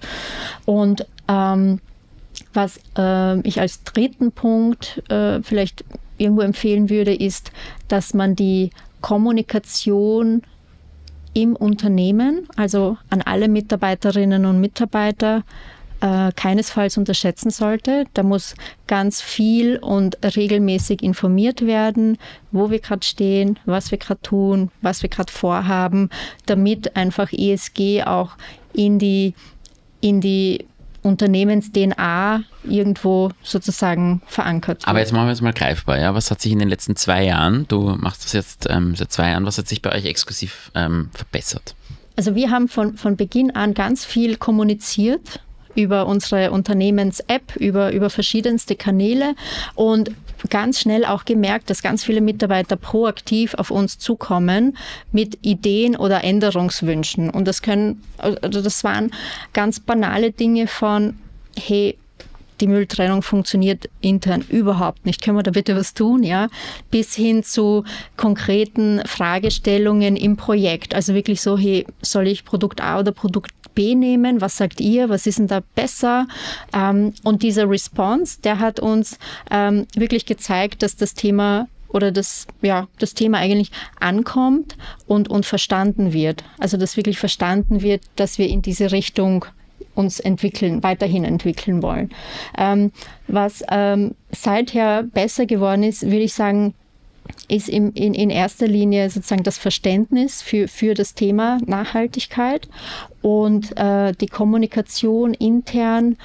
Und 0.64 1.06
ähm, 1.28 1.80
Was 2.52 2.80
äh, 2.96 3.40
ich 3.46 3.60
als 3.60 3.82
dritten 3.84 4.32
Punkt 4.32 5.02
äh, 5.08 5.40
vielleicht 5.42 5.84
irgendwo 6.18 6.42
empfehlen 6.42 6.90
würde, 6.90 7.14
ist, 7.14 7.52
dass 7.88 8.14
man 8.14 8.34
die 8.34 8.70
Kommunikation 9.00 10.42
im 11.32 11.56
Unternehmen, 11.56 12.48
also 12.56 12.96
an 13.10 13.22
alle 13.22 13.48
Mitarbeiterinnen 13.48 14.46
und 14.46 14.60
Mitarbeiter, 14.60 15.42
äh, 16.04 16.32
keinesfalls 16.36 16.98
unterschätzen 16.98 17.48
sollte. 17.48 18.04
Da 18.12 18.22
muss 18.22 18.54
ganz 18.86 19.22
viel 19.22 19.78
und 19.78 20.18
regelmäßig 20.22 21.02
informiert 21.02 21.66
werden, 21.66 22.18
wo 22.52 22.70
wir 22.70 22.78
gerade 22.78 23.06
stehen, 23.06 23.58
was 23.64 23.90
wir 23.90 23.96
gerade 23.96 24.20
tun, 24.20 24.70
was 24.82 25.02
wir 25.02 25.08
gerade 25.08 25.32
vorhaben, 25.32 26.10
damit 26.44 26.94
einfach 26.94 27.32
ESG 27.32 28.02
auch 28.04 28.32
in 28.74 28.98
die, 28.98 29.32
in 30.02 30.20
die 30.20 30.66
Unternehmens-DNA 31.00 32.42
irgendwo 32.64 33.30
sozusagen 33.42 34.20
verankert 34.26 34.82
wird. 34.82 34.88
Aber 34.88 34.98
jetzt 34.98 35.12
machen 35.12 35.26
wir 35.26 35.32
es 35.32 35.40
mal 35.40 35.54
greifbar. 35.54 35.98
Ja? 35.98 36.14
Was 36.14 36.30
hat 36.30 36.42
sich 36.42 36.52
in 36.52 36.58
den 36.58 36.68
letzten 36.68 36.96
zwei 36.96 37.24
Jahren, 37.24 37.66
du 37.68 37.96
machst 37.96 38.26
das 38.26 38.34
jetzt 38.34 38.66
ähm, 38.68 38.94
seit 38.94 39.10
zwei 39.10 39.30
Jahren, 39.30 39.46
was 39.46 39.56
hat 39.56 39.68
sich 39.68 39.80
bei 39.80 39.94
euch 39.94 40.04
exklusiv 40.04 40.70
ähm, 40.74 41.08
verbessert? 41.14 41.74
Also 42.16 42.34
wir 42.34 42.50
haben 42.50 42.68
von, 42.68 42.96
von 42.96 43.16
Beginn 43.16 43.50
an 43.52 43.74
ganz 43.74 44.04
viel 44.04 44.36
kommuniziert 44.36 45.40
über 45.74 46.06
unsere 46.06 46.50
Unternehmens-App, 46.50 47.56
über, 47.56 47.92
über 47.92 48.10
verschiedenste 48.10 48.76
Kanäle 48.76 49.34
und 49.74 50.10
ganz 50.50 50.80
schnell 50.80 51.04
auch 51.04 51.24
gemerkt, 51.24 51.70
dass 51.70 51.82
ganz 51.82 52.04
viele 52.04 52.20
Mitarbeiter 52.20 52.76
proaktiv 52.76 53.54
auf 53.54 53.70
uns 53.70 53.98
zukommen 53.98 54.76
mit 55.12 55.38
Ideen 55.42 55.96
oder 55.96 56.22
Änderungswünschen. 56.22 57.30
Und 57.30 57.48
das 57.48 57.62
können, 57.62 58.02
also 58.18 58.60
das 58.60 58.84
waren 58.84 59.10
ganz 59.52 59.80
banale 59.80 60.32
Dinge 60.32 60.66
von, 60.66 61.18
hey, 61.56 61.96
die 62.60 62.66
Mülltrennung 62.66 63.22
funktioniert 63.22 63.88
intern 64.00 64.44
überhaupt 64.48 65.06
nicht. 65.06 65.22
Können 65.22 65.36
wir 65.36 65.42
da 65.42 65.50
bitte 65.50 65.76
was 65.76 65.94
tun? 65.94 66.22
Ja, 66.22 66.48
bis 66.90 67.14
hin 67.14 67.42
zu 67.42 67.84
konkreten 68.16 69.02
Fragestellungen 69.06 70.16
im 70.16 70.36
Projekt. 70.36 70.94
Also 70.94 71.14
wirklich 71.14 71.40
so, 71.40 71.58
hey, 71.58 71.86
soll 72.02 72.28
ich 72.28 72.44
Produkt 72.44 72.80
A 72.80 73.00
oder 73.00 73.12
Produkt 73.12 73.52
B 73.74 73.94
nehmen? 73.94 74.40
Was 74.40 74.56
sagt 74.56 74.80
ihr? 74.80 75.08
Was 75.08 75.26
ist 75.26 75.38
denn 75.38 75.48
da 75.48 75.60
besser? 75.74 76.26
Ähm, 76.72 77.12
und 77.22 77.42
dieser 77.42 77.68
Response, 77.68 78.40
der 78.42 78.60
hat 78.60 78.80
uns 78.80 79.18
ähm, 79.50 79.86
wirklich 79.94 80.26
gezeigt, 80.26 80.82
dass 80.82 80.96
das 80.96 81.14
Thema 81.14 81.68
oder 81.88 82.10
das, 82.10 82.46
ja, 82.60 82.88
das 82.98 83.14
Thema 83.14 83.38
eigentlich 83.38 83.70
ankommt 84.00 84.76
und, 85.06 85.28
und 85.30 85.46
verstanden 85.46 86.12
wird. 86.12 86.42
Also 86.58 86.76
dass 86.76 86.96
wirklich 86.96 87.18
verstanden 87.18 87.82
wird, 87.82 88.02
dass 88.16 88.36
wir 88.36 88.48
in 88.48 88.62
diese 88.62 88.90
Richtung 88.90 89.44
uns 89.94 90.20
entwickeln, 90.20 90.82
weiterhin 90.82 91.24
entwickeln 91.24 91.82
wollen. 91.82 92.10
Ähm, 92.56 92.92
was 93.26 93.62
ähm, 93.70 94.14
seither 94.30 95.02
besser 95.02 95.46
geworden 95.46 95.82
ist, 95.82 96.02
würde 96.02 96.24
ich 96.24 96.34
sagen, 96.34 96.74
ist 97.48 97.68
in, 97.68 97.92
in, 97.92 98.14
in 98.14 98.30
erster 98.30 98.66
Linie 98.66 99.08
sozusagen 99.10 99.42
das 99.42 99.58
Verständnis 99.58 100.42
für, 100.42 100.68
für 100.68 100.94
das 100.94 101.14
Thema 101.14 101.58
Nachhaltigkeit 101.64 102.68
und 103.22 103.76
äh, 103.78 104.12
die 104.12 104.26
Kommunikation 104.26 105.34
intern 105.34 106.16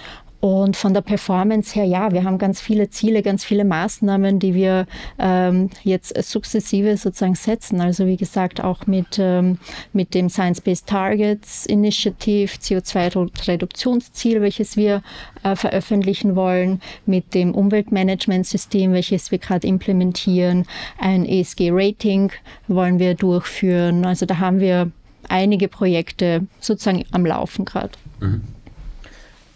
und 0.41 0.77
von 0.77 0.93
der 0.93 1.01
Performance 1.01 1.75
her, 1.75 1.83
ja, 1.83 2.13
wir 2.13 2.23
haben 2.23 2.37
ganz 2.37 2.61
viele 2.61 2.89
Ziele, 2.89 3.21
ganz 3.21 3.43
viele 3.43 3.65
Maßnahmen, 3.65 4.39
die 4.39 4.53
wir 4.53 4.87
ähm, 5.17 5.69
jetzt 5.83 6.15
sukzessive 6.23 6.95
sozusagen 6.95 7.35
setzen. 7.35 7.81
Also 7.81 8.05
wie 8.05 8.15
gesagt, 8.15 8.63
auch 8.63 8.87
mit, 8.87 9.17
ähm, 9.19 9.57
mit 9.91 10.13
dem 10.13 10.29
Science-Based 10.29 10.87
Targets 10.87 11.65
Initiative, 11.65 12.53
CO2-Reduktionsziel, 12.53 14.41
welches 14.41 14.77
wir 14.77 15.01
äh, 15.43 15.57
veröffentlichen 15.57 16.37
wollen, 16.37 16.81
mit 17.05 17.33
dem 17.33 17.53
Umweltmanagementsystem, 17.53 18.93
welches 18.93 19.31
wir 19.31 19.39
gerade 19.39 19.67
implementieren, 19.67 20.65
ein 20.99 21.25
ESG-Rating 21.25 22.31
wollen 22.69 22.97
wir 22.97 23.13
durchführen. 23.15 24.05
Also 24.05 24.25
da 24.25 24.37
haben 24.37 24.61
wir 24.61 24.89
einige 25.27 25.67
Projekte 25.67 26.47
sozusagen 26.61 27.03
am 27.11 27.25
Laufen 27.25 27.65
gerade. 27.65 27.91
Mhm. 28.21 28.41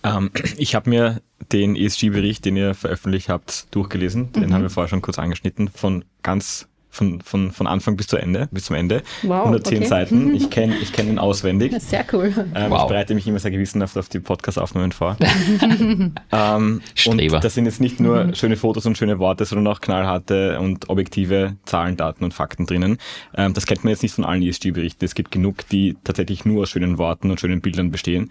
Ähm, 0.03 0.31
ich 0.57 0.75
habe 0.75 0.89
mir 0.89 1.21
den 1.51 1.75
ESG-Bericht, 1.75 2.45
den 2.45 2.55
ihr 2.55 2.73
veröffentlicht 2.73 3.29
habt, 3.29 3.67
durchgelesen. 3.71 4.31
Den 4.31 4.47
mhm. 4.47 4.53
haben 4.53 4.61
wir 4.63 4.69
vorher 4.69 4.89
schon 4.89 5.01
kurz 5.01 5.19
angeschnitten, 5.19 5.67
von 5.67 6.05
ganz 6.21 6.67
von, 6.93 7.21
von, 7.21 7.51
von 7.51 7.65
Anfang 7.65 7.97
bis 7.97 8.05
zu 8.05 8.17
Ende, 8.17 8.47
bis 8.51 8.65
zum 8.65 8.75
Ende. 8.75 9.01
Wow, 9.23 9.45
110 9.45 9.77
okay. 9.79 9.87
Seiten. 9.87 10.35
Ich 10.35 10.51
kenne 10.51 10.75
ich 10.77 10.93
kenn 10.93 11.07
ihn 11.07 11.17
auswendig. 11.17 11.73
Sehr 11.79 12.05
cool. 12.13 12.31
Ähm, 12.53 12.69
wow. 12.69 12.83
Ich 12.83 12.87
bereite 12.87 13.15
mich 13.15 13.27
immer 13.27 13.39
sehr 13.39 13.49
gewissenhaft 13.49 13.97
auf 13.97 14.09
die 14.09 14.19
Podcast-Aufnahmen 14.19 14.91
vor. 14.91 15.17
ähm, 16.31 16.81
und 17.07 17.33
das 17.43 17.55
sind 17.55 17.65
jetzt 17.65 17.81
nicht 17.81 17.99
nur 17.99 18.25
mhm. 18.25 18.35
schöne 18.35 18.57
Fotos 18.57 18.85
und 18.85 18.95
schöne 18.95 19.17
Worte, 19.17 19.43
sondern 19.45 19.73
auch 19.73 19.81
knallharte 19.81 20.59
und 20.59 20.87
objektive 20.89 21.57
Zahlen, 21.65 21.97
Daten 21.97 22.23
und 22.23 22.35
Fakten 22.35 22.67
drinnen. 22.67 22.99
Ähm, 23.35 23.53
das 23.53 23.65
kennt 23.65 23.83
man 23.83 23.89
jetzt 23.89 24.03
nicht 24.03 24.13
von 24.13 24.23
allen 24.23 24.43
ESG-Berichten. 24.43 25.03
Es 25.03 25.15
gibt 25.15 25.31
genug, 25.31 25.67
die 25.69 25.97
tatsächlich 26.03 26.45
nur 26.45 26.61
aus 26.61 26.69
schönen 26.69 26.99
Worten 26.99 27.31
und 27.31 27.39
schönen 27.39 27.61
Bildern 27.61 27.89
bestehen. 27.89 28.29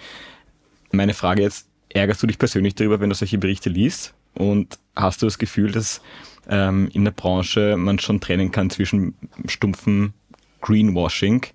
Meine 0.92 1.14
Frage 1.14 1.42
jetzt, 1.42 1.68
ärgerst 1.88 2.22
du 2.22 2.26
dich 2.26 2.38
persönlich 2.38 2.74
darüber, 2.74 3.00
wenn 3.00 3.08
du 3.08 3.14
solche 3.14 3.38
Berichte 3.38 3.70
liest? 3.70 4.14
Und 4.34 4.78
hast 4.94 5.22
du 5.22 5.26
das 5.26 5.38
Gefühl, 5.38 5.72
dass 5.72 6.00
ähm, 6.48 6.88
in 6.92 7.04
der 7.04 7.12
Branche 7.12 7.76
man 7.76 7.98
schon 7.98 8.20
trennen 8.20 8.50
kann 8.50 8.70
zwischen 8.70 9.14
stumpfen 9.46 10.12
Greenwashing 10.60 11.46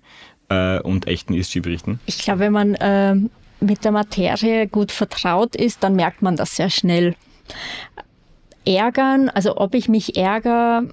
äh, 0.48 0.80
und 0.80 1.06
echten 1.06 1.34
ESG-Berichten? 1.34 2.00
Ich 2.06 2.18
glaube, 2.18 2.40
wenn 2.40 2.52
man 2.52 2.74
äh, 2.74 3.14
mit 3.60 3.84
der 3.84 3.92
Materie 3.92 4.66
gut 4.66 4.92
vertraut 4.92 5.56
ist, 5.56 5.82
dann 5.82 5.94
merkt 5.94 6.22
man 6.22 6.36
das 6.36 6.56
sehr 6.56 6.70
schnell. 6.70 7.14
Ärgern, 8.64 9.28
also 9.28 9.56
ob 9.56 9.74
ich 9.74 9.88
mich 9.88 10.16
ärgere, 10.16 10.84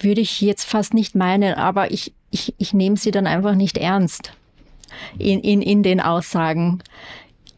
würde 0.00 0.20
ich 0.20 0.40
jetzt 0.40 0.64
fast 0.64 0.92
nicht 0.92 1.14
meinen, 1.14 1.54
aber 1.54 1.90
ich, 1.90 2.12
ich, 2.30 2.54
ich 2.58 2.74
nehme 2.74 2.96
sie 2.96 3.10
dann 3.10 3.26
einfach 3.26 3.54
nicht 3.54 3.78
ernst 3.78 4.32
in, 5.18 5.40
in, 5.40 5.62
in 5.62 5.82
den 5.82 6.00
Aussagen. 6.00 6.82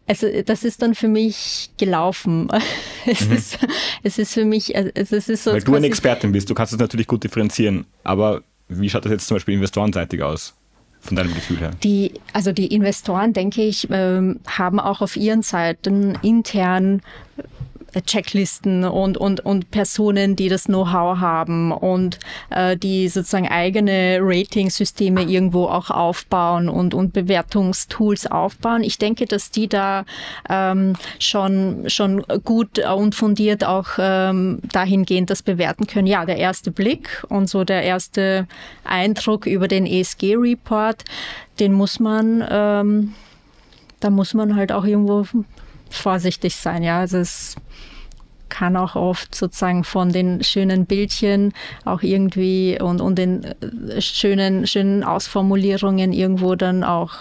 Also 0.09 0.27
das 0.45 0.65
ist 0.65 0.83
dann 0.83 0.95
für 0.95 1.09
mich 1.09 1.71
gelaufen. 1.79 2.49
Es, 3.07 3.27
mhm. 3.27 3.37
ist, 3.37 3.59
es 4.03 4.19
ist 4.19 4.35
für 4.35 4.45
mich, 4.45 4.77
also 4.77 5.17
es 5.17 5.31
ist 5.31 5.45
so. 5.45 5.53
Weil 5.53 5.63
du 5.63 5.75
eine 5.75 5.87
Expertin 5.87 6.31
bist, 6.31 6.51
du 6.51 6.55
kannst 6.55 6.75
es 6.75 6.79
natürlich 6.79 7.07
gut 7.07 7.25
differenzieren. 7.25 7.87
Aber 8.05 8.43
wie 8.69 8.91
schaut 8.91 9.07
das 9.07 9.13
jetzt 9.13 9.29
zum 9.29 9.37
Beispiel 9.37 9.55
investorenseitig 9.55 10.23
aus? 10.23 10.55
Von 11.01 11.17
deinem 11.17 11.33
Gefühl 11.33 11.59
her? 11.59 11.71
Die, 11.83 12.13
also 12.35 12.53
die 12.53 12.67
Investoren, 12.67 13.33
denke 13.33 13.63
ich, 13.63 13.89
ähm, 13.91 14.41
haben 14.47 14.79
auch 14.79 15.01
auf 15.01 15.17
ihren 15.17 15.43
Seiten 15.43 16.19
intern 16.23 17.01
äh, 17.39 17.43
Checklisten 18.03 18.85
und, 18.85 19.17
und, 19.17 19.41
und 19.41 19.71
Personen, 19.71 20.37
die 20.37 20.49
das 20.49 20.65
Know-how 20.65 21.19
haben 21.19 21.73
und 21.73 22.19
äh, 22.51 22.77
die 22.77 23.09
sozusagen 23.09 23.49
eigene 23.49 24.19
Rating-Systeme 24.21 25.23
irgendwo 25.23 25.67
auch 25.67 25.91
aufbauen 25.91 26.69
und, 26.69 26.95
und 26.95 27.13
Bewertungstools 27.13 28.27
aufbauen. 28.27 28.83
Ich 28.83 28.99
denke, 28.99 29.27
dass 29.27 29.51
die 29.51 29.69
da 29.69 30.05
ähm, 30.49 30.95
schon, 31.19 31.85
schon 31.89 32.23
gut 32.45 32.79
und 32.79 33.15
fundiert 33.15 33.65
auch 33.65 33.89
ähm, 33.99 34.61
dahingehend 34.73 35.31
das 35.31 35.43
bewerten 35.43 35.87
können. 35.87 36.07
Ja, 36.07 36.25
der 36.25 36.37
erste 36.37 36.71
Blick 36.71 37.25
und 37.29 37.49
so 37.49 37.65
der 37.65 37.83
erste 37.83 38.47
Eindruck 38.85 39.47
über 39.47 39.69
den 39.69 39.87
ESG-Report, 39.87 41.05
den 41.61 41.73
muss 41.73 42.01
man, 42.01 42.45
ähm, 42.49 43.15
da 44.01 44.11
muss 44.11 44.35
man 44.35 44.57
halt 44.57 44.73
auch 44.73 44.85
irgendwo 44.85 45.27
vorsichtig 45.91 46.57
sein. 46.57 46.83
Ja, 46.83 47.01
also 47.01 47.19
es 47.19 47.57
kann 48.49 48.77
auch 48.77 48.97
oft 48.97 49.35
sozusagen 49.35 49.85
von 49.85 50.11
den 50.11 50.43
schönen 50.43 50.87
Bildchen 50.87 51.53
auch 51.85 52.03
irgendwie 52.03 52.79
und, 52.81 53.01
und 53.01 53.17
den 53.17 53.45
äh, 53.45 54.01
schönen, 54.01 54.67
schönen 54.67 55.05
Ausformulierungen 55.05 56.13
irgendwo 56.13 56.55
dann 56.55 56.85
auch 56.85 57.13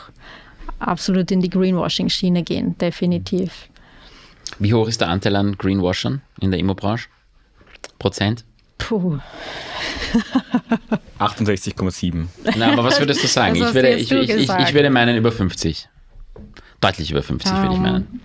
absolut 0.79 1.31
in 1.31 1.41
die 1.41 1.49
Greenwashing-Schiene 1.49 2.43
gehen, 2.43 2.77
definitiv. 2.77 3.69
Wie 4.59 4.73
hoch 4.73 4.87
ist 4.87 5.01
der 5.01 5.09
Anteil 5.09 5.35
an 5.35 5.57
Greenwashern 5.57 6.21
in 6.39 6.51
der 6.51 6.59
Immobranche? 6.59 7.09
Prozent? 7.99 8.45
Puh. 8.77 9.19
68,7. 11.19 12.27
Na, 12.57 12.71
aber 12.73 12.83
was 12.83 12.99
würdest 12.99 13.23
du 13.23 13.27
sagen? 13.27 13.55
ich, 13.55 13.73
würde, 13.73 13.89
ich, 13.89 14.11
ich, 14.11 14.29
ich, 14.29 14.49
ich, 14.49 14.73
würde 14.73 14.89
meinen 14.89 15.17
über 15.17 15.31
50. 15.31 15.89
Deutlich 16.79 17.11
über 17.11 17.23
50 17.23 17.51
um, 17.51 17.61
würde 17.61 17.73
ich 17.73 17.79
meinen. 17.79 18.21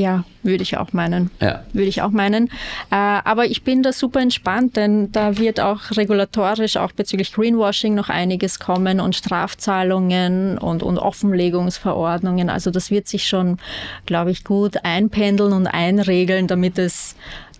Ja, 0.00 0.24
würde 0.42 0.62
ich 0.62 0.78
auch 0.78 0.94
meinen. 0.94 1.30
Ja. 1.42 1.62
Würde 1.74 1.88
ich 1.88 2.00
auch 2.00 2.10
meinen. 2.10 2.46
Äh, 2.90 2.94
aber 2.94 3.44
ich 3.44 3.64
bin 3.64 3.82
da 3.82 3.92
super 3.92 4.20
entspannt, 4.20 4.76
denn 4.76 5.12
da 5.12 5.36
wird 5.36 5.60
auch 5.60 5.90
regulatorisch, 5.94 6.78
auch 6.78 6.92
bezüglich 6.92 7.34
Greenwashing 7.34 7.94
noch 7.94 8.08
einiges 8.08 8.58
kommen 8.58 8.98
und 8.98 9.14
Strafzahlungen 9.14 10.56
und, 10.56 10.82
und 10.82 10.98
Offenlegungsverordnungen. 10.98 12.48
Also 12.48 12.70
das 12.70 12.90
wird 12.90 13.08
sich 13.08 13.28
schon, 13.28 13.58
glaube 14.06 14.30
ich, 14.30 14.42
gut 14.42 14.84
einpendeln 14.84 15.52
und 15.52 15.66
einregeln, 15.66 16.46
damit 16.46 16.78
es 16.78 17.14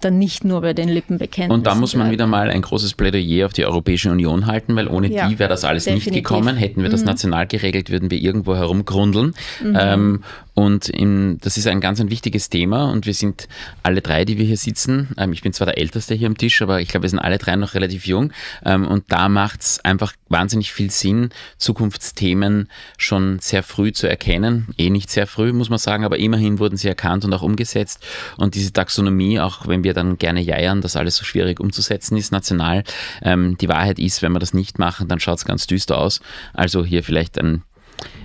dann 0.05 0.19
nicht 0.19 0.45
nur 0.45 0.61
bei 0.61 0.73
den 0.73 0.89
Lippenbekenntnissen. 0.89 1.53
Und 1.53 1.67
da 1.67 1.75
muss 1.75 1.95
man 1.95 2.11
wieder 2.11 2.27
mal 2.27 2.51
ein 2.51 2.63
großes 2.63 2.95
Plädoyer 2.95 3.47
auf 3.47 3.53
die 3.53 3.65
Europäische 3.65 4.11
Union 4.11 4.47
halten, 4.47 4.77
weil 4.77 4.89
ohne 4.89 5.09
ja, 5.09 5.29
die 5.29 5.39
wäre 5.39 5.49
das 5.49 5.65
alles 5.65 5.85
definitiv. 5.85 6.13
nicht 6.13 6.25
gekommen. 6.25 6.57
Hätten 6.57 6.83
wir 6.83 6.91
das 6.91 7.01
mhm. 7.01 7.07
national 7.07 7.47
geregelt, 7.47 7.91
würden 7.91 8.11
wir 8.11 8.21
irgendwo 8.21 8.57
herumgrundeln. 8.57 9.35
Mhm. 9.63 9.79
Ähm, 9.79 10.25
Und 10.55 10.89
in, 10.89 11.39
das 11.41 11.57
ist 11.57 11.67
ein 11.67 11.81
ganz 11.81 12.01
ein 12.01 12.11
wichtiges 12.11 12.51
Thema 12.51 12.91
und 12.91 13.07
wir 13.07 13.15
sind 13.15 13.49
alle 13.83 14.03
drei, 14.03 14.25
die 14.27 14.37
wir 14.37 14.45
hier 14.45 14.59
sitzen. 14.59 15.09
Ähm, 15.17 15.33
ich 15.33 15.41
bin 15.43 15.53
zwar 15.53 15.67
der 15.67 15.79
Älteste 15.79 16.15
hier 16.15 16.27
am 16.27 16.37
Tisch, 16.37 16.61
aber 16.61 16.81
ich 16.81 16.89
glaube, 16.89 17.05
wir 17.05 17.09
sind 17.09 17.19
alle 17.19 17.39
drei 17.39 17.57
noch 17.57 17.75
relativ 17.75 18.07
jung. 18.07 18.33
Ähm, 18.65 18.87
und 18.87 19.05
da 19.09 19.29
macht 19.29 19.63
es 19.63 19.85
einfach 19.85 20.13
wahnsinnig 20.29 20.73
viel 20.73 20.91
Sinn, 20.91 21.31
Zukunftsthemen 21.57 22.69
schon 22.99 23.39
sehr 23.41 23.63
früh 23.63 23.93
zu 23.93 24.07
erkennen. 24.07 24.69
Eh 24.77 24.91
nicht 24.91 25.11
sehr 25.11 25.27
früh, 25.27 25.53
muss 25.53 25.71
man 25.71 25.79
sagen, 25.79 26.05
aber 26.05 26.19
immerhin 26.19 26.59
wurden 26.59 26.77
sie 26.77 26.89
erkannt 26.89 27.25
und 27.25 27.33
auch 27.33 27.43
umgesetzt. 27.43 28.05
Und 28.37 28.55
diese 28.55 28.73
Taxonomie, 28.73 29.41
auch 29.41 29.67
wenn 29.67 29.83
wir 29.83 29.89
dann 29.95 30.18
gerne 30.18 30.41
jeiern, 30.41 30.80
dass 30.80 30.97
alles 30.97 31.16
so 31.16 31.24
schwierig 31.24 31.61
umzusetzen 31.61 32.16
ist 32.16 32.32
national, 32.32 32.84
ähm, 33.22 33.57
die 33.59 33.68
Wahrheit 33.68 33.99
ist, 33.99 34.22
wenn 34.22 34.32
wir 34.32 34.38
das 34.38 34.55
nicht 34.55 34.78
machen, 34.78 35.09
dann 35.09 35.20
schaut 35.20 35.38
es 35.38 35.45
ganz 35.45 35.66
düster 35.66 35.99
aus. 35.99 36.20
Also 36.55 36.84
hier 36.84 37.03
vielleicht 37.03 37.38
ein 37.38 37.62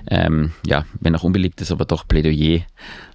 ähm, 0.10 0.52
ja, 0.66 0.86
wenn 1.00 1.16
auch 1.16 1.24
unbeliebt 1.24 1.62
ist, 1.62 1.72
aber 1.72 1.86
doch 1.86 2.08
Plädoyer 2.08 2.62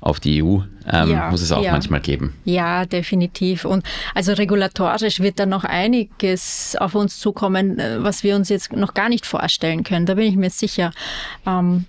auf 0.01 0.21
die 0.21 0.43
EU 0.43 0.59
ähm, 0.91 1.11
ja, 1.11 1.31
muss 1.31 1.43
es 1.43 1.53
auch 1.53 1.63
ja. 1.63 1.73
manchmal 1.73 2.01
geben. 2.01 2.35
Ja, 2.45 2.85
definitiv. 2.85 3.65
Und 3.65 3.85
also 4.15 4.33
regulatorisch 4.33 5.21
wird 5.21 5.39
da 5.39 5.47
noch 5.47 5.65
einiges 5.65 6.77
auf 6.79 6.95
uns 6.95 7.19
zukommen, 7.19 7.79
äh, 7.79 8.03
was 8.03 8.25
wir 8.25 8.35
uns 8.37 8.49
jetzt 8.49 8.73
noch 8.73 8.95
gar 8.95 9.09
nicht 9.09 9.27
vorstellen 9.27 9.85
können. 9.85 10.07
Da 10.07 10.15
bin 10.15 10.25
ich 10.27 10.37
mir 10.37 10.51
sicher. 10.51 10.93
Ähm, 11.47 11.85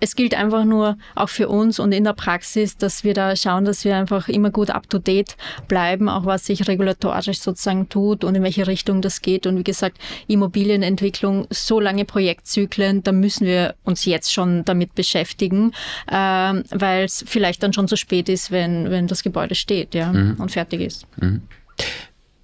es 0.00 0.16
gilt 0.16 0.34
einfach 0.34 0.64
nur 0.64 0.96
auch 1.14 1.28
für 1.28 1.48
uns 1.48 1.78
und 1.78 1.92
in 1.92 2.04
der 2.04 2.12
Praxis, 2.12 2.76
dass 2.76 3.04
wir 3.04 3.14
da 3.14 3.36
schauen, 3.36 3.64
dass 3.64 3.84
wir 3.84 3.96
einfach 3.96 4.28
immer 4.28 4.50
gut 4.50 4.70
up-to-date 4.70 5.36
bleiben, 5.68 6.08
auch 6.08 6.24
was 6.24 6.46
sich 6.46 6.66
regulatorisch 6.66 7.40
sozusagen 7.40 7.88
tut 7.88 8.24
und 8.24 8.34
in 8.34 8.42
welche 8.42 8.66
Richtung 8.66 9.02
das 9.02 9.22
geht. 9.22 9.46
Und 9.46 9.58
wie 9.58 9.64
gesagt, 9.64 9.98
Immobilienentwicklung, 10.26 11.46
so 11.50 11.80
lange 11.80 12.04
Projektzyklen, 12.04 13.02
da 13.02 13.12
müssen 13.12 13.46
wir 13.46 13.74
uns 13.84 14.04
jetzt 14.04 14.32
schon 14.32 14.64
damit 14.64 14.94
beschäftigen, 14.94 15.72
äh, 16.08 16.14
weil 16.14 17.04
es 17.04 17.24
vielleicht 17.26 17.62
dann 17.62 17.72
schon 17.72 17.88
zu 17.88 17.96
spät 17.96 18.28
ist, 18.28 18.50
wenn, 18.50 18.90
wenn 18.90 19.06
das 19.06 19.22
Gebäude 19.22 19.54
steht 19.54 19.94
ja, 19.94 20.12
mhm. 20.12 20.36
und 20.38 20.50
fertig 20.50 20.80
ist. 20.80 21.06
Mhm. 21.20 21.42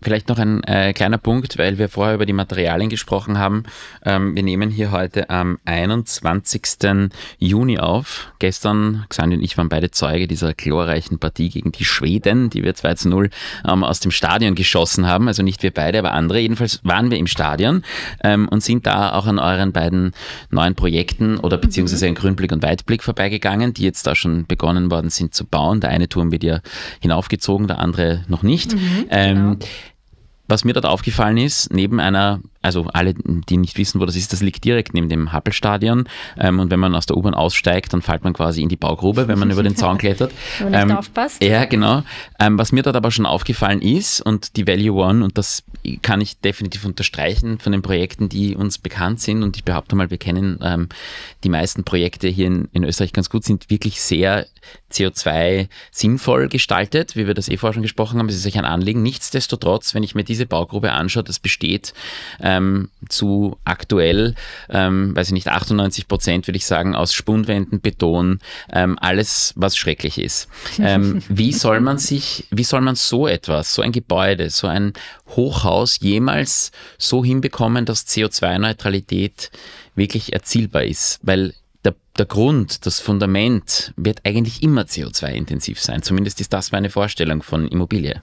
Vielleicht 0.06 0.28
noch 0.28 0.38
ein 0.38 0.62
äh, 0.62 0.92
kleiner 0.92 1.18
Punkt, 1.18 1.58
weil 1.58 1.78
wir 1.78 1.88
vorher 1.88 2.14
über 2.14 2.26
die 2.26 2.32
Materialien 2.32 2.88
gesprochen 2.88 3.40
haben. 3.40 3.64
Ähm, 4.04 4.36
wir 4.36 4.44
nehmen 4.44 4.70
hier 4.70 4.92
heute 4.92 5.30
am 5.30 5.58
21. 5.64 7.10
Juni 7.40 7.80
auf. 7.80 8.32
Gestern, 8.38 9.04
Xandi 9.08 9.34
und 9.34 9.42
ich 9.42 9.58
waren 9.58 9.68
beide 9.68 9.90
Zeuge 9.90 10.28
dieser 10.28 10.54
glorreichen 10.54 11.18
Partie 11.18 11.48
gegen 11.48 11.72
die 11.72 11.84
Schweden, 11.84 12.50
die 12.50 12.62
wir 12.62 12.76
2 12.76 12.94
zu 12.94 13.08
0 13.08 13.30
ähm, 13.66 13.82
aus 13.82 13.98
dem 13.98 14.12
Stadion 14.12 14.54
geschossen 14.54 15.08
haben. 15.08 15.26
Also 15.26 15.42
nicht 15.42 15.64
wir 15.64 15.72
beide, 15.72 15.98
aber 15.98 16.12
andere. 16.12 16.38
Jedenfalls 16.38 16.78
waren 16.84 17.10
wir 17.10 17.18
im 17.18 17.26
Stadion 17.26 17.82
ähm, 18.22 18.46
und 18.46 18.62
sind 18.62 18.86
da 18.86 19.12
auch 19.12 19.26
an 19.26 19.40
euren 19.40 19.72
beiden 19.72 20.12
neuen 20.50 20.76
Projekten 20.76 21.36
oder 21.36 21.58
beziehungsweise 21.58 22.04
mhm. 22.06 22.10
an 22.10 22.14
Grünblick 22.14 22.52
und 22.52 22.62
Weitblick 22.62 23.02
vorbeigegangen, 23.02 23.74
die 23.74 23.82
jetzt 23.82 24.06
da 24.06 24.14
schon 24.14 24.46
begonnen 24.46 24.88
worden 24.88 25.10
sind 25.10 25.34
zu 25.34 25.44
bauen. 25.44 25.80
Der 25.80 25.90
eine 25.90 26.08
Turm 26.08 26.30
wird 26.30 26.44
ja 26.44 26.60
hinaufgezogen, 27.00 27.66
der 27.66 27.80
andere 27.80 28.22
noch 28.28 28.44
nicht. 28.44 28.72
Mhm, 28.72 29.06
genau. 29.10 29.56
Was 30.48 30.64
mir 30.64 30.72
dort 30.72 30.86
aufgefallen 30.86 31.38
ist, 31.38 31.72
neben 31.72 32.00
einer 32.00 32.40
also 32.66 32.86
alle, 32.92 33.14
die 33.14 33.56
nicht 33.56 33.78
wissen, 33.78 34.00
wo 34.00 34.04
das 34.04 34.16
ist, 34.16 34.32
das 34.32 34.42
liegt 34.42 34.64
direkt 34.64 34.92
neben 34.92 35.08
dem 35.08 35.32
Happelstadion. 35.32 36.08
Ähm, 36.38 36.58
und 36.58 36.70
wenn 36.70 36.80
man 36.80 36.94
aus 36.94 37.06
der 37.06 37.16
U-Bahn 37.16 37.34
aussteigt, 37.34 37.92
dann 37.92 38.02
fällt 38.02 38.24
man 38.24 38.32
quasi 38.32 38.62
in 38.62 38.68
die 38.68 38.76
Baugrube, 38.76 39.28
wenn 39.28 39.38
man 39.38 39.50
über 39.50 39.62
den 39.62 39.76
Zaun 39.76 39.98
klettert. 39.98 40.32
wenn 40.58 40.72
man 40.72 40.80
nicht 40.82 40.90
ähm, 40.90 40.98
aufpasst. 40.98 41.42
Ja, 41.42 41.64
genau. 41.64 42.02
Ähm, 42.38 42.58
was 42.58 42.72
mir 42.72 42.82
dort 42.82 42.96
aber 42.96 43.10
schon 43.10 43.24
aufgefallen 43.24 43.80
ist, 43.80 44.20
und 44.20 44.56
die 44.56 44.66
Value 44.66 44.92
One, 44.92 45.24
und 45.24 45.38
das 45.38 45.62
kann 46.02 46.20
ich 46.20 46.40
definitiv 46.40 46.84
unterstreichen 46.84 47.58
von 47.58 47.72
den 47.72 47.82
Projekten, 47.82 48.28
die 48.28 48.56
uns 48.56 48.78
bekannt 48.78 49.20
sind, 49.20 49.42
und 49.42 49.56
ich 49.56 49.64
behaupte 49.64 49.94
mal, 49.96 50.10
wir 50.10 50.18
kennen 50.18 50.58
ähm, 50.62 50.88
die 51.44 51.48
meisten 51.48 51.84
Projekte 51.84 52.28
hier 52.28 52.48
in, 52.48 52.68
in 52.72 52.84
Österreich 52.84 53.12
ganz 53.12 53.30
gut, 53.30 53.44
sind 53.44 53.70
wirklich 53.70 54.00
sehr 54.00 54.46
CO2 54.92 55.68
sinnvoll 55.90 56.48
gestaltet, 56.48 57.16
wie 57.16 57.26
wir 57.26 57.34
das 57.34 57.48
eh 57.48 57.56
vorher 57.56 57.74
schon 57.74 57.82
gesprochen 57.82 58.18
haben. 58.18 58.28
Es 58.28 58.36
ist 58.36 58.46
euch 58.46 58.58
ein 58.58 58.64
Anliegen. 58.64 59.02
Nichtsdestotrotz, 59.02 59.94
wenn 59.94 60.02
ich 60.02 60.14
mir 60.14 60.24
diese 60.24 60.46
Baugrube 60.46 60.92
anschaue, 60.92 61.24
das 61.24 61.38
besteht 61.38 61.92
äh, 62.40 62.55
ähm, 62.56 62.88
zu 63.08 63.56
aktuell, 63.64 64.34
ähm, 64.68 65.14
weiß 65.14 65.28
ich 65.28 65.32
nicht, 65.32 65.48
98 65.48 66.08
Prozent 66.08 66.46
würde 66.46 66.56
ich 66.56 66.66
sagen, 66.66 66.94
aus 66.94 67.12
Spundwänden, 67.12 67.80
Beton, 67.80 68.40
ähm, 68.72 68.98
alles, 69.00 69.52
was 69.56 69.76
schrecklich 69.76 70.18
ist. 70.18 70.48
Ähm, 70.78 71.22
wie 71.28 71.52
soll 71.52 71.80
man 71.80 71.98
sich, 71.98 72.46
wie 72.50 72.64
soll 72.64 72.80
man 72.80 72.94
so 72.94 73.26
etwas, 73.26 73.74
so 73.74 73.82
ein 73.82 73.92
Gebäude, 73.92 74.50
so 74.50 74.66
ein 74.66 74.92
Hochhaus 75.28 75.98
jemals 76.00 76.72
so 76.98 77.24
hinbekommen, 77.24 77.84
dass 77.84 78.06
CO2-Neutralität 78.06 79.50
wirklich 79.94 80.32
erzielbar 80.32 80.84
ist? 80.84 81.20
Weil 81.22 81.54
der, 81.84 81.94
der, 82.18 82.26
Grund, 82.26 82.84
das 82.86 83.00
Fundament 83.00 83.92
wird 83.96 84.20
eigentlich 84.24 84.62
immer 84.62 84.82
CO2-intensiv 84.82 85.80
sein. 85.80 86.02
Zumindest 86.02 86.40
ist 86.40 86.52
das 86.52 86.72
meine 86.72 86.90
Vorstellung 86.90 87.42
von 87.42 87.68
Immobilie. 87.68 88.22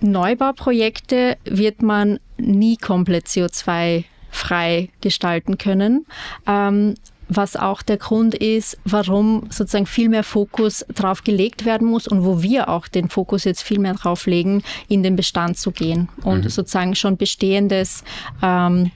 Neubauprojekte 0.00 1.36
wird 1.44 1.82
man 1.82 2.18
nie 2.38 2.76
komplett 2.76 3.26
CO2-frei 3.26 4.90
gestalten 5.00 5.58
können. 5.58 6.06
Ähm, 6.46 6.94
was 7.28 7.56
auch 7.56 7.82
der 7.82 7.96
Grund 7.96 8.34
ist, 8.34 8.78
warum 8.84 9.48
sozusagen 9.50 9.86
viel 9.86 10.08
mehr 10.08 10.22
Fokus 10.22 10.84
drauf 10.94 11.24
gelegt 11.24 11.64
werden 11.64 11.88
muss 11.88 12.06
und 12.06 12.24
wo 12.24 12.42
wir 12.42 12.68
auch 12.68 12.86
den 12.86 13.08
Fokus 13.08 13.44
jetzt 13.44 13.62
viel 13.62 13.80
mehr 13.80 13.94
drauf 13.94 14.26
legen, 14.26 14.62
in 14.88 15.02
den 15.02 15.16
Bestand 15.16 15.58
zu 15.58 15.72
gehen 15.72 16.08
und 16.22 16.44
mhm. 16.44 16.48
sozusagen 16.48 16.94
schon 16.94 17.16
bestehendes 17.16 18.04
ähm, 18.42 18.92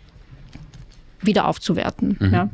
wieder 1.23 1.49
aufzuwerten. 1.49 2.17
Mhm. 2.19 2.33
Ja. 2.33 2.49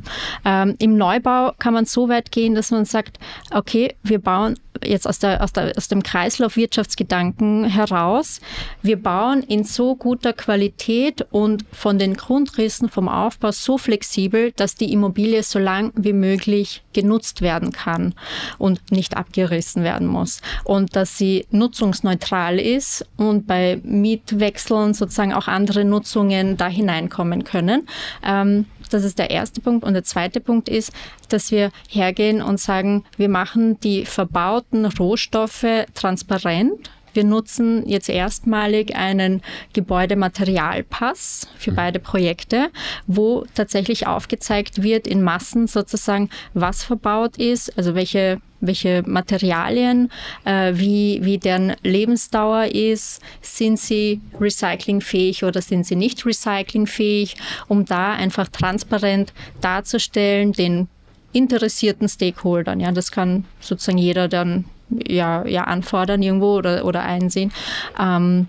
Ähm, 0.45 0.75
Im 0.79 0.97
Neubau 0.97 1.53
kann 1.57 1.73
man 1.73 1.85
so 1.85 2.09
weit 2.09 2.31
gehen, 2.31 2.55
dass 2.55 2.71
man 2.71 2.85
sagt, 2.85 3.19
okay, 3.51 3.95
wir 4.03 4.19
bauen 4.19 4.59
jetzt 4.83 5.07
aus, 5.07 5.19
der, 5.19 5.43
aus, 5.43 5.53
der, 5.53 5.73
aus 5.77 5.87
dem 5.87 6.03
Kreislauf 6.03 6.55
Wirtschaftsgedanken 6.55 7.65
heraus, 7.65 8.41
wir 8.81 9.01
bauen 9.01 9.43
in 9.43 9.63
so 9.63 9.95
guter 9.95 10.33
Qualität 10.33 11.25
und 11.31 11.65
von 11.71 11.99
den 11.99 12.15
Grundrissen 12.15 12.89
vom 12.89 13.07
Aufbau 13.07 13.51
so 13.51 13.77
flexibel, 13.77 14.51
dass 14.55 14.75
die 14.75 14.91
Immobilie 14.91 15.43
so 15.43 15.59
lang 15.59 15.91
wie 15.95 16.13
möglich 16.13 16.83
genutzt 16.93 17.41
werden 17.41 17.71
kann 17.71 18.13
und 18.57 18.91
nicht 18.91 19.17
abgerissen 19.17 19.83
werden 19.83 20.07
muss. 20.07 20.41
Und 20.63 20.95
dass 20.95 21.17
sie 21.17 21.45
nutzungsneutral 21.51 22.59
ist 22.59 23.05
und 23.17 23.47
bei 23.47 23.79
Mietwechseln 23.83 24.93
sozusagen 24.93 25.33
auch 25.33 25.47
andere 25.47 25.85
Nutzungen 25.85 26.57
da 26.57 26.67
hineinkommen 26.67 27.43
können. 27.43 27.87
Ähm, 28.23 28.65
das 28.93 29.03
ist 29.03 29.19
der 29.19 29.29
erste 29.29 29.61
Punkt. 29.61 29.83
Und 29.85 29.93
der 29.93 30.03
zweite 30.03 30.39
Punkt 30.39 30.69
ist, 30.69 30.91
dass 31.29 31.51
wir 31.51 31.71
hergehen 31.89 32.41
und 32.41 32.59
sagen, 32.59 33.03
wir 33.17 33.29
machen 33.29 33.79
die 33.79 34.05
verbauten 34.05 34.85
Rohstoffe 34.85 35.65
transparent. 35.93 36.89
Wir 37.17 37.23
nutzen 37.23 37.89
jetzt 37.89 38.09
erstmalig 38.09 38.95
einen 38.95 39.41
Gebäudematerialpass 39.73 41.47
für 41.57 41.71
mhm. 41.71 41.75
beide 41.75 41.99
Projekte, 41.99 42.69
wo 43.07 43.43
tatsächlich 43.55 44.05
aufgezeigt 44.05 44.83
wird 44.83 45.07
in 45.07 45.23
Massen 45.23 45.65
sozusagen, 45.65 46.29
was 46.53 46.83
verbaut 46.83 47.37
ist, 47.37 47.75
also 47.75 47.95
welche 47.95 48.39
welche 48.59 49.03
Materialien, 49.05 50.11
äh, 50.43 50.73
wie, 50.75 51.19
wie 51.23 51.39
deren 51.39 51.75
Lebensdauer 51.83 52.65
ist, 52.65 53.21
sind 53.41 53.79
sie 53.79 54.21
recyclingfähig 54.39 55.43
oder 55.43 55.61
sind 55.61 55.87
sie 55.87 55.95
nicht 55.95 56.23
recyclingfähig, 56.23 57.35
um 57.67 57.85
da 57.85 58.13
einfach 58.13 58.47
transparent 58.47 59.33
darzustellen, 59.61 60.53
den 60.53 60.87
interessierten 61.33 62.09
Stakeholdern. 62.09 62.79
Ja, 62.79 62.91
das 62.91 63.11
kann 63.11 63.45
sozusagen 63.59 63.99
jeder 63.99 64.27
dann 64.27 64.65
ja, 64.89 65.45
ja 65.45 65.63
anfordern 65.65 66.21
irgendwo 66.21 66.57
oder, 66.57 66.85
oder 66.85 67.03
einsehen, 67.03 67.51
ähm, 67.99 68.47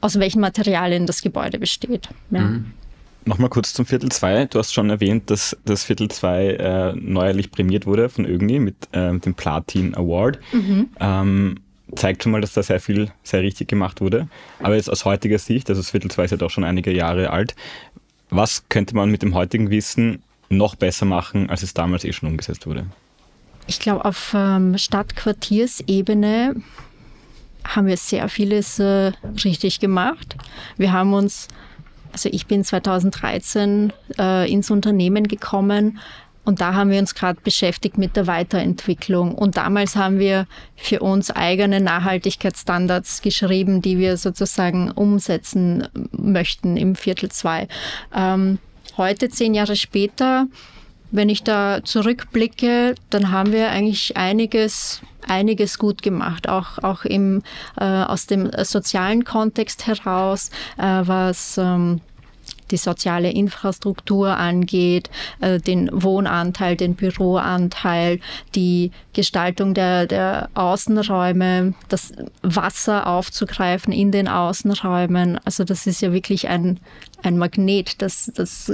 aus 0.00 0.18
welchen 0.18 0.40
Materialien 0.40 1.06
das 1.06 1.22
Gebäude 1.22 1.58
besteht. 1.58 2.08
Ja. 2.30 2.40
Mhm. 2.40 2.72
Nochmal 3.26 3.48
kurz 3.48 3.72
zum 3.72 3.86
Viertel 3.86 4.12
2. 4.12 4.46
Du 4.46 4.58
hast 4.58 4.74
schon 4.74 4.90
erwähnt, 4.90 5.30
dass 5.30 5.56
das 5.64 5.84
Viertel 5.84 6.10
2 6.10 6.46
äh, 6.46 6.92
neuerlich 6.94 7.50
prämiert 7.50 7.86
wurde 7.86 8.10
von 8.10 8.26
Ögni 8.26 8.58
mit 8.58 8.76
äh, 8.92 9.18
dem 9.18 9.34
Platin 9.34 9.94
Award. 9.94 10.38
Mhm. 10.52 10.90
Ähm, 11.00 11.54
zeigt 11.96 12.22
schon 12.22 12.32
mal, 12.32 12.42
dass 12.42 12.52
da 12.52 12.62
sehr 12.62 12.80
viel 12.80 13.10
sehr 13.22 13.40
richtig 13.40 13.68
gemacht 13.68 14.02
wurde. 14.02 14.28
Aber 14.60 14.76
jetzt 14.76 14.90
aus 14.90 15.06
heutiger 15.06 15.38
Sicht, 15.38 15.70
also 15.70 15.80
das 15.80 15.90
Viertel 15.90 16.10
2 16.10 16.24
ist 16.24 16.30
ja 16.32 16.36
doch 16.36 16.50
schon 16.50 16.64
einige 16.64 16.92
Jahre 16.92 17.30
alt, 17.30 17.54
was 18.28 18.68
könnte 18.68 18.94
man 18.94 19.10
mit 19.10 19.22
dem 19.22 19.34
heutigen 19.34 19.70
Wissen 19.70 20.22
noch 20.50 20.74
besser 20.74 21.06
machen, 21.06 21.48
als 21.48 21.62
es 21.62 21.72
damals 21.72 22.04
eh 22.04 22.12
schon 22.12 22.28
umgesetzt 22.28 22.66
wurde? 22.66 22.86
Ich 23.66 23.80
glaube, 23.80 24.04
auf 24.04 24.32
ähm, 24.36 24.76
Stadtquartiersebene 24.76 26.56
haben 27.64 27.86
wir 27.86 27.96
sehr 27.96 28.28
vieles 28.28 28.78
äh, 28.78 29.12
richtig 29.44 29.80
gemacht. 29.80 30.36
Wir 30.76 30.92
haben 30.92 31.14
uns 31.14 31.48
also 32.14 32.28
ich 32.32 32.46
bin 32.46 32.62
2013 32.62 33.92
äh, 34.18 34.50
ins 34.50 34.70
Unternehmen 34.70 35.26
gekommen 35.26 35.98
und 36.44 36.60
da 36.60 36.74
haben 36.74 36.90
wir 36.90 37.00
uns 37.00 37.14
gerade 37.14 37.40
beschäftigt 37.42 37.98
mit 37.98 38.16
der 38.16 38.26
Weiterentwicklung. 38.26 39.34
Und 39.34 39.56
damals 39.56 39.96
haben 39.96 40.18
wir 40.18 40.46
für 40.76 41.00
uns 41.00 41.30
eigene 41.30 41.80
Nachhaltigkeitsstandards 41.80 43.22
geschrieben, 43.22 43.82
die 43.82 43.98
wir 43.98 44.16
sozusagen 44.16 44.90
umsetzen 44.90 45.88
möchten 46.12 46.76
im 46.76 46.94
Viertel 46.94 47.30
2. 47.30 47.66
Ähm, 48.14 48.58
heute, 48.96 49.28
zehn 49.30 49.54
Jahre 49.54 49.74
später, 49.74 50.46
wenn 51.14 51.28
ich 51.28 51.44
da 51.44 51.84
zurückblicke, 51.84 52.96
dann 53.10 53.30
haben 53.30 53.52
wir 53.52 53.70
eigentlich 53.70 54.16
einiges 54.16 55.00
einiges 55.26 55.78
gut 55.78 56.02
gemacht, 56.02 56.50
auch, 56.50 56.78
auch 56.82 57.06
im, 57.06 57.42
äh, 57.80 57.84
aus 57.84 58.26
dem 58.26 58.50
sozialen 58.62 59.24
Kontext 59.24 59.86
heraus, 59.86 60.50
äh, 60.76 60.82
was 60.82 61.56
ähm, 61.56 62.02
die 62.74 62.78
soziale 62.78 63.30
Infrastruktur 63.30 64.36
angeht, 64.36 65.08
äh, 65.40 65.60
den 65.60 65.88
Wohnanteil, 65.92 66.76
den 66.76 66.96
Büroanteil, 66.96 68.18
die 68.56 68.90
Gestaltung 69.12 69.74
der, 69.74 70.06
der 70.06 70.48
Außenräume, 70.54 71.74
das 71.88 72.12
Wasser 72.42 73.06
aufzugreifen 73.06 73.92
in 73.92 74.10
den 74.10 74.26
Außenräumen. 74.26 75.38
Also 75.44 75.62
das 75.62 75.86
ist 75.86 76.02
ja 76.02 76.12
wirklich 76.12 76.48
ein, 76.48 76.80
ein 77.22 77.38
Magnet. 77.38 78.02
Das, 78.02 78.32
das 78.34 78.70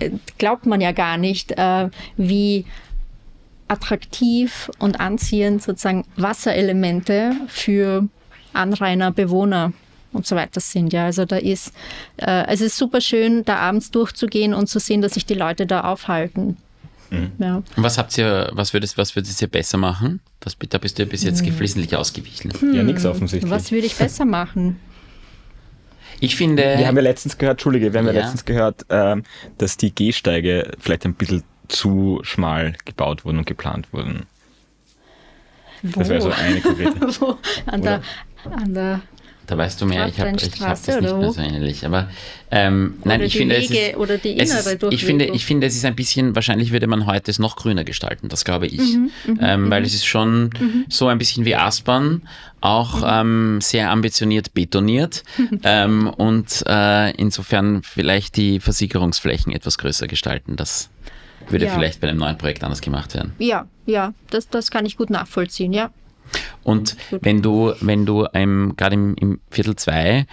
äh, 0.00 0.10
glaubt 0.38 0.66
man 0.66 0.80
ja 0.80 0.90
gar 0.90 1.16
nicht, 1.16 1.52
äh, 1.52 1.88
wie 2.16 2.64
attraktiv 3.68 4.70
und 4.80 4.98
anziehend 4.98 5.62
sozusagen 5.62 6.04
Wasserelemente 6.16 7.32
für 7.46 8.08
Anrainer, 8.52 9.12
Bewohner 9.12 9.72
und 10.12 10.26
so 10.26 10.36
weiter 10.36 10.60
sind. 10.60 10.92
Ja, 10.92 11.06
also 11.06 11.24
da 11.24 11.36
ist, 11.36 11.72
äh, 12.16 12.46
es 12.48 12.60
ist 12.60 12.76
super 12.76 13.00
schön, 13.00 13.44
da 13.44 13.56
abends 13.56 13.90
durchzugehen 13.90 14.54
und 14.54 14.68
zu 14.68 14.78
sehen, 14.78 15.02
dass 15.02 15.14
sich 15.14 15.26
die 15.26 15.34
Leute 15.34 15.66
da 15.66 15.82
aufhalten. 15.82 16.56
Mhm. 17.10 17.32
Ja. 17.38 17.62
Was 17.76 17.98
habt 17.98 18.16
ihr, 18.18 18.50
was 18.52 18.72
würdest, 18.72 18.98
was 18.98 19.14
würdest 19.14 19.40
ihr 19.40 19.48
besser 19.48 19.78
machen? 19.78 20.20
Das, 20.40 20.56
da 20.58 20.78
bist 20.78 20.98
du 20.98 21.06
bis 21.06 21.22
jetzt 21.22 21.40
hm. 21.40 21.46
geflissentlich 21.46 21.96
ausgewichen. 21.96 22.52
Hm. 22.52 22.74
Ja, 22.74 22.82
nichts 22.82 23.04
offensichtlich. 23.04 23.50
Was 23.50 23.70
würde 23.70 23.86
ich 23.86 23.96
besser 23.96 24.24
machen? 24.24 24.78
Ich 26.20 26.36
finde. 26.36 26.62
Wir 26.78 26.86
haben 26.86 26.96
ja 26.96 27.02
letztens 27.02 27.38
gehört, 27.38 27.54
Entschuldige, 27.54 27.92
wir 27.92 27.98
haben 27.98 28.06
ja, 28.06 28.12
ja 28.12 28.20
letztens 28.20 28.44
gehört, 28.44 28.86
ähm, 28.88 29.22
dass 29.58 29.76
die 29.76 29.94
Gehsteige 29.94 30.72
vielleicht 30.78 31.04
ein 31.04 31.14
bisschen 31.14 31.42
zu 31.68 32.20
schmal 32.22 32.74
gebaut 32.84 33.24
wurden 33.24 33.38
und 33.38 33.46
geplant 33.46 33.92
wurden. 33.92 34.26
Wo? 35.82 36.00
Das 36.00 36.08
wäre 36.08 36.22
so 36.22 36.30
eine 36.30 36.60
konkrete. 36.60 37.00
Wo? 37.20 37.38
An 37.66 37.82
der, 37.82 38.02
an 38.44 38.74
der 38.74 39.02
da 39.46 39.56
weißt 39.56 39.80
du 39.80 39.86
mehr, 39.86 40.08
ich 40.08 40.18
habe 40.18 40.30
hab 40.30 40.38
das 40.38 40.86
nicht 40.86 41.00
mehr 41.00 41.32
so 41.32 41.40
ähnlich. 41.40 41.86
Aber 41.86 42.08
ähm, 42.50 42.94
nein, 43.04 43.22
ich 43.22 43.36
finde, 43.36 43.56
Wege 43.56 43.74
es 43.74 43.88
ist, 43.90 43.96
oder 43.96 44.18
die 44.18 44.32
innere 44.32 44.58
ist, 44.58 44.82
ich 44.90 45.04
finde, 45.04 45.26
ich 45.26 45.44
finde, 45.44 45.66
es 45.66 45.76
ist 45.76 45.84
ein 45.84 45.94
bisschen, 45.94 46.34
wahrscheinlich 46.34 46.72
würde 46.72 46.86
man 46.86 47.06
heute 47.06 47.30
es 47.30 47.38
noch 47.38 47.56
grüner 47.56 47.84
gestalten, 47.84 48.28
das 48.28 48.44
glaube 48.44 48.66
ich. 48.66 48.78
Mhm, 48.78 49.10
mhm 49.26 49.38
ähm, 49.40 49.64
mhm. 49.64 49.70
weil 49.70 49.84
es 49.84 49.94
ist 49.94 50.04
schon 50.04 50.50
mhm. 50.58 50.86
so 50.88 51.06
ein 51.06 51.18
bisschen 51.18 51.44
wie 51.44 51.54
Aspern, 51.54 52.22
auch 52.60 53.00
mhm. 53.00 53.06
ähm, 53.08 53.60
sehr 53.60 53.90
ambitioniert 53.90 54.52
betoniert 54.54 55.22
ähm, 55.62 56.08
und 56.08 56.64
äh, 56.66 57.12
insofern 57.12 57.82
vielleicht 57.82 58.36
die 58.36 58.60
Versicherungsflächen 58.60 59.52
etwas 59.52 59.78
größer 59.78 60.06
gestalten. 60.08 60.56
Das 60.56 60.90
würde 61.48 61.66
ja. 61.66 61.72
vielleicht 61.72 62.00
bei 62.00 62.08
einem 62.08 62.18
neuen 62.18 62.38
Projekt 62.38 62.64
anders 62.64 62.80
gemacht 62.80 63.14
werden. 63.14 63.32
Ja, 63.38 63.66
ja, 63.86 64.12
das, 64.30 64.48
das 64.48 64.70
kann 64.70 64.86
ich 64.86 64.96
gut 64.96 65.10
nachvollziehen, 65.10 65.72
ja. 65.72 65.90
Und 66.62 66.96
wenn 67.10 67.42
du, 67.42 67.74
wenn 67.80 68.06
du 68.06 68.26
gerade 68.32 68.94
im, 68.94 69.14
im, 69.14 69.40
Viertel 69.50 69.76
2 69.76 70.26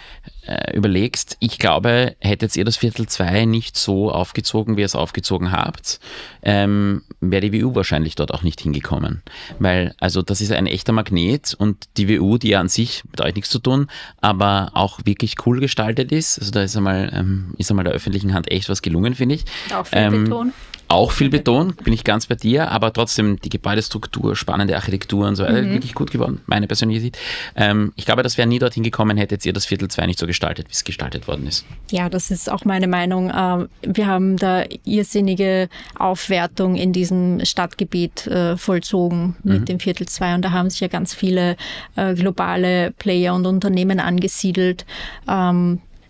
äh, 0.47 0.75
überlegst, 0.75 1.37
ich 1.39 1.59
glaube, 1.59 2.15
hättet 2.19 2.55
ihr 2.55 2.65
das 2.65 2.77
Viertel 2.77 3.07
2 3.07 3.45
nicht 3.45 3.77
so 3.77 4.11
aufgezogen, 4.11 4.75
wie 4.75 4.81
ihr 4.81 4.85
es 4.85 4.95
aufgezogen 4.95 5.51
habt, 5.51 5.99
ähm, 6.41 7.03
wäre 7.21 7.49
die 7.49 7.63
WU 7.63 7.75
wahrscheinlich 7.75 8.15
dort 8.15 8.33
auch 8.33 8.41
nicht 8.43 8.61
hingekommen. 8.61 9.21
Weil, 9.59 9.95
also 9.99 10.21
das 10.21 10.41
ist 10.41 10.51
ein 10.51 10.65
echter 10.65 10.91
Magnet 10.91 11.53
und 11.53 11.85
die 11.97 12.09
WU, 12.09 12.37
die 12.37 12.49
ja 12.49 12.59
an 12.59 12.69
sich 12.69 13.03
mit 13.05 13.21
euch 13.21 13.35
nichts 13.35 13.51
zu 13.51 13.59
tun, 13.59 13.87
aber 14.19 14.71
auch 14.73 14.99
wirklich 15.05 15.35
cool 15.45 15.59
gestaltet 15.59 16.11
ist. 16.11 16.39
Also 16.39 16.51
da 16.51 16.63
ist 16.63 16.75
einmal, 16.75 17.11
ähm, 17.13 17.53
ist 17.57 17.69
einmal 17.69 17.85
der 17.85 17.93
öffentlichen 17.93 18.33
Hand 18.33 18.51
echt 18.51 18.69
was 18.69 18.81
gelungen, 18.81 19.15
finde 19.15 19.35
ich. 19.35 19.45
Auch 19.73 19.85
viel 19.85 19.99
ähm, 19.99 20.23
Beton 20.23 20.53
auch 20.93 21.11
viel 21.11 21.29
Beton, 21.29 21.73
bin 21.83 21.93
ich 21.93 22.03
ganz 22.03 22.27
bei 22.27 22.35
dir, 22.35 22.71
aber 22.71 22.93
trotzdem 22.93 23.39
die 23.39 23.49
Gebäudestruktur, 23.49 24.35
spannende 24.35 24.75
Architektur 24.75 25.27
und 25.27 25.35
so 25.35 25.43
weiter, 25.43 25.61
mhm. 25.61 25.71
wirklich 25.71 25.95
gut 25.95 26.11
geworden, 26.11 26.41
meine 26.45 26.67
persönliche 26.67 27.01
Sicht. 27.01 27.17
Ähm, 27.55 27.93
ich 27.95 28.05
glaube, 28.05 28.23
das 28.23 28.37
wäre 28.37 28.47
nie 28.47 28.59
dorthin 28.59 28.83
gekommen, 28.83 29.17
hättet 29.17 29.45
ihr 29.45 29.53
das 29.53 29.65
Viertel 29.65 29.89
2 29.89 30.05
nicht 30.05 30.19
so 30.19 30.27
gestaltet, 30.27 30.67
wie 30.69 30.73
es 30.73 30.83
gestaltet 30.83 31.27
worden 31.27 31.47
ist. 31.47 31.65
Ja, 31.91 32.09
das 32.09 32.31
ist 32.31 32.49
auch 32.49 32.63
meine 32.65 32.87
Meinung. 32.87 33.31
Ähm, 33.35 33.69
wir 33.81 34.07
haben 34.07 34.37
da 34.37 34.63
irrsinnige 34.85 35.67
Aufwertung 35.97 36.75
in 36.75 36.93
diesem 36.93 37.43
Stadtgebiet 37.43 38.27
äh, 38.27 38.55
vollzogen 38.57 39.35
mit 39.43 39.61
mhm. 39.61 39.65
dem 39.65 39.79
Viertel 39.79 40.07
2 40.07 40.35
und 40.35 40.45
da 40.45 40.51
haben 40.51 40.69
sich 40.69 40.79
ja 40.79 40.87
ganz 40.87 41.13
viele 41.13 41.57
äh, 41.95 42.13
globale 42.13 42.91
Player 42.91 43.33
und 43.33 43.45
Unternehmen 43.45 43.99
angesiedelt. 43.99 44.85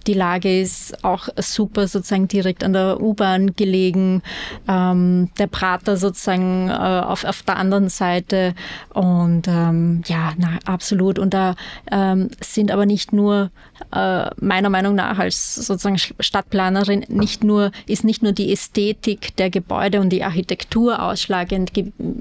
Die 0.07 0.13
Lage 0.13 0.61
ist 0.61 1.03
auch 1.03 1.29
super, 1.37 1.87
sozusagen 1.87 2.27
direkt 2.27 2.63
an 2.63 2.73
der 2.73 3.01
U-Bahn 3.01 3.55
gelegen. 3.55 4.21
Ähm, 4.67 5.29
der 5.39 5.47
Prater 5.47 5.95
sozusagen 5.95 6.69
äh, 6.69 6.73
auf, 6.73 7.23
auf 7.23 7.43
der 7.43 7.57
anderen 7.57 7.89
Seite. 7.89 8.53
Und 8.93 9.47
ähm, 9.47 10.01
ja, 10.05 10.33
na, 10.37 10.59
absolut. 10.65 11.19
Und 11.19 11.33
da 11.33 11.55
ähm, 11.91 12.29
sind 12.41 12.71
aber 12.71 12.85
nicht 12.85 13.13
nur 13.13 13.49
äh, 13.93 14.25
meiner 14.39 14.69
Meinung 14.69 14.95
nach 14.95 15.19
als 15.19 15.55
sozusagen 15.55 15.97
Stadtplanerin 15.97 17.05
nicht 17.07 17.43
nur, 17.43 17.71
ist 17.87 18.03
nicht 18.03 18.23
nur 18.23 18.33
die 18.33 18.51
Ästhetik 18.51 19.35
der 19.37 19.49
Gebäude 19.49 20.01
und 20.01 20.09
die 20.09 20.23
Architektur 20.23 21.01
ausschlagend, 21.01 21.71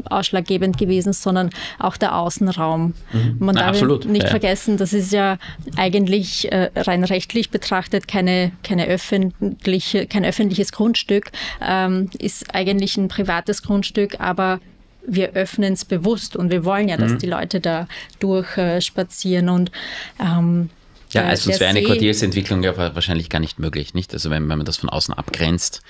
ausschlaggebend 0.08 0.78
gewesen, 0.78 1.12
sondern 1.12 1.50
auch 1.78 1.96
der 1.96 2.16
Außenraum. 2.16 2.94
Mhm. 3.12 3.36
Man 3.38 3.56
darf 3.56 3.68
absolut. 3.68 4.06
nicht 4.06 4.24
ja. 4.24 4.28
vergessen, 4.28 4.76
das 4.76 4.92
ist 4.92 5.12
ja 5.12 5.38
eigentlich 5.76 6.50
äh, 6.52 6.70
rein 6.76 7.04
rechtlich 7.04 7.50
betrachtet 7.50 7.71
keine, 8.08 8.52
keine 8.62 8.86
öffentliche, 8.86 10.06
kein 10.06 10.24
öffentliches 10.24 10.72
Grundstück, 10.72 11.30
ähm, 11.60 12.10
ist 12.18 12.54
eigentlich 12.54 12.96
ein 12.96 13.08
privates 13.08 13.62
Grundstück, 13.62 14.20
aber 14.20 14.60
wir 15.06 15.30
öffnen 15.30 15.72
es 15.72 15.84
bewusst 15.84 16.36
und 16.36 16.50
wir 16.50 16.64
wollen 16.64 16.88
ja, 16.88 16.96
dass 16.96 17.12
mhm. 17.12 17.18
die 17.18 17.26
Leute 17.26 17.60
da 17.60 17.88
durchspazieren 18.20 19.48
äh, 19.48 19.50
und 19.50 19.72
ähm, 20.20 20.70
ja, 21.10 21.24
also 21.24 21.44
sonst 21.44 21.60
wäre 21.60 21.70
eine 21.70 21.82
Quartiersentwicklung 21.82 22.62
ja 22.62 22.76
wahrscheinlich 22.76 23.28
gar 23.28 23.40
nicht 23.40 23.58
möglich, 23.58 23.92
nicht? 23.92 24.14
Also 24.14 24.30
wenn, 24.30 24.48
wenn 24.48 24.58
man 24.58 24.64
das 24.64 24.78
von 24.78 24.88
außen 24.88 25.12
abgrenzt, 25.12 25.82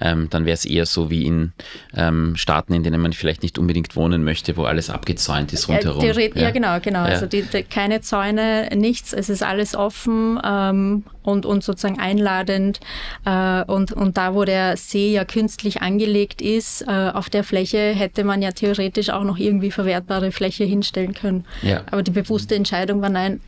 ähm, 0.00 0.28
dann 0.30 0.44
wäre 0.44 0.54
es 0.54 0.64
eher 0.64 0.86
so 0.86 1.10
wie 1.10 1.26
in 1.26 1.52
ähm, 1.94 2.36
Staaten, 2.36 2.72
in 2.72 2.82
denen 2.82 3.00
man 3.00 3.12
vielleicht 3.12 3.42
nicht 3.42 3.58
unbedingt 3.58 3.96
wohnen 3.96 4.24
möchte, 4.24 4.56
wo 4.56 4.64
alles 4.64 4.90
abgezäunt 4.90 5.52
ist 5.52 5.68
rundherum. 5.68 6.04
Ja, 6.04 6.12
ja. 6.12 6.28
ja 6.34 6.50
genau, 6.50 6.78
genau. 6.80 7.00
Ja. 7.00 7.12
Also 7.12 7.26
die, 7.26 7.42
die, 7.42 7.62
keine 7.62 8.00
Zäune, 8.00 8.68
nichts, 8.74 9.12
es 9.12 9.28
ist 9.28 9.42
alles 9.42 9.74
offen 9.74 10.40
ähm, 10.44 11.04
und, 11.22 11.46
und 11.46 11.62
sozusagen 11.62 11.98
einladend. 11.98 12.80
Äh, 13.24 13.62
und, 13.64 13.92
und 13.92 14.16
da, 14.16 14.34
wo 14.34 14.44
der 14.44 14.76
See 14.76 15.12
ja 15.12 15.24
künstlich 15.24 15.82
angelegt 15.82 16.40
ist, 16.40 16.82
äh, 16.82 17.10
auf 17.12 17.30
der 17.30 17.44
Fläche 17.44 17.78
hätte 17.78 18.24
man 18.24 18.42
ja 18.42 18.52
theoretisch 18.52 19.10
auch 19.10 19.24
noch 19.24 19.38
irgendwie 19.38 19.70
verwertbare 19.70 20.32
Fläche 20.32 20.64
hinstellen 20.64 21.14
können. 21.14 21.44
Ja. 21.62 21.82
Aber 21.90 22.02
die 22.02 22.10
bewusste 22.10 22.54
Entscheidung 22.54 23.02
war, 23.02 23.10
nein, 23.10 23.40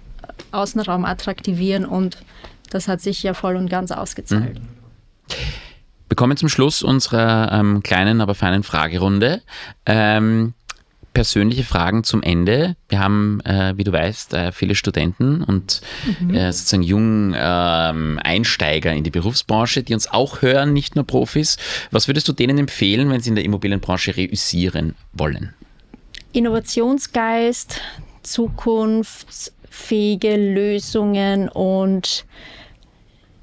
Außenraum 0.51 1.05
attraktivieren 1.05 1.85
und 1.85 2.19
das 2.71 2.89
hat 2.89 3.01
sich 3.01 3.23
ja 3.23 3.35
voll 3.35 3.57
und 3.57 3.69
ganz 3.69 3.91
ausgezahlt. 3.91 4.59
Mhm. 4.59 4.69
Wir 6.13 6.17
kommen 6.17 6.37
zum 6.37 6.51
Schluss 6.51 6.83
unserer 6.83 7.51
ähm, 7.53 7.83
kleinen, 7.83 8.21
aber 8.21 8.35
feinen 8.35 8.65
Fragerunde. 8.65 9.41
Ähm, 9.87 10.53
persönliche 11.15 11.65
Fragen 11.65 12.05
zum 12.05 12.23
Ende. 12.23 12.77
Wir 12.91 12.99
haben, 12.99 13.41
äh, 13.47 13.73
wie 13.79 13.85
du 13.85 13.93
weißt, 13.93 14.35
äh, 14.35 14.53
viele 14.53 14.75
Studenten 14.75 15.43
und 15.43 15.81
mhm. 16.21 16.35
äh, 16.35 16.53
sozusagen 16.53 16.83
jungen 16.83 17.35
ähm, 17.35 18.21
Einsteiger 18.23 18.93
in 18.93 19.05
die 19.05 19.11
Berufsbranche, 19.11 19.85
die 19.85 19.95
uns 19.95 20.07
auch 20.07 20.43
hören, 20.43 20.75
nicht 20.75 20.97
nur 20.97 21.07
Profis. 21.07 21.57
Was 21.93 22.09
würdest 22.09 22.29
du 22.29 22.35
denen 22.35 22.59
empfehlen, 22.59 23.09
wenn 23.09 23.23
sie 23.23 23.31
in 23.31 23.37
der 23.37 23.47
Immobilienbranche 23.47 24.15
reüssieren 24.15 24.97
wollen? 25.15 25.55
Innovationsgeist, 26.35 27.81
Zukunfts- 28.23 29.53
fähige 29.73 30.37
Lösungen 30.37 31.49
und 31.49 32.27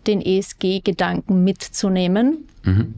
den 0.10 0.22
ESG-Gedanken 0.22 1.44
mitzunehmen. 1.44 2.48
Mhm. 2.64 2.96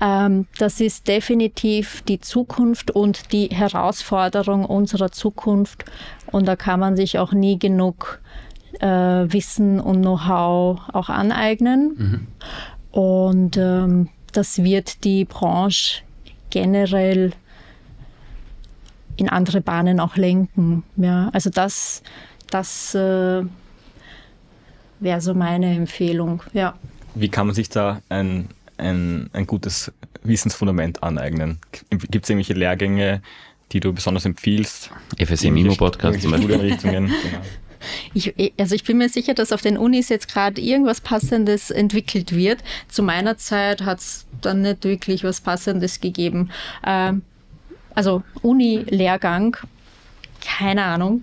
Ähm, 0.00 0.46
das 0.58 0.80
ist 0.80 1.08
definitiv 1.08 2.02
die 2.02 2.20
Zukunft 2.20 2.90
und 2.90 3.32
die 3.32 3.48
Herausforderung 3.48 4.64
unserer 4.64 5.12
Zukunft. 5.12 5.84
Und 6.32 6.46
da 6.46 6.56
kann 6.56 6.80
man 6.80 6.96
sich 6.96 7.18
auch 7.18 7.32
nie 7.32 7.58
genug 7.58 8.20
äh, 8.80 8.86
Wissen 8.86 9.80
und 9.80 10.02
Know-how 10.02 10.80
auch 10.92 11.08
aneignen. 11.08 11.94
Mhm. 11.96 12.26
Und 12.90 13.56
ähm, 13.56 14.08
das 14.32 14.62
wird 14.62 15.04
die 15.04 15.24
Branche 15.24 16.02
generell 16.50 17.32
in 19.16 19.28
andere 19.28 19.60
Bahnen 19.60 20.00
auch 20.00 20.16
lenken. 20.16 20.82
Ja, 20.96 21.28
also 21.32 21.50
das, 21.50 22.02
das 22.50 22.94
äh, 22.94 23.42
wäre 25.04 25.20
so 25.20 25.34
meine 25.34 25.74
Empfehlung. 25.74 26.42
Ja. 26.52 26.74
Wie 27.14 27.28
kann 27.28 27.46
man 27.46 27.54
sich 27.54 27.68
da 27.68 28.02
ein, 28.08 28.48
ein, 28.76 29.30
ein 29.32 29.46
gutes 29.46 29.92
Wissensfundament 30.24 31.02
aneignen? 31.02 31.58
Gibt 31.90 32.24
es 32.24 32.30
irgendwelche 32.30 32.54
Lehrgänge, 32.54 33.22
die 33.72 33.80
du 33.80 33.92
besonders 33.92 34.24
empfiehlst? 34.24 34.90
FSC 35.18 35.50
Mimo 35.50 35.74
Podcast 35.76 36.20
zum 36.22 36.32
Beispiel. 36.32 36.76
genau. 36.82 37.12
Ich, 38.14 38.34
also 38.58 38.74
ich 38.74 38.84
bin 38.84 38.98
mir 38.98 39.08
sicher, 39.08 39.34
dass 39.34 39.52
auf 39.52 39.60
den 39.60 39.76
Unis 39.76 40.08
jetzt 40.08 40.28
gerade 40.28 40.60
irgendwas 40.60 41.00
Passendes 41.00 41.70
entwickelt 41.70 42.34
wird. 42.34 42.64
Zu 42.88 43.02
meiner 43.02 43.36
Zeit 43.36 43.82
hat 43.82 44.00
es 44.00 44.26
dann 44.40 44.62
nicht 44.62 44.84
wirklich 44.84 45.22
was 45.22 45.40
Passendes 45.40 46.00
gegeben. 46.00 46.50
Ähm, 46.84 47.22
also 47.94 48.22
Uni-Lehrgang, 48.42 49.56
keine 50.44 50.84
Ahnung. 50.84 51.22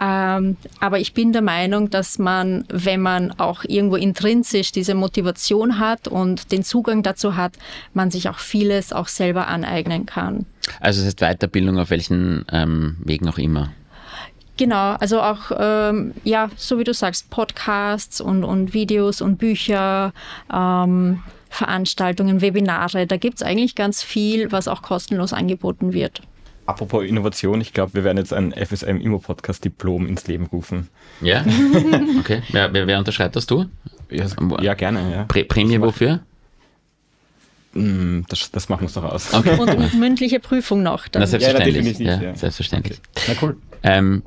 Ähm, 0.00 0.56
aber 0.80 0.98
ich 0.98 1.14
bin 1.14 1.32
der 1.32 1.42
Meinung, 1.42 1.90
dass 1.90 2.18
man, 2.18 2.64
wenn 2.68 3.00
man 3.00 3.32
auch 3.38 3.64
irgendwo 3.64 3.96
intrinsisch 3.96 4.72
diese 4.72 4.94
Motivation 4.94 5.78
hat 5.78 6.08
und 6.08 6.50
den 6.50 6.64
Zugang 6.64 7.02
dazu 7.02 7.36
hat, 7.36 7.54
man 7.94 8.10
sich 8.10 8.28
auch 8.28 8.38
vieles 8.38 8.92
auch 8.92 9.08
selber 9.08 9.46
aneignen 9.48 10.06
kann. 10.06 10.46
Also 10.80 11.00
es 11.02 11.08
ist 11.08 11.20
Weiterbildung 11.20 11.78
auf 11.78 11.90
welchen 11.90 12.44
ähm, 12.52 12.96
Wegen 13.04 13.28
auch 13.28 13.38
immer. 13.38 13.70
Genau, 14.56 14.94
also 14.94 15.20
auch, 15.20 15.52
ähm, 15.56 16.14
ja, 16.24 16.50
so 16.56 16.78
wie 16.78 16.84
du 16.84 16.92
sagst, 16.92 17.30
Podcasts 17.30 18.20
und, 18.20 18.42
und 18.42 18.74
Videos 18.74 19.20
und 19.20 19.36
Bücher, 19.36 20.12
ähm, 20.52 21.22
Veranstaltungen, 21.48 22.40
Webinare, 22.40 23.06
da 23.06 23.16
gibt 23.16 23.36
es 23.36 23.42
eigentlich 23.42 23.76
ganz 23.76 24.02
viel, 24.02 24.50
was 24.50 24.66
auch 24.66 24.82
kostenlos 24.82 25.32
angeboten 25.32 25.92
wird. 25.92 26.22
Apropos 26.68 27.02
Innovation, 27.02 27.62
ich 27.62 27.72
glaube, 27.72 27.94
wir 27.94 28.04
werden 28.04 28.18
jetzt 28.18 28.34
ein 28.34 28.52
FSM 28.52 29.00
Immo 29.00 29.20
Podcast 29.20 29.64
Diplom 29.64 30.06
ins 30.06 30.26
Leben 30.26 30.44
rufen. 30.44 30.88
Ja? 31.22 31.42
Okay. 32.18 32.42
wer, 32.50 32.74
wer, 32.74 32.86
wer 32.86 32.98
unterschreibt 32.98 33.36
das, 33.36 33.46
du? 33.46 33.64
Ja, 34.10 34.26
ja 34.60 34.74
gerne. 34.74 35.10
Ja. 35.10 35.24
Prä 35.24 35.44
Prämie 35.44 35.80
wofür? 35.80 36.20
Mm, 37.72 38.20
das, 38.28 38.50
das 38.50 38.68
machen 38.68 38.82
wir 38.82 38.84
uns 38.84 38.92
doch 38.92 39.04
aus. 39.04 39.32
Okay. 39.32 39.58
Und, 39.58 39.74
und 39.74 39.94
mündliche 39.94 40.40
Prüfung 40.40 40.82
noch. 40.82 41.08
Dann. 41.08 41.20
Na, 41.20 41.26
selbstverständlich. 41.26 41.98
Ja, 42.00 42.20
ja, 42.20 42.36
selbstverständlich. 42.36 43.00
Okay. 43.16 43.24
Na 43.28 43.46
cool. 43.46 43.56
Ähm, 43.82 44.22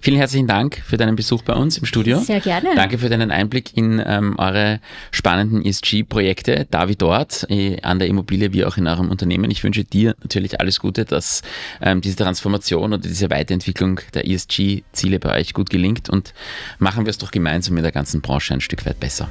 Vielen 0.00 0.16
herzlichen 0.16 0.48
Dank 0.48 0.82
für 0.84 0.96
deinen 0.96 1.14
Besuch 1.14 1.42
bei 1.42 1.54
uns 1.54 1.78
im 1.78 1.84
Studio. 1.84 2.18
Sehr 2.18 2.40
gerne. 2.40 2.70
Danke 2.74 2.98
für 2.98 3.08
deinen 3.08 3.30
Einblick 3.30 3.76
in 3.76 4.02
ähm, 4.04 4.34
eure 4.38 4.80
spannenden 5.12 5.64
ESG-Projekte, 5.64 6.66
da 6.70 6.88
wie 6.88 6.96
dort, 6.96 7.46
äh, 7.48 7.80
an 7.82 8.00
der 8.00 8.08
Immobilie 8.08 8.52
wie 8.52 8.64
auch 8.64 8.76
in 8.76 8.86
eurem 8.88 9.08
Unternehmen. 9.10 9.50
Ich 9.50 9.62
wünsche 9.62 9.84
dir 9.84 10.16
natürlich 10.20 10.60
alles 10.60 10.80
Gute, 10.80 11.04
dass 11.04 11.42
ähm, 11.80 12.00
diese 12.00 12.16
Transformation 12.16 12.92
oder 12.92 13.02
diese 13.02 13.30
Weiterentwicklung 13.30 14.00
der 14.14 14.28
ESG-Ziele 14.28 15.20
bei 15.20 15.38
euch 15.38 15.54
gut 15.54 15.70
gelingt 15.70 16.10
und 16.10 16.34
machen 16.78 17.06
wir 17.06 17.10
es 17.10 17.18
doch 17.18 17.30
gemeinsam 17.30 17.74
mit 17.74 17.84
der 17.84 17.92
ganzen 17.92 18.20
Branche 18.20 18.54
ein 18.54 18.60
Stück 18.60 18.84
weit 18.86 18.98
besser. 18.98 19.28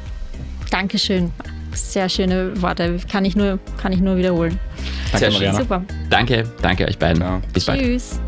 Dankeschön. 0.71 1.31
Sehr 1.73 2.07
schöne 2.07 2.59
Worte. 2.61 2.97
Kann 3.11 3.25
ich 3.25 3.35
nur, 3.35 3.59
kann 3.77 3.91
ich 3.91 3.99
nur 3.99 4.17
wiederholen. 4.17 4.59
Danke, 5.11 5.31
Sehr 5.31 5.31
schön. 5.31 5.55
Super. 5.55 5.85
Danke, 6.09 6.51
danke 6.61 6.87
euch 6.87 6.97
beiden. 6.97 7.21
Ciao. 7.21 7.41
Bis 7.53 7.65
bald. 7.65 7.81
Tschüss. 7.81 8.19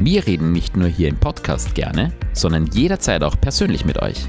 Wir 0.00 0.26
reden 0.26 0.52
nicht 0.52 0.76
nur 0.76 0.88
hier 0.88 1.08
im 1.08 1.16
Podcast 1.16 1.74
gerne, 1.74 2.12
sondern 2.32 2.66
jederzeit 2.66 3.22
auch 3.22 3.40
persönlich 3.40 3.84
mit 3.84 4.00
euch. 4.00 4.26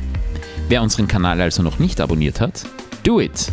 Wer 0.69 0.81
unseren 0.81 1.07
Kanal 1.07 1.41
also 1.41 1.63
noch 1.63 1.79
nicht 1.79 2.01
abonniert 2.01 2.41
hat, 2.41 2.65
do 3.03 3.19
it! 3.19 3.51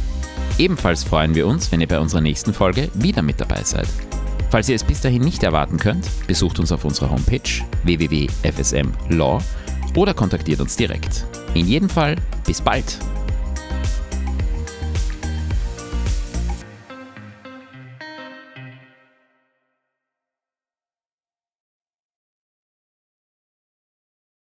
Ebenfalls 0.59 1.05
freuen 1.05 1.35
wir 1.35 1.47
uns, 1.47 1.73
wenn 1.73 1.81
ihr 1.81 1.89
bei 1.89 1.99
unserer 1.99 2.21
nächsten 2.21 2.53
Folge 2.53 2.89
wieder 2.95 3.23
mit 3.23 3.41
dabei 3.41 3.63
seid. 3.63 3.89
Falls 4.51 4.69
ihr 4.69 4.77
es 4.77 4.85
bis 4.85 5.01
dahin 5.01 5.23
nicht 5.23 5.43
erwarten 5.43 5.79
könnt, 5.79 6.07
besucht 6.27 6.59
uns 6.59 6.73
auf 6.73 6.85
unserer 6.85 7.11
Homepage 7.11 7.41
www.fsmlaw 7.85 9.43
oder 9.97 10.15
kontaktiert 10.15 10.61
uns 10.61 10.77
direkt. 10.77 11.25
In 11.55 11.67
jedem 11.67 11.89
Fall, 11.89 12.17
bis 12.47 12.61
bald! 12.61 12.99